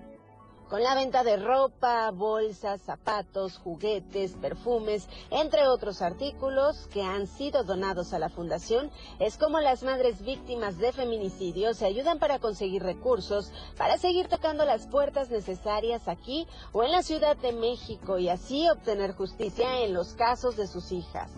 con 0.71 0.81
la 0.83 0.95
venta 0.95 1.25
de 1.25 1.35
ropa, 1.35 2.09
bolsas, 2.11 2.79
zapatos, 2.81 3.57
juguetes, 3.57 4.31
perfumes, 4.41 5.05
entre 5.29 5.67
otros 5.67 6.01
artículos 6.01 6.87
que 6.93 7.03
han 7.03 7.27
sido 7.27 7.65
donados 7.65 8.13
a 8.13 8.19
la 8.19 8.29
fundación, 8.29 8.89
es 9.19 9.37
como 9.37 9.59
las 9.59 9.83
madres 9.83 10.21
víctimas 10.23 10.77
de 10.77 10.93
feminicidio 10.93 11.73
se 11.73 11.87
ayudan 11.87 12.19
para 12.19 12.39
conseguir 12.39 12.83
recursos 12.83 13.51
para 13.77 13.97
seguir 13.97 14.29
tocando 14.29 14.63
las 14.63 14.87
puertas 14.87 15.29
necesarias 15.29 16.07
aquí 16.07 16.47
o 16.71 16.83
en 16.83 16.93
la 16.93 17.03
Ciudad 17.03 17.35
de 17.35 17.51
México 17.51 18.17
y 18.17 18.29
así 18.29 18.69
obtener 18.69 19.11
justicia 19.11 19.81
en 19.81 19.93
los 19.93 20.13
casos 20.13 20.55
de 20.55 20.67
sus 20.67 20.93
hijas. 20.93 21.31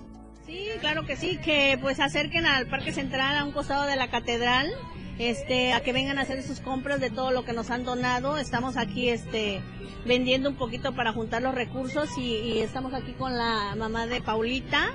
Sí, 0.45 0.67
claro 0.79 1.07
que 1.07 1.15
sí, 1.15 1.39
que 1.39 1.79
pues 1.81 1.99
acerquen 1.99 2.45
al 2.45 2.67
Parque 2.67 2.93
Central 2.93 3.35
a 3.35 3.45
un 3.45 3.51
costado 3.51 3.87
de 3.87 3.95
la 3.95 4.11
catedral, 4.11 4.71
este, 5.19 5.73
a 5.73 5.81
que 5.81 5.93
vengan 5.93 6.17
a 6.17 6.21
hacer 6.21 6.41
sus 6.43 6.59
compras 6.59 6.99
de 6.99 7.09
todo 7.09 7.31
lo 7.31 7.45
que 7.45 7.53
nos 7.53 7.69
han 7.69 7.83
donado. 7.83 8.37
Estamos 8.37 8.77
aquí, 8.77 9.09
este, 9.09 9.61
vendiendo 10.05 10.49
un 10.49 10.55
poquito 10.55 10.93
para 10.93 11.13
juntar 11.13 11.41
los 11.41 11.55
recursos 11.55 12.09
y, 12.17 12.59
estamos 12.59 12.93
aquí 12.93 13.13
con 13.13 13.37
la 13.37 13.75
mamá 13.75 14.07
de 14.07 14.21
Paulita, 14.21 14.91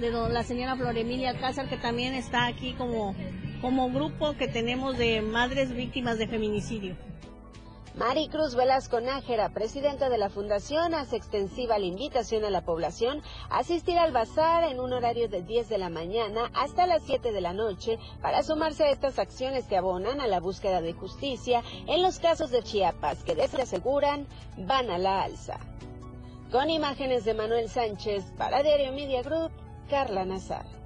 de 0.00 0.10
la 0.10 0.42
señora 0.42 0.76
Floremilia 0.76 1.30
Alcázar, 1.30 1.68
que 1.68 1.76
también 1.76 2.14
está 2.14 2.46
aquí 2.46 2.74
como, 2.74 3.14
como 3.60 3.90
grupo 3.90 4.34
que 4.36 4.48
tenemos 4.48 4.98
de 4.98 5.22
madres 5.22 5.74
víctimas 5.74 6.18
de 6.18 6.26
feminicidio. 6.26 6.96
Maricruz 7.96 8.54
Velasco 8.54 9.00
Nájera, 9.00 9.48
presidenta 9.48 10.08
de 10.08 10.16
la 10.16 10.30
Fundación, 10.30 10.94
hace 10.94 11.16
extensiva 11.16 11.78
la 11.78 11.86
invitación 11.86 12.44
a 12.44 12.50
la 12.50 12.64
población 12.64 13.20
a 13.50 13.58
asistir 13.58 13.98
al 13.98 14.12
bazar 14.12 14.62
en 14.64 14.78
un 14.78 14.92
horario 14.92 15.28
de 15.28 15.42
10 15.42 15.68
de 15.68 15.78
la 15.78 15.90
mañana 15.90 16.52
hasta 16.54 16.86
las 16.86 17.02
7 17.02 17.32
de 17.32 17.40
la 17.40 17.52
noche 17.52 17.98
para 18.22 18.44
sumarse 18.44 18.84
a 18.84 18.90
estas 18.90 19.18
acciones 19.18 19.66
que 19.66 19.76
abonan 19.76 20.20
a 20.20 20.28
la 20.28 20.38
búsqueda 20.38 20.80
de 20.80 20.92
justicia 20.92 21.64
en 21.88 22.00
los 22.00 22.20
casos 22.20 22.50
de 22.50 22.62
Chiapas 22.62 23.24
que 23.24 23.34
desde 23.34 23.62
aseguran 23.62 24.28
van 24.56 24.88
a 24.88 24.98
la 24.98 25.22
alza. 25.22 25.58
Con 26.52 26.70
imágenes 26.70 27.24
de 27.24 27.34
Manuel 27.34 27.68
Sánchez 27.68 28.24
para 28.38 28.62
Diario 28.62 28.92
Media 28.92 29.22
Group, 29.22 29.50
Carla 29.88 30.24
Nazar. 30.24 30.79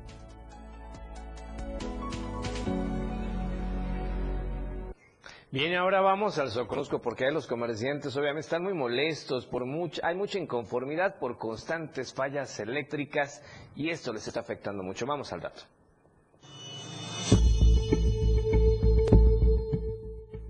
Bien, 5.54 5.72
ahora 5.76 6.00
vamos 6.00 6.36
al 6.40 6.50
Soconusco 6.50 7.00
porque 7.00 7.30
los 7.30 7.46
comerciantes 7.46 8.16
obviamente 8.16 8.40
están 8.40 8.64
muy 8.64 8.74
molestos, 8.74 9.46
por 9.46 9.64
mucha, 9.64 10.04
hay 10.04 10.16
mucha 10.16 10.36
inconformidad 10.36 11.20
por 11.20 11.38
constantes 11.38 12.12
fallas 12.12 12.58
eléctricas 12.58 13.40
y 13.76 13.90
esto 13.90 14.12
les 14.12 14.26
está 14.26 14.40
afectando 14.40 14.82
mucho. 14.82 15.06
Vamos 15.06 15.32
al 15.32 15.42
dato. 15.42 15.62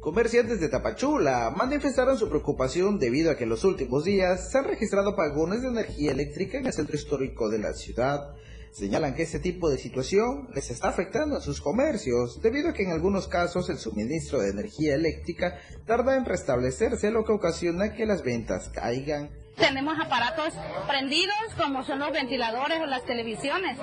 Comerciantes 0.00 0.59
de 0.59 0.70
Tapachula 0.70 1.52
manifestaron 1.55 2.16
su 2.16 2.30
preocupación 2.30 2.98
debido 2.98 3.30
a 3.30 3.36
que 3.36 3.44
en 3.44 3.50
los 3.50 3.62
últimos 3.64 4.05
días 4.05 4.50
se 4.50 4.57
han 4.57 4.64
registrado 4.64 5.11
apagones 5.11 5.61
de 5.61 5.68
energía 5.68 6.12
eléctrica 6.12 6.57
en 6.57 6.64
el 6.64 6.72
centro 6.72 6.96
histórico 6.96 7.50
de 7.50 7.59
la 7.59 7.74
ciudad. 7.74 8.34
Señalan 8.75 9.14
que 9.14 9.22
este 9.22 9.39
tipo 9.39 9.70
de 9.70 9.79
situación 9.79 10.49
les 10.53 10.68
está 10.68 10.89
afectando 10.89 11.37
a 11.37 11.41
sus 11.41 11.61
comercios, 11.61 12.43
debido 12.43 12.70
a 12.70 12.72
que 12.72 12.83
en 12.83 12.91
algunos 12.91 13.29
casos 13.29 13.70
el 13.70 13.79
suministro 13.79 14.41
de 14.41 14.51
energía 14.51 14.97
eléctrica 14.97 15.61
tarda 15.87 16.16
en 16.16 16.25
restablecerse, 16.25 17.12
lo 17.12 17.25
que 17.25 17.31
ocasiona 17.31 17.95
que 17.95 18.05
las 18.05 18.25
ventas 18.25 18.70
caigan. 18.70 19.31
Tenemos 19.55 19.97
aparatos 20.05 20.55
prendidos 20.89 21.37
como 21.57 21.85
son 21.85 22.01
los 22.01 22.11
ventiladores 22.11 22.81
o 22.81 22.87
las 22.87 23.05
televisiones. 23.05 23.79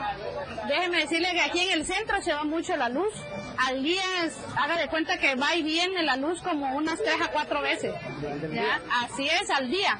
Déjeme 0.67 0.97
decirle 0.97 1.29
que 1.31 1.41
aquí 1.41 1.59
en 1.61 1.79
el 1.79 1.85
centro 1.85 2.21
se 2.21 2.33
va 2.33 2.43
mucho 2.43 2.75
la 2.75 2.89
luz. 2.89 3.13
Al 3.65 3.81
día 3.81 4.03
haga 4.57 4.77
de 4.77 4.89
cuenta 4.89 5.17
que 5.19 5.35
va 5.35 5.55
y 5.55 5.63
viene 5.63 6.03
la 6.03 6.17
luz 6.17 6.41
como 6.41 6.75
unas 6.75 6.99
tres 6.99 7.15
a 7.21 7.31
cuatro 7.31 7.61
veces. 7.61 7.93
Así 9.05 9.25
es 9.25 9.49
al 9.49 9.71
día. 9.71 9.97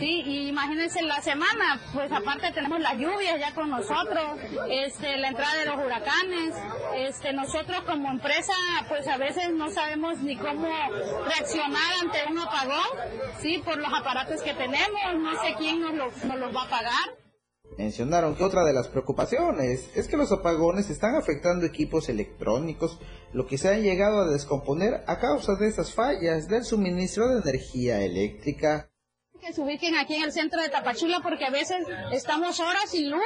Sí, 0.00 0.22
y 0.24 0.48
imagínense 0.48 1.02
la 1.02 1.20
semana, 1.20 1.78
pues 1.92 2.10
aparte 2.10 2.50
tenemos 2.54 2.80
las 2.80 2.94
lluvias 2.94 3.38
ya 3.38 3.54
con 3.54 3.68
nosotros, 3.68 4.40
este, 4.70 5.18
la 5.18 5.28
entrada 5.28 5.56
de 5.56 5.66
los 5.66 5.76
huracanes, 5.76 6.54
este, 6.96 7.34
nosotros 7.34 7.82
como 7.82 8.10
empresa, 8.10 8.54
pues 8.88 9.06
a 9.06 9.18
veces 9.18 9.52
no 9.52 9.70
sabemos 9.70 10.18
ni 10.20 10.38
cómo 10.38 10.68
reaccionar 11.26 11.82
ante 12.00 12.32
un 12.32 12.38
apagón, 12.38 12.98
sí, 13.42 13.58
por 13.62 13.76
los 13.76 13.92
aparatos 13.92 14.40
que 14.40 14.54
tenemos, 14.54 15.00
no 15.18 15.32
sé 15.42 15.54
quién 15.58 15.82
nos 15.82 15.94
los, 15.94 16.24
nos 16.24 16.38
los 16.38 16.56
va 16.56 16.62
a 16.62 16.70
pagar. 16.70 17.20
Mencionaron 17.76 18.34
que 18.34 18.44
otra 18.44 18.64
de 18.64 18.72
las 18.72 18.88
preocupaciones 18.88 19.90
es 19.94 20.08
que 20.08 20.16
los 20.16 20.32
apagones 20.32 20.88
están 20.88 21.14
afectando 21.14 21.66
equipos 21.66 22.08
electrónicos, 22.08 22.98
lo 23.34 23.46
que 23.46 23.58
se 23.58 23.68
ha 23.68 23.78
llegado 23.78 24.22
a 24.22 24.30
descomponer 24.30 25.04
a 25.06 25.18
causa 25.18 25.56
de 25.56 25.68
estas 25.68 25.92
fallas 25.92 26.48
del 26.48 26.64
suministro 26.64 27.28
de 27.28 27.40
energía 27.42 28.02
eléctrica. 28.02 28.89
Que 29.40 29.52
se 29.52 29.60
ubiquen 29.60 29.96
aquí 29.96 30.14
en 30.14 30.24
el 30.24 30.32
centro 30.32 30.60
de 30.60 30.68
Tapachula 30.68 31.20
porque 31.20 31.44
a 31.44 31.50
veces 31.50 31.86
estamos 32.12 32.60
horas 32.60 32.90
sin 32.90 33.10
luz, 33.10 33.22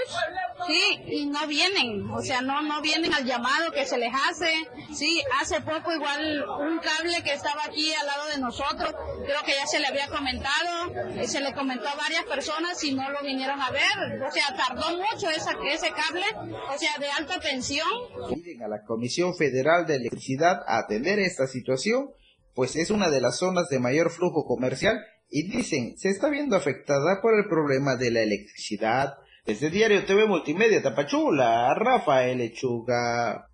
sí, 0.67 1.01
y 1.07 1.27
no 1.27 1.47
vienen, 1.47 2.09
o 2.11 2.23
sea, 2.23 2.41
no 2.41 2.63
no 2.63 2.81
vienen 2.81 3.13
al 3.13 3.25
llamado 3.25 3.73
que 3.73 3.85
se 3.85 3.99
les 3.99 4.13
hace, 4.15 4.53
sí, 4.95 5.23
hace 5.41 5.61
poco 5.61 5.93
igual 5.93 6.45
un 6.61 6.79
cable 6.79 7.23
que 7.23 7.33
estaba 7.33 7.65
aquí 7.65 7.93
al 7.93 8.07
lado 8.07 8.27
de 8.29 8.39
nosotros, 8.39 8.95
creo 9.25 9.43
que 9.45 9.55
ya 9.55 9.67
se 9.67 9.81
le 9.81 9.89
había 9.89 10.09
comentado, 10.09 10.93
eh, 11.17 11.27
se 11.27 11.41
le 11.41 11.53
comentó 11.53 11.89
a 11.89 11.95
varias 11.97 12.25
personas 12.25 12.83
y 12.85 12.95
no 12.95 13.11
lo 13.11 13.23
vinieron 13.23 13.61
a 13.61 13.71
ver, 13.71 14.23
o 14.23 14.31
sea, 14.31 14.55
tardó 14.57 14.97
mucho 14.97 15.29
esa, 15.31 15.53
ese 15.73 15.91
cable, 15.91 16.25
o 16.73 16.79
sea, 16.79 16.97
de 16.99 17.11
alta 17.11 17.41
tensión, 17.41 17.89
Piden 18.29 18.63
a 18.63 18.69
la 18.69 18.85
Comisión 18.85 19.35
Federal 19.37 19.87
de 19.87 19.97
Electricidad 19.97 20.63
a 20.67 20.79
atender 20.79 21.19
esta 21.19 21.47
situación, 21.47 22.11
pues 22.55 22.77
es 22.77 22.91
una 22.91 23.11
de 23.11 23.21
las 23.21 23.39
zonas 23.39 23.69
de 23.69 23.81
mayor 23.81 24.11
flujo 24.11 24.45
comercial 24.45 25.05
y 25.35 25.49
dicen 25.49 25.99
se 25.99 26.11
está 26.11 26.29
viendo 26.29 26.55
afectada 26.55 27.21
por 27.21 27.35
el 27.35 27.49
problema 27.49 27.97
de 27.97 28.13
la 28.13 28.23
electricidad. 28.23 29.15
Desde 29.45 29.69
Diario 29.69 30.07
TV 30.07 30.27
Multimedia 30.27 30.81
Tapachula, 30.81 31.75
Rafael 31.75 32.39
Lechuga. 32.39 33.51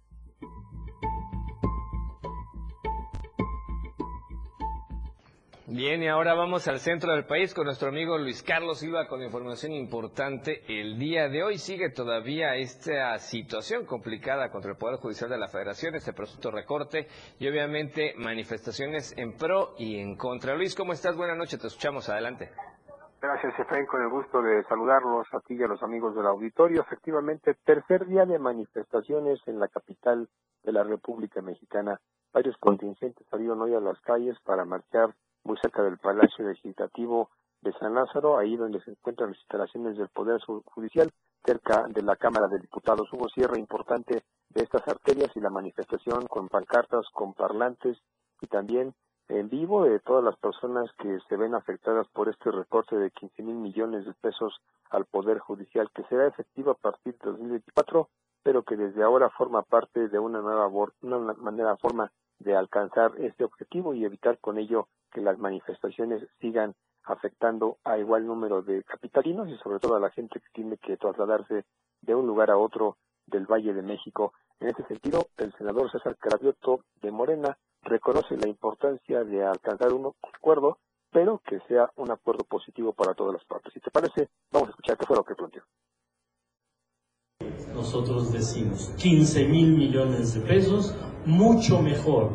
Bien, 5.73 6.03
y 6.03 6.09
ahora 6.09 6.35
vamos 6.35 6.67
al 6.67 6.81
centro 6.81 7.13
del 7.13 7.27
país 7.27 7.55
con 7.55 7.65
nuestro 7.65 7.91
amigo 7.91 8.19
Luis 8.19 8.43
Carlos 8.43 8.81
Silva 8.81 9.07
con 9.07 9.23
información 9.23 9.71
importante. 9.71 10.65
El 10.67 10.99
día 10.99 11.29
de 11.29 11.45
hoy 11.45 11.59
sigue 11.59 11.91
todavía 11.91 12.57
esta 12.57 13.17
situación 13.19 13.87
complicada 13.87 14.51
contra 14.51 14.73
el 14.73 14.77
Poder 14.77 14.99
Judicial 14.99 15.31
de 15.31 15.39
la 15.39 15.47
Federación, 15.47 15.95
este 15.95 16.13
presunto 16.13 16.51
recorte 16.51 17.07
y 17.39 17.49
obviamente 17.49 18.15
manifestaciones 18.17 19.17
en 19.17 19.37
pro 19.37 19.75
y 19.79 20.01
en 20.01 20.17
contra. 20.17 20.57
Luis, 20.57 20.75
¿cómo 20.75 20.93
estás? 20.93 21.17
Buenas 21.17 21.39
noches, 21.39 21.61
te 21.61 21.69
escuchamos. 21.69 22.09
Adelante. 22.09 22.51
Gracias, 23.23 23.57
Efraín, 23.57 23.87
con 23.87 24.03
el 24.03 24.09
gusto 24.09 24.43
de 24.43 24.65
saludarlos 24.65 25.29
a 25.33 25.39
ti 25.39 25.55
y 25.55 25.63
a 25.63 25.69
los 25.69 25.81
amigos 25.85 26.17
del 26.17 26.27
auditorio. 26.27 26.81
Efectivamente, 26.81 27.55
tercer 27.65 28.09
día 28.09 28.27
de 28.27 28.41
manifestaciones 28.41 29.39
en 29.47 29.61
la 29.61 29.69
capital 29.69 30.29
de 30.65 30.73
la 30.73 30.83
República 30.83 31.41
Mexicana. 31.41 32.01
Varios 32.33 32.57
contingentes 32.57 33.25
salieron 33.31 33.63
hoy 33.63 33.73
a 33.73 33.81
las 33.81 34.01
calles 34.01 34.37
para 34.45 34.65
marchar 34.65 35.15
muy 35.45 35.57
cerca 35.59 35.83
del 35.83 35.99
Palacio 35.99 36.49
Legislativo 36.49 37.31
de 37.63 37.73
San 37.75 37.95
Lázaro, 37.95 38.39
ahí 38.39 38.57
donde 38.57 38.81
se 38.83 38.91
encuentran 38.91 39.31
las 39.31 39.39
instalaciones 39.39 39.97
del 39.99 40.09
Poder 40.09 40.41
Judicial, 40.41 41.11
cerca 41.45 41.87
de 41.89 42.03
la 42.03 42.17
Cámara 42.17 42.49
de 42.49 42.59
Diputados. 42.59 43.09
Hubo 43.13 43.29
cierre 43.29 43.59
importante 43.59 44.23
de 44.49 44.63
estas 44.63 44.87
arterias 44.89 45.31
y 45.35 45.41
la 45.41 45.51
manifestación 45.51 46.27
con 46.27 46.49
pancartas, 46.49 47.07
con 47.13 47.35
parlantes 47.35 47.99
y 48.41 48.47
también 48.47 48.95
en 49.29 49.49
vivo 49.49 49.85
de 49.85 50.01
todas 50.01 50.25
las 50.25 50.37
personas 50.37 50.91
que 50.99 51.19
se 51.29 51.37
ven 51.37 51.55
afectadas 51.55 52.09
por 52.09 52.29
este 52.29 52.51
recorte 52.51 52.97
de 52.97 53.11
15 53.13 53.43
mil 53.43 53.57
millones 53.57 54.05
de 54.05 54.13
pesos 54.15 54.61
al 54.91 55.05
Poder 55.05 55.39
Judicial, 55.39 55.89
que 55.95 56.03
será 56.05 56.27
efectivo 56.27 56.73
a 56.73 56.75
partir 56.75 57.17
de 57.19 57.31
2024, 57.31 58.09
pero 58.43 58.65
que 58.65 58.77
desde 58.77 59.03
ahora 59.05 59.31
forma 59.31 59.63
parte 59.63 60.09
de 60.09 60.19
una 60.19 60.41
nueva 60.41 60.67
una 61.03 61.35
manera, 61.35 61.77
forma 61.77 62.11
de 62.41 62.57
alcanzar 62.57 63.13
este 63.19 63.45
objetivo 63.45 63.95
y 63.95 64.05
evitar 64.05 64.39
con 64.39 64.59
ello 64.59 64.89
que 65.13 65.21
las 65.21 65.39
manifestaciones 65.39 66.27
sigan 66.41 66.75
afectando 67.05 67.79
a 67.85 67.99
igual 67.99 68.27
número 68.27 68.63
de 68.63 68.83
capitalinos 68.85 69.49
y 69.49 69.57
sobre 69.59 69.79
todo 69.79 69.97
a 69.97 70.01
la 70.01 70.11
gente 70.11 70.41
que 70.41 70.49
tiene 70.53 70.77
que 70.77 70.97
trasladarse 70.97 71.65
de 72.03 72.15
un 72.15 72.27
lugar 72.27 72.51
a 72.51 72.59
otro 72.59 72.97
del 73.27 73.47
Valle 73.47 73.73
de 73.73 73.83
México. 73.83 74.33
En 74.61 74.69
este 74.69 74.85
sentido, 74.87 75.29
el 75.39 75.53
senador 75.55 75.91
César 75.91 76.17
Carabioto 76.17 76.85
de 77.01 77.11
Morena 77.11 77.57
reconoce 77.83 78.37
la 78.37 78.49
importancia 78.49 79.25
de 79.25 79.45
alcanzar 79.45 79.93
un 79.93 80.13
acuerdo, 80.35 80.79
pero 81.11 81.41
que 81.47 81.61
sea 81.61 81.91
un 81.97 82.11
acuerdo 82.11 82.45
positivo 82.45 82.93
para 82.93 83.15
todas 83.15 83.35
las 83.35 83.45
partes. 83.45 83.73
Si 83.73 83.81
te 83.81 83.91
parece, 83.91 84.29
vamos 84.53 84.69
a 84.69 84.71
escuchar 84.71 84.99
qué 84.99 85.07
fue 85.07 85.17
lo 85.17 85.25
que 85.25 85.35
planteó. 85.35 85.63
nosotros 87.75 88.33
decimos 88.33 88.93
15 88.99 89.49
mil 89.49 89.73
millones 89.73 90.35
de 90.35 90.41
pesos, 90.41 90.95
mucho 91.25 91.81
mejor 91.81 92.31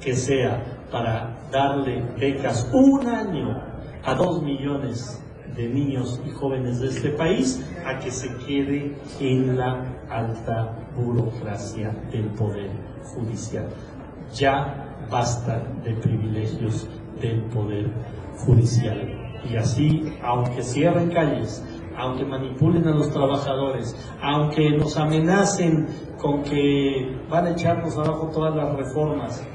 que 0.00 0.14
sea 0.14 0.75
para 0.90 1.36
darle 1.50 2.02
becas 2.18 2.68
un 2.72 3.06
año 3.06 3.60
a 4.04 4.14
dos 4.14 4.42
millones 4.42 5.22
de 5.56 5.68
niños 5.68 6.20
y 6.26 6.30
jóvenes 6.30 6.80
de 6.80 6.88
este 6.88 7.10
país 7.10 7.64
a 7.86 7.98
que 7.98 8.10
se 8.10 8.28
quede 8.46 8.96
en 9.20 9.56
la 9.56 9.84
alta 10.10 10.76
burocracia 10.96 11.90
del 12.10 12.26
Poder 12.30 12.70
Judicial. 13.02 13.68
Ya 14.34 15.06
basta 15.10 15.62
de 15.82 15.94
privilegios 15.94 16.88
del 17.20 17.42
Poder 17.44 17.90
Judicial. 18.38 19.22
Y 19.50 19.56
así, 19.56 20.12
aunque 20.22 20.62
cierren 20.62 21.10
calles, 21.10 21.64
aunque 21.96 22.24
manipulen 22.24 22.86
a 22.86 22.90
los 22.90 23.10
trabajadores, 23.10 23.96
aunque 24.20 24.70
nos 24.76 24.96
amenacen 24.96 25.86
con 26.18 26.42
que 26.42 27.16
van 27.30 27.46
a 27.46 27.50
echarnos 27.50 27.96
abajo 27.96 28.30
todas 28.32 28.54
las 28.54 28.74
reformas, 28.74 29.46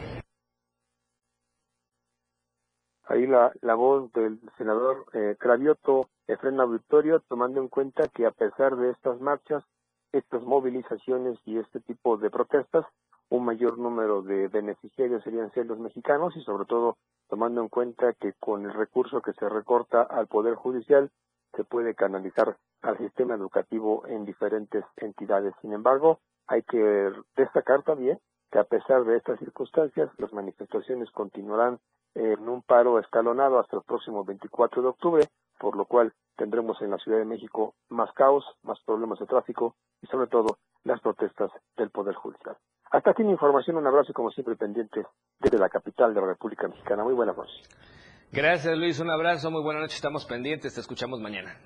Ahí 3.12 3.28
la, 3.28 3.51
la 3.59 3.76
voz 3.76 4.09
del 4.14 4.39
senador 4.57 5.03
eh, 5.12 5.36
Cravioto 5.38 6.07
Efren 6.28 6.62
Auditorio, 6.62 7.20
tomando 7.20 7.59
en 7.59 7.68
cuenta 7.68 8.07
que 8.07 8.26
a 8.26 8.32
pesar 8.32 8.78
de 8.78 8.91
estas 8.91 9.20
marchas, 9.20 9.66
estas 10.14 10.43
movilizaciones 10.43 11.38
y 11.43 11.57
este 11.57 11.82
tipo 11.82 12.16
de 12.16 12.30
protestas, 12.30 12.86
un 13.28 13.43
mayor 13.43 13.78
número 13.78 14.22
de 14.22 14.47
beneficiarios 14.47 15.22
serían 15.26 15.51
ser 15.51 15.66
los 15.66 15.78
mexicanos 15.78 16.38
y 16.38 16.41
sobre 16.43 16.64
todo 16.64 16.95
tomando 17.28 17.59
en 17.59 17.68
cuenta 17.68 18.14
que 18.14 18.32
con 18.39 18.64
el 18.64 18.74
recurso 18.74 19.22
que 19.22 19.34
se 19.34 19.49
recorta 19.49 20.03
al 20.03 20.28
Poder 20.28 20.55
Judicial 20.55 21.12
se 21.53 21.66
puede 21.66 21.95
canalizar 21.95 22.55
al 22.82 22.97
sistema 22.97 23.36
educativo 23.36 24.07
en 24.07 24.24
diferentes 24.24 24.86
entidades. 24.95 25.53
Sin 25.62 25.74
embargo, 25.74 26.20
hay 26.47 26.62
que 26.62 27.12
destacar 27.36 27.84
también 27.84 28.20
que 28.51 28.59
a 28.59 28.63
pesar 28.65 29.05
de 29.05 29.17
estas 29.17 29.39
circunstancias, 29.39 30.09
las 30.17 30.33
manifestaciones 30.33 31.09
continuarán 31.11 31.79
en 32.15 32.47
un 32.49 32.61
paro 32.61 32.99
escalonado 32.99 33.59
hasta 33.59 33.77
el 33.77 33.83
próximo 33.83 34.25
24 34.25 34.81
de 34.81 34.87
octubre, 34.89 35.27
por 35.57 35.77
lo 35.77 35.85
cual 35.85 36.13
tendremos 36.35 36.81
en 36.81 36.91
la 36.91 36.97
Ciudad 36.97 37.19
de 37.19 37.25
México 37.25 37.75
más 37.89 38.11
caos, 38.13 38.43
más 38.63 38.79
problemas 38.85 39.19
de 39.19 39.27
tráfico 39.27 39.75
y 40.01 40.07
sobre 40.07 40.27
todo 40.27 40.57
las 40.83 40.99
protestas 40.99 41.51
del 41.77 41.91
Poder 41.91 42.15
Judicial. 42.15 42.57
Hasta 42.91 43.11
aquí 43.11 43.23
mi 43.23 43.31
información, 43.31 43.77
un 43.77 43.87
abrazo 43.87 44.11
y 44.11 44.13
como 44.13 44.31
siempre 44.31 44.55
pendientes 44.57 45.05
desde 45.39 45.57
la 45.57 45.69
capital 45.69 46.13
de 46.13 46.19
la 46.19 46.27
República 46.27 46.67
Mexicana. 46.67 47.03
Muy 47.03 47.13
buenas 47.13 47.37
noches. 47.37 47.69
Gracias 48.33 48.77
Luis, 48.77 48.99
un 48.99 49.09
abrazo, 49.09 49.49
muy 49.51 49.61
buena 49.61 49.81
noche, 49.81 49.95
estamos 49.95 50.25
pendientes, 50.25 50.73
te 50.73 50.81
escuchamos 50.81 51.21
mañana. 51.21 51.57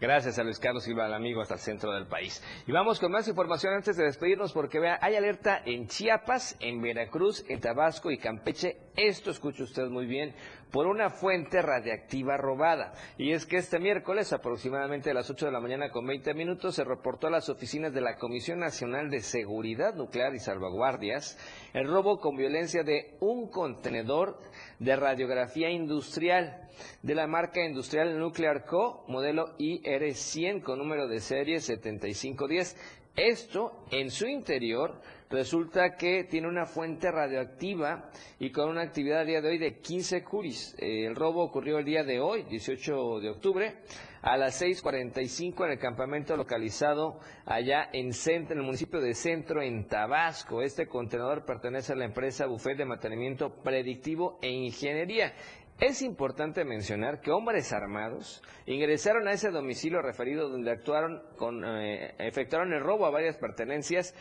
Gracias 0.00 0.38
a 0.38 0.44
Luis 0.44 0.58
Carlos 0.58 0.84
Silva, 0.84 1.06
al 1.06 1.14
amigo 1.14 1.40
hasta 1.40 1.54
el 1.54 1.60
centro 1.60 1.92
del 1.92 2.06
país. 2.06 2.42
Y 2.66 2.72
vamos 2.72 3.00
con 3.00 3.12
más 3.12 3.28
información 3.28 3.74
antes 3.74 3.96
de 3.96 4.04
despedirnos 4.04 4.52
porque 4.52 4.78
hay 5.00 5.16
alerta 5.16 5.62
en 5.64 5.88
Chiapas, 5.88 6.56
en 6.60 6.80
Veracruz, 6.80 7.44
en 7.48 7.60
Tabasco 7.60 8.10
y 8.10 8.18
Campeche. 8.18 8.76
Esto 8.96 9.30
escuche 9.30 9.62
usted 9.62 9.88
muy 9.88 10.06
bien, 10.06 10.34
por 10.70 10.86
una 10.86 11.10
fuente 11.10 11.62
radiactiva 11.62 12.36
robada. 12.36 12.92
Y 13.16 13.32
es 13.32 13.46
que 13.46 13.56
este 13.56 13.78
miércoles, 13.78 14.32
aproximadamente 14.32 15.10
a 15.10 15.14
las 15.14 15.30
8 15.30 15.46
de 15.46 15.52
la 15.52 15.60
mañana 15.60 15.90
con 15.90 16.06
20 16.06 16.34
minutos, 16.34 16.74
se 16.74 16.84
reportó 16.84 17.26
a 17.26 17.30
las 17.30 17.48
oficinas 17.48 17.92
de 17.92 18.00
la 18.00 18.16
Comisión 18.16 18.58
Nacional 18.58 19.10
de 19.10 19.20
Seguridad 19.20 19.94
Nuclear 19.94 20.34
y 20.34 20.38
Salvaguardias 20.38 21.38
el 21.72 21.88
robo 21.88 22.18
con 22.18 22.36
violencia 22.36 22.82
de 22.82 23.16
un 23.20 23.48
contenedor 23.50 24.38
de 24.78 24.96
radiografía 24.96 25.70
industrial 25.70 26.68
de 27.02 27.14
la 27.14 27.26
marca 27.26 27.64
industrial 27.64 28.18
Nuclear 28.18 28.64
Co 28.64 29.04
modelo 29.08 29.56
IR100 29.58 30.62
con 30.62 30.78
número 30.78 31.08
de 31.08 31.20
serie 31.20 31.60
7510. 31.60 32.76
Esto 33.16 33.84
en 33.90 34.10
su 34.10 34.26
interior 34.26 35.00
resulta 35.30 35.94
que 35.96 36.24
tiene 36.24 36.48
una 36.48 36.66
fuente 36.66 37.10
radioactiva 37.10 38.10
y 38.38 38.50
con 38.50 38.68
una 38.68 38.82
actividad 38.82 39.20
a 39.20 39.24
día 39.24 39.40
de 39.40 39.48
hoy 39.48 39.58
de 39.58 39.78
15 39.78 40.24
curis. 40.24 40.74
Eh, 40.78 41.06
el 41.06 41.14
robo 41.14 41.42
ocurrió 41.44 41.78
el 41.78 41.84
día 41.84 42.04
de 42.04 42.20
hoy, 42.20 42.44
18 42.44 43.20
de 43.20 43.30
octubre, 43.30 43.76
a 44.22 44.36
las 44.36 44.60
6.45 44.60 45.64
en 45.66 45.72
el 45.72 45.78
campamento 45.78 46.36
localizado 46.36 47.20
allá 47.46 47.88
en 47.92 48.12
Centro, 48.12 48.54
en 48.54 48.60
el 48.60 48.66
municipio 48.66 49.00
de 49.00 49.14
Centro, 49.14 49.62
en 49.62 49.86
Tabasco. 49.86 50.62
Este 50.62 50.86
contenedor 50.86 51.44
pertenece 51.44 51.92
a 51.92 51.96
la 51.96 52.04
empresa 52.04 52.46
Buffet 52.46 52.76
de 52.76 52.84
Mantenimiento 52.84 53.62
Predictivo 53.62 54.38
e 54.42 54.50
Ingeniería. 54.50 55.34
Es 55.80 56.02
importante 56.02 56.64
mencionar 56.64 57.20
que 57.20 57.30
hombres 57.30 57.72
armados 57.72 58.42
ingresaron 58.66 59.28
a 59.28 59.32
ese 59.32 59.50
domicilio 59.50 60.02
referido 60.02 60.48
donde 60.48 60.72
actuaron 60.72 61.22
con, 61.36 61.64
eh, 61.64 62.16
efectuaron 62.18 62.72
el 62.72 62.80
robo 62.80 63.06
a 63.06 63.10
varias 63.10 63.36
pertenencias 63.36 64.12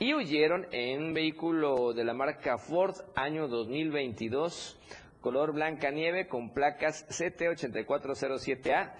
y 0.00 0.12
huyeron 0.12 0.66
en 0.72 1.04
un 1.04 1.14
vehículo 1.14 1.92
de 1.92 2.02
la 2.02 2.14
marca 2.14 2.58
Ford 2.58 2.96
año 3.14 3.46
2022, 3.46 4.76
color 5.20 5.52
blanca 5.52 5.92
nieve 5.92 6.26
con 6.26 6.52
placas 6.52 7.06
CT8407A. 7.08 8.94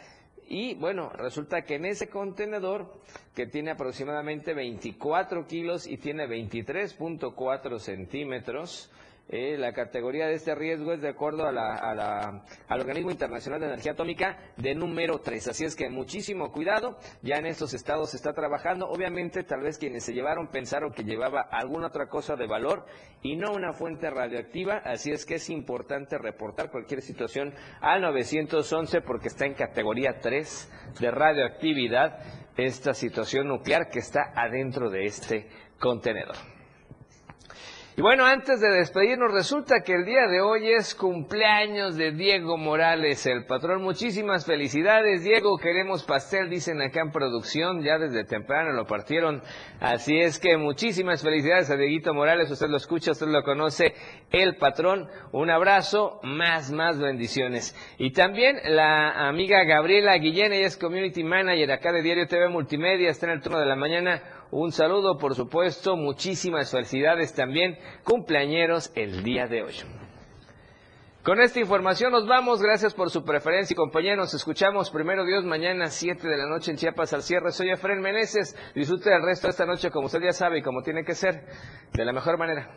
Y 0.47 0.75
bueno, 0.77 1.09
resulta 1.09 1.63
que 1.63 1.75
en 1.77 1.87
ese 1.87 2.09
contenedor, 2.09 2.93
que 3.35 3.49
tiene 3.49 3.73
aproximadamente 3.73 4.55
24 4.55 5.49
kilos 5.49 5.89
y 5.89 5.97
tiene 5.97 6.29
23.4 6.29 7.79
centímetros, 7.81 8.93
eh, 9.29 9.57
la 9.57 9.73
categoría 9.73 10.27
de 10.27 10.35
este 10.35 10.55
riesgo 10.55 10.93
es 10.93 11.01
de 11.01 11.09
acuerdo 11.09 11.47
a 11.47 11.53
la, 11.53 12.45
al 12.69 12.81
Organismo 12.81 13.11
Internacional 13.11 13.59
de 13.59 13.67
Energía 13.67 13.93
Atómica 13.93 14.39
de 14.59 14.75
número 14.75 15.19
3. 15.21 15.49
Así 15.49 15.65
es 15.65 15.75
que 15.75 15.89
muchísimo 15.89 16.53
cuidado, 16.53 16.99
ya 17.23 17.37
en 17.37 17.47
estos 17.47 17.73
estados 17.73 18.11
se 18.11 18.19
está 18.19 18.35
trabajando. 18.35 18.87
Obviamente, 18.87 19.43
tal 19.43 19.63
vez 19.63 19.79
quienes 19.79 20.05
se 20.05 20.13
llevaron 20.13 20.49
pensaron 20.49 20.93
que 20.93 21.05
llevaba 21.05 21.41
alguna 21.41 21.87
otra 21.87 22.09
cosa 22.09 22.37
de 22.37 22.47
valor 22.47 22.85
y 23.23 23.37
no 23.37 23.53
una 23.53 23.73
fuente 23.73 24.11
radioactiva. 24.11 24.83
Así 24.85 25.11
es 25.11 25.25
que 25.25 25.37
es 25.37 25.49
importante 25.49 26.19
reportar 26.19 26.71
cualquier 26.71 27.01
situación 27.01 27.55
al 27.81 28.03
911 28.03 29.01
porque 29.01 29.29
está 29.29 29.47
en 29.47 29.55
categoría 29.55 30.21
3 30.21 30.71
de 31.01 31.11
radioactividad 31.11 32.19
esta 32.57 32.95
situación 32.95 33.49
nuclear 33.49 33.89
que 33.89 33.99
está 33.99 34.33
adentro 34.37 34.91
de 34.91 35.07
este 35.07 35.49
contenedor. 35.81 36.54
Y 37.97 38.03
bueno, 38.03 38.27
antes 38.27 38.61
de 38.61 38.71
despedirnos, 38.71 39.33
resulta 39.33 39.85
que 39.85 39.93
el 39.93 40.05
día 40.05 40.27
de 40.27 40.41
hoy 40.41 40.69
es 40.69 40.97
cumpleaños 40.97 41.95
de 41.97 42.11
Diego 42.11 42.57
Morales, 42.57 43.25
el 43.25 43.47
patrón. 43.47 43.85
Muchísimas 43.85 44.45
felicidades, 44.45 45.23
Diego. 45.23 45.57
Queremos 45.59 46.03
pastel, 46.03 46.51
dicen 46.51 46.83
acá 46.83 47.03
en 47.03 47.13
producción. 47.13 47.85
Ya 47.85 47.99
desde 47.99 48.25
temprano 48.25 48.73
lo 48.73 48.85
partieron. 48.87 49.43
Así 49.79 50.19
es 50.19 50.41
que 50.41 50.57
muchísimas 50.57 51.23
felicidades 51.23 51.71
a 51.71 51.77
Dieguito 51.77 52.13
Morales. 52.13 52.51
Usted 52.51 52.67
lo 52.67 52.79
escucha, 52.79 53.13
usted 53.13 53.29
lo 53.29 53.45
conoce, 53.45 53.95
el 54.33 54.57
patrón. 54.57 55.09
Un 55.31 55.51
abrazo, 55.51 56.19
más, 56.25 56.73
más 56.73 56.99
bendiciones. 56.99 57.77
Y 57.99 58.11
también 58.11 58.59
la 58.65 59.29
amiga 59.29 59.63
Gabriela 59.63 60.19
Guillén, 60.19 60.53
ella 60.53 60.67
es 60.67 60.77
Community 60.77 61.23
Manager 61.23 61.71
acá 61.71 61.93
de 61.93 62.03
Diario 62.03 62.27
TV 62.27 62.49
Multimedia, 62.49 63.11
está 63.11 63.27
en 63.27 63.35
el 63.35 63.41
turno 63.41 63.61
de 63.61 63.67
la 63.67 63.77
mañana. 63.77 64.21
Un 64.57 64.71
saludo, 64.71 65.19
por 65.19 65.35
supuesto, 65.35 65.97
muchísimas 65.97 66.71
felicidades 66.71 67.35
también, 67.35 67.77
cumpleañeros 68.05 68.93
el 68.95 69.25
día 69.25 69.49
de 69.49 69.65
hoy. 69.65 69.75
Con 71.25 71.41
esta 71.41 71.59
información 71.59 72.13
nos 72.13 72.29
vamos, 72.29 72.63
gracias 72.63 72.95
por 72.95 73.11
su 73.11 73.25
preferencia 73.25 73.75
y 73.75 73.77
compañeros, 73.77 74.33
escuchamos 74.33 74.93
primero 74.93 75.25
Dios 75.25 75.45
mañana 75.45 75.89
7 75.89 76.29
de 76.29 76.37
la 76.37 76.49
noche 76.49 76.71
en 76.71 76.77
Chiapas 76.77 77.13
al 77.13 77.25
cierre. 77.25 77.51
Soy 77.51 77.71
Efren 77.71 78.01
Meneses, 78.01 78.57
disfrute 78.77 79.11
del 79.11 79.25
resto 79.25 79.49
de 79.49 79.51
esta 79.51 79.67
noche 79.67 79.91
como 79.91 80.07
usted 80.07 80.21
ya 80.23 80.33
sabe 80.33 80.61
y 80.61 80.63
como 80.63 80.83
tiene 80.83 81.05
que 81.05 81.17
ser, 81.17 81.47
de 81.93 82.05
la 82.05 82.13
mejor 82.13 82.39
manera. 82.39 82.71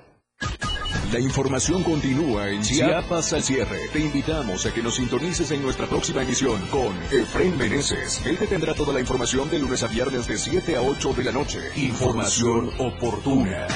La 1.12 1.22
información 1.22 1.84
continúa 1.84 2.50
en 2.50 2.62
Chiapas 2.62 3.32
al 3.32 3.42
cierre. 3.42 3.88
Te 3.94 4.00
invitamos 4.00 4.66
a 4.66 4.74
que 4.74 4.84
nos 4.84 4.96
sintonices 4.96 5.52
en 5.52 5.64
nuestra 5.64 5.88
próxima 5.88 6.22
emisión 6.22 6.60
con 6.68 6.98
Efraín 7.12 7.58
Meneses. 7.58 8.22
Él 8.26 8.38
te 8.38 8.46
tendrá 8.46 8.74
toda 8.74 8.94
la 8.94 9.00
información 9.00 9.50
de 9.50 9.60
lunes 9.60 9.84
a 9.84 9.88
viernes 9.88 10.28
de 10.28 10.38
7 10.38 10.76
a 10.76 10.82
8 10.82 11.14
de 11.14 11.24
la 11.24 11.32
noche. 11.32 11.60
Información 11.78 12.72
oportuna. 12.78 13.68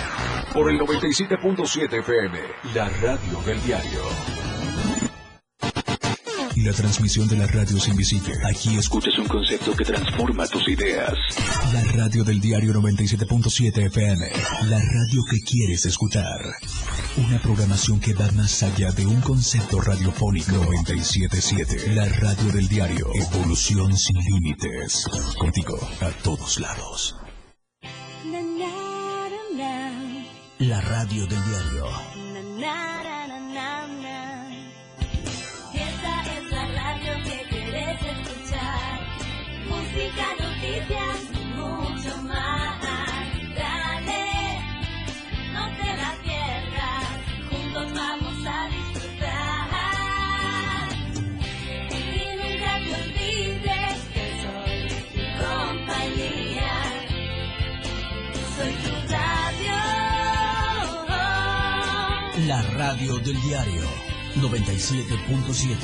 Por 0.53 0.69
el 0.69 0.79
97.7 0.79 1.99
FM, 1.99 2.37
la 2.75 2.89
radio 2.89 3.41
del 3.45 3.63
diario. 3.63 4.01
La 6.57 6.73
transmisión 6.73 7.27
de 7.29 7.37
la 7.37 7.47
radio 7.47 7.77
es 7.77 7.87
invisible. 7.87 8.33
Aquí 8.47 8.77
escuchas 8.77 9.17
un 9.17 9.27
concepto 9.27 9.73
que 9.73 9.85
transforma 9.85 10.45
tus 10.47 10.67
ideas. 10.67 11.13
La 11.73 11.81
radio 11.93 12.23
del 12.23 12.39
diario 12.41 12.73
97.7 12.73 13.87
FM. 13.87 14.25
La 14.69 14.77
radio 14.77 15.21
que 15.31 15.39
quieres 15.39 15.85
escuchar. 15.85 16.39
Una 17.17 17.39
programación 17.41 17.99
que 17.99 18.13
va 18.13 18.31
más 18.31 18.63
allá 18.63 18.91
de 18.91 19.05
un 19.05 19.19
concepto 19.19 19.81
radiofónico 19.81 20.53
977. 20.53 21.93
La 21.93 22.07
radio 22.07 22.51
del 22.53 22.69
diario. 22.69 23.09
Evolución 23.13 23.97
sin 23.97 24.17
límites. 24.17 25.07
Contigo 25.37 25.77
a 25.99 26.09
todos 26.23 26.59
lados. 26.59 27.17
La 30.59 30.79
radio 30.79 31.25
del 31.27 31.43
diario. 31.43 32.20
Radio 62.81 63.13
del 63.19 63.39
diario 63.43 63.83
97.7. 64.37 65.77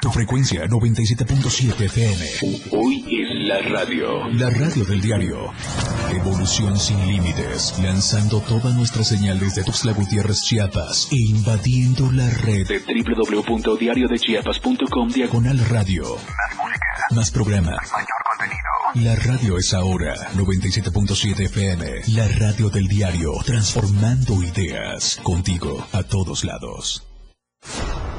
Tu 0.00 0.10
frecuencia 0.10 0.64
97.7 0.64 1.84
FM. 1.84 2.24
Hoy 2.70 3.04
es 3.10 3.28
la 3.46 3.60
radio. 3.60 4.26
La 4.28 4.48
radio 4.48 4.86
del 4.86 5.02
diario. 5.02 5.52
Evolución 6.12 6.78
sin 6.78 7.06
límites. 7.06 7.78
Lanzando 7.82 8.40
todas 8.40 8.74
nuestras 8.74 9.08
señales 9.08 9.56
de 9.56 9.64
Tuxtla 9.64 9.92
Gutiérrez, 9.92 10.44
Chiapas. 10.44 11.08
E 11.12 11.16
invadiendo 11.16 12.10
la 12.10 12.30
red 12.30 12.66
de 12.66 12.80
www.diariodechiapas.com 12.80 15.10
diagonal 15.10 15.58
radio. 15.68 16.16
Más 16.16 16.56
música. 16.56 17.06
Más 17.10 17.30
programa. 17.30 17.76
Mayor 17.92 18.22
contenido. 18.24 18.73
La 19.02 19.16
radio 19.16 19.58
es 19.58 19.74
ahora 19.74 20.14
97.7 20.36 21.46
FM. 21.46 22.02
La 22.14 22.28
radio 22.38 22.70
del 22.70 22.86
diario. 22.86 23.32
Transformando 23.44 24.40
ideas. 24.40 25.18
Contigo 25.24 25.84
a 25.90 26.04
todos 26.04 26.44
lados. 26.44 27.04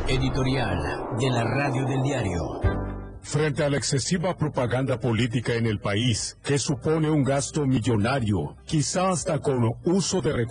Editorial 0.05 0.78
de 1.17 1.30
la 1.30 1.45
Radio 1.45 1.86
del 1.86 2.03
Diario. 2.03 2.59
Frente 3.21 3.63
a 3.63 3.69
la 3.69 3.78
excesiva 3.78 4.36
propaganda 4.38 4.99
política 4.99 5.53
en 5.53 5.65
el 5.65 5.80
país, 5.80 6.38
que 6.43 6.59
supone 6.59 7.09
un 7.09 7.23
gasto 7.23 7.65
millonario, 7.65 8.57
quizá 8.65 9.11
hasta 9.11 9.39
con 9.39 9.78
uso 9.86 10.21
de 10.21 10.34
recursos 10.34 10.45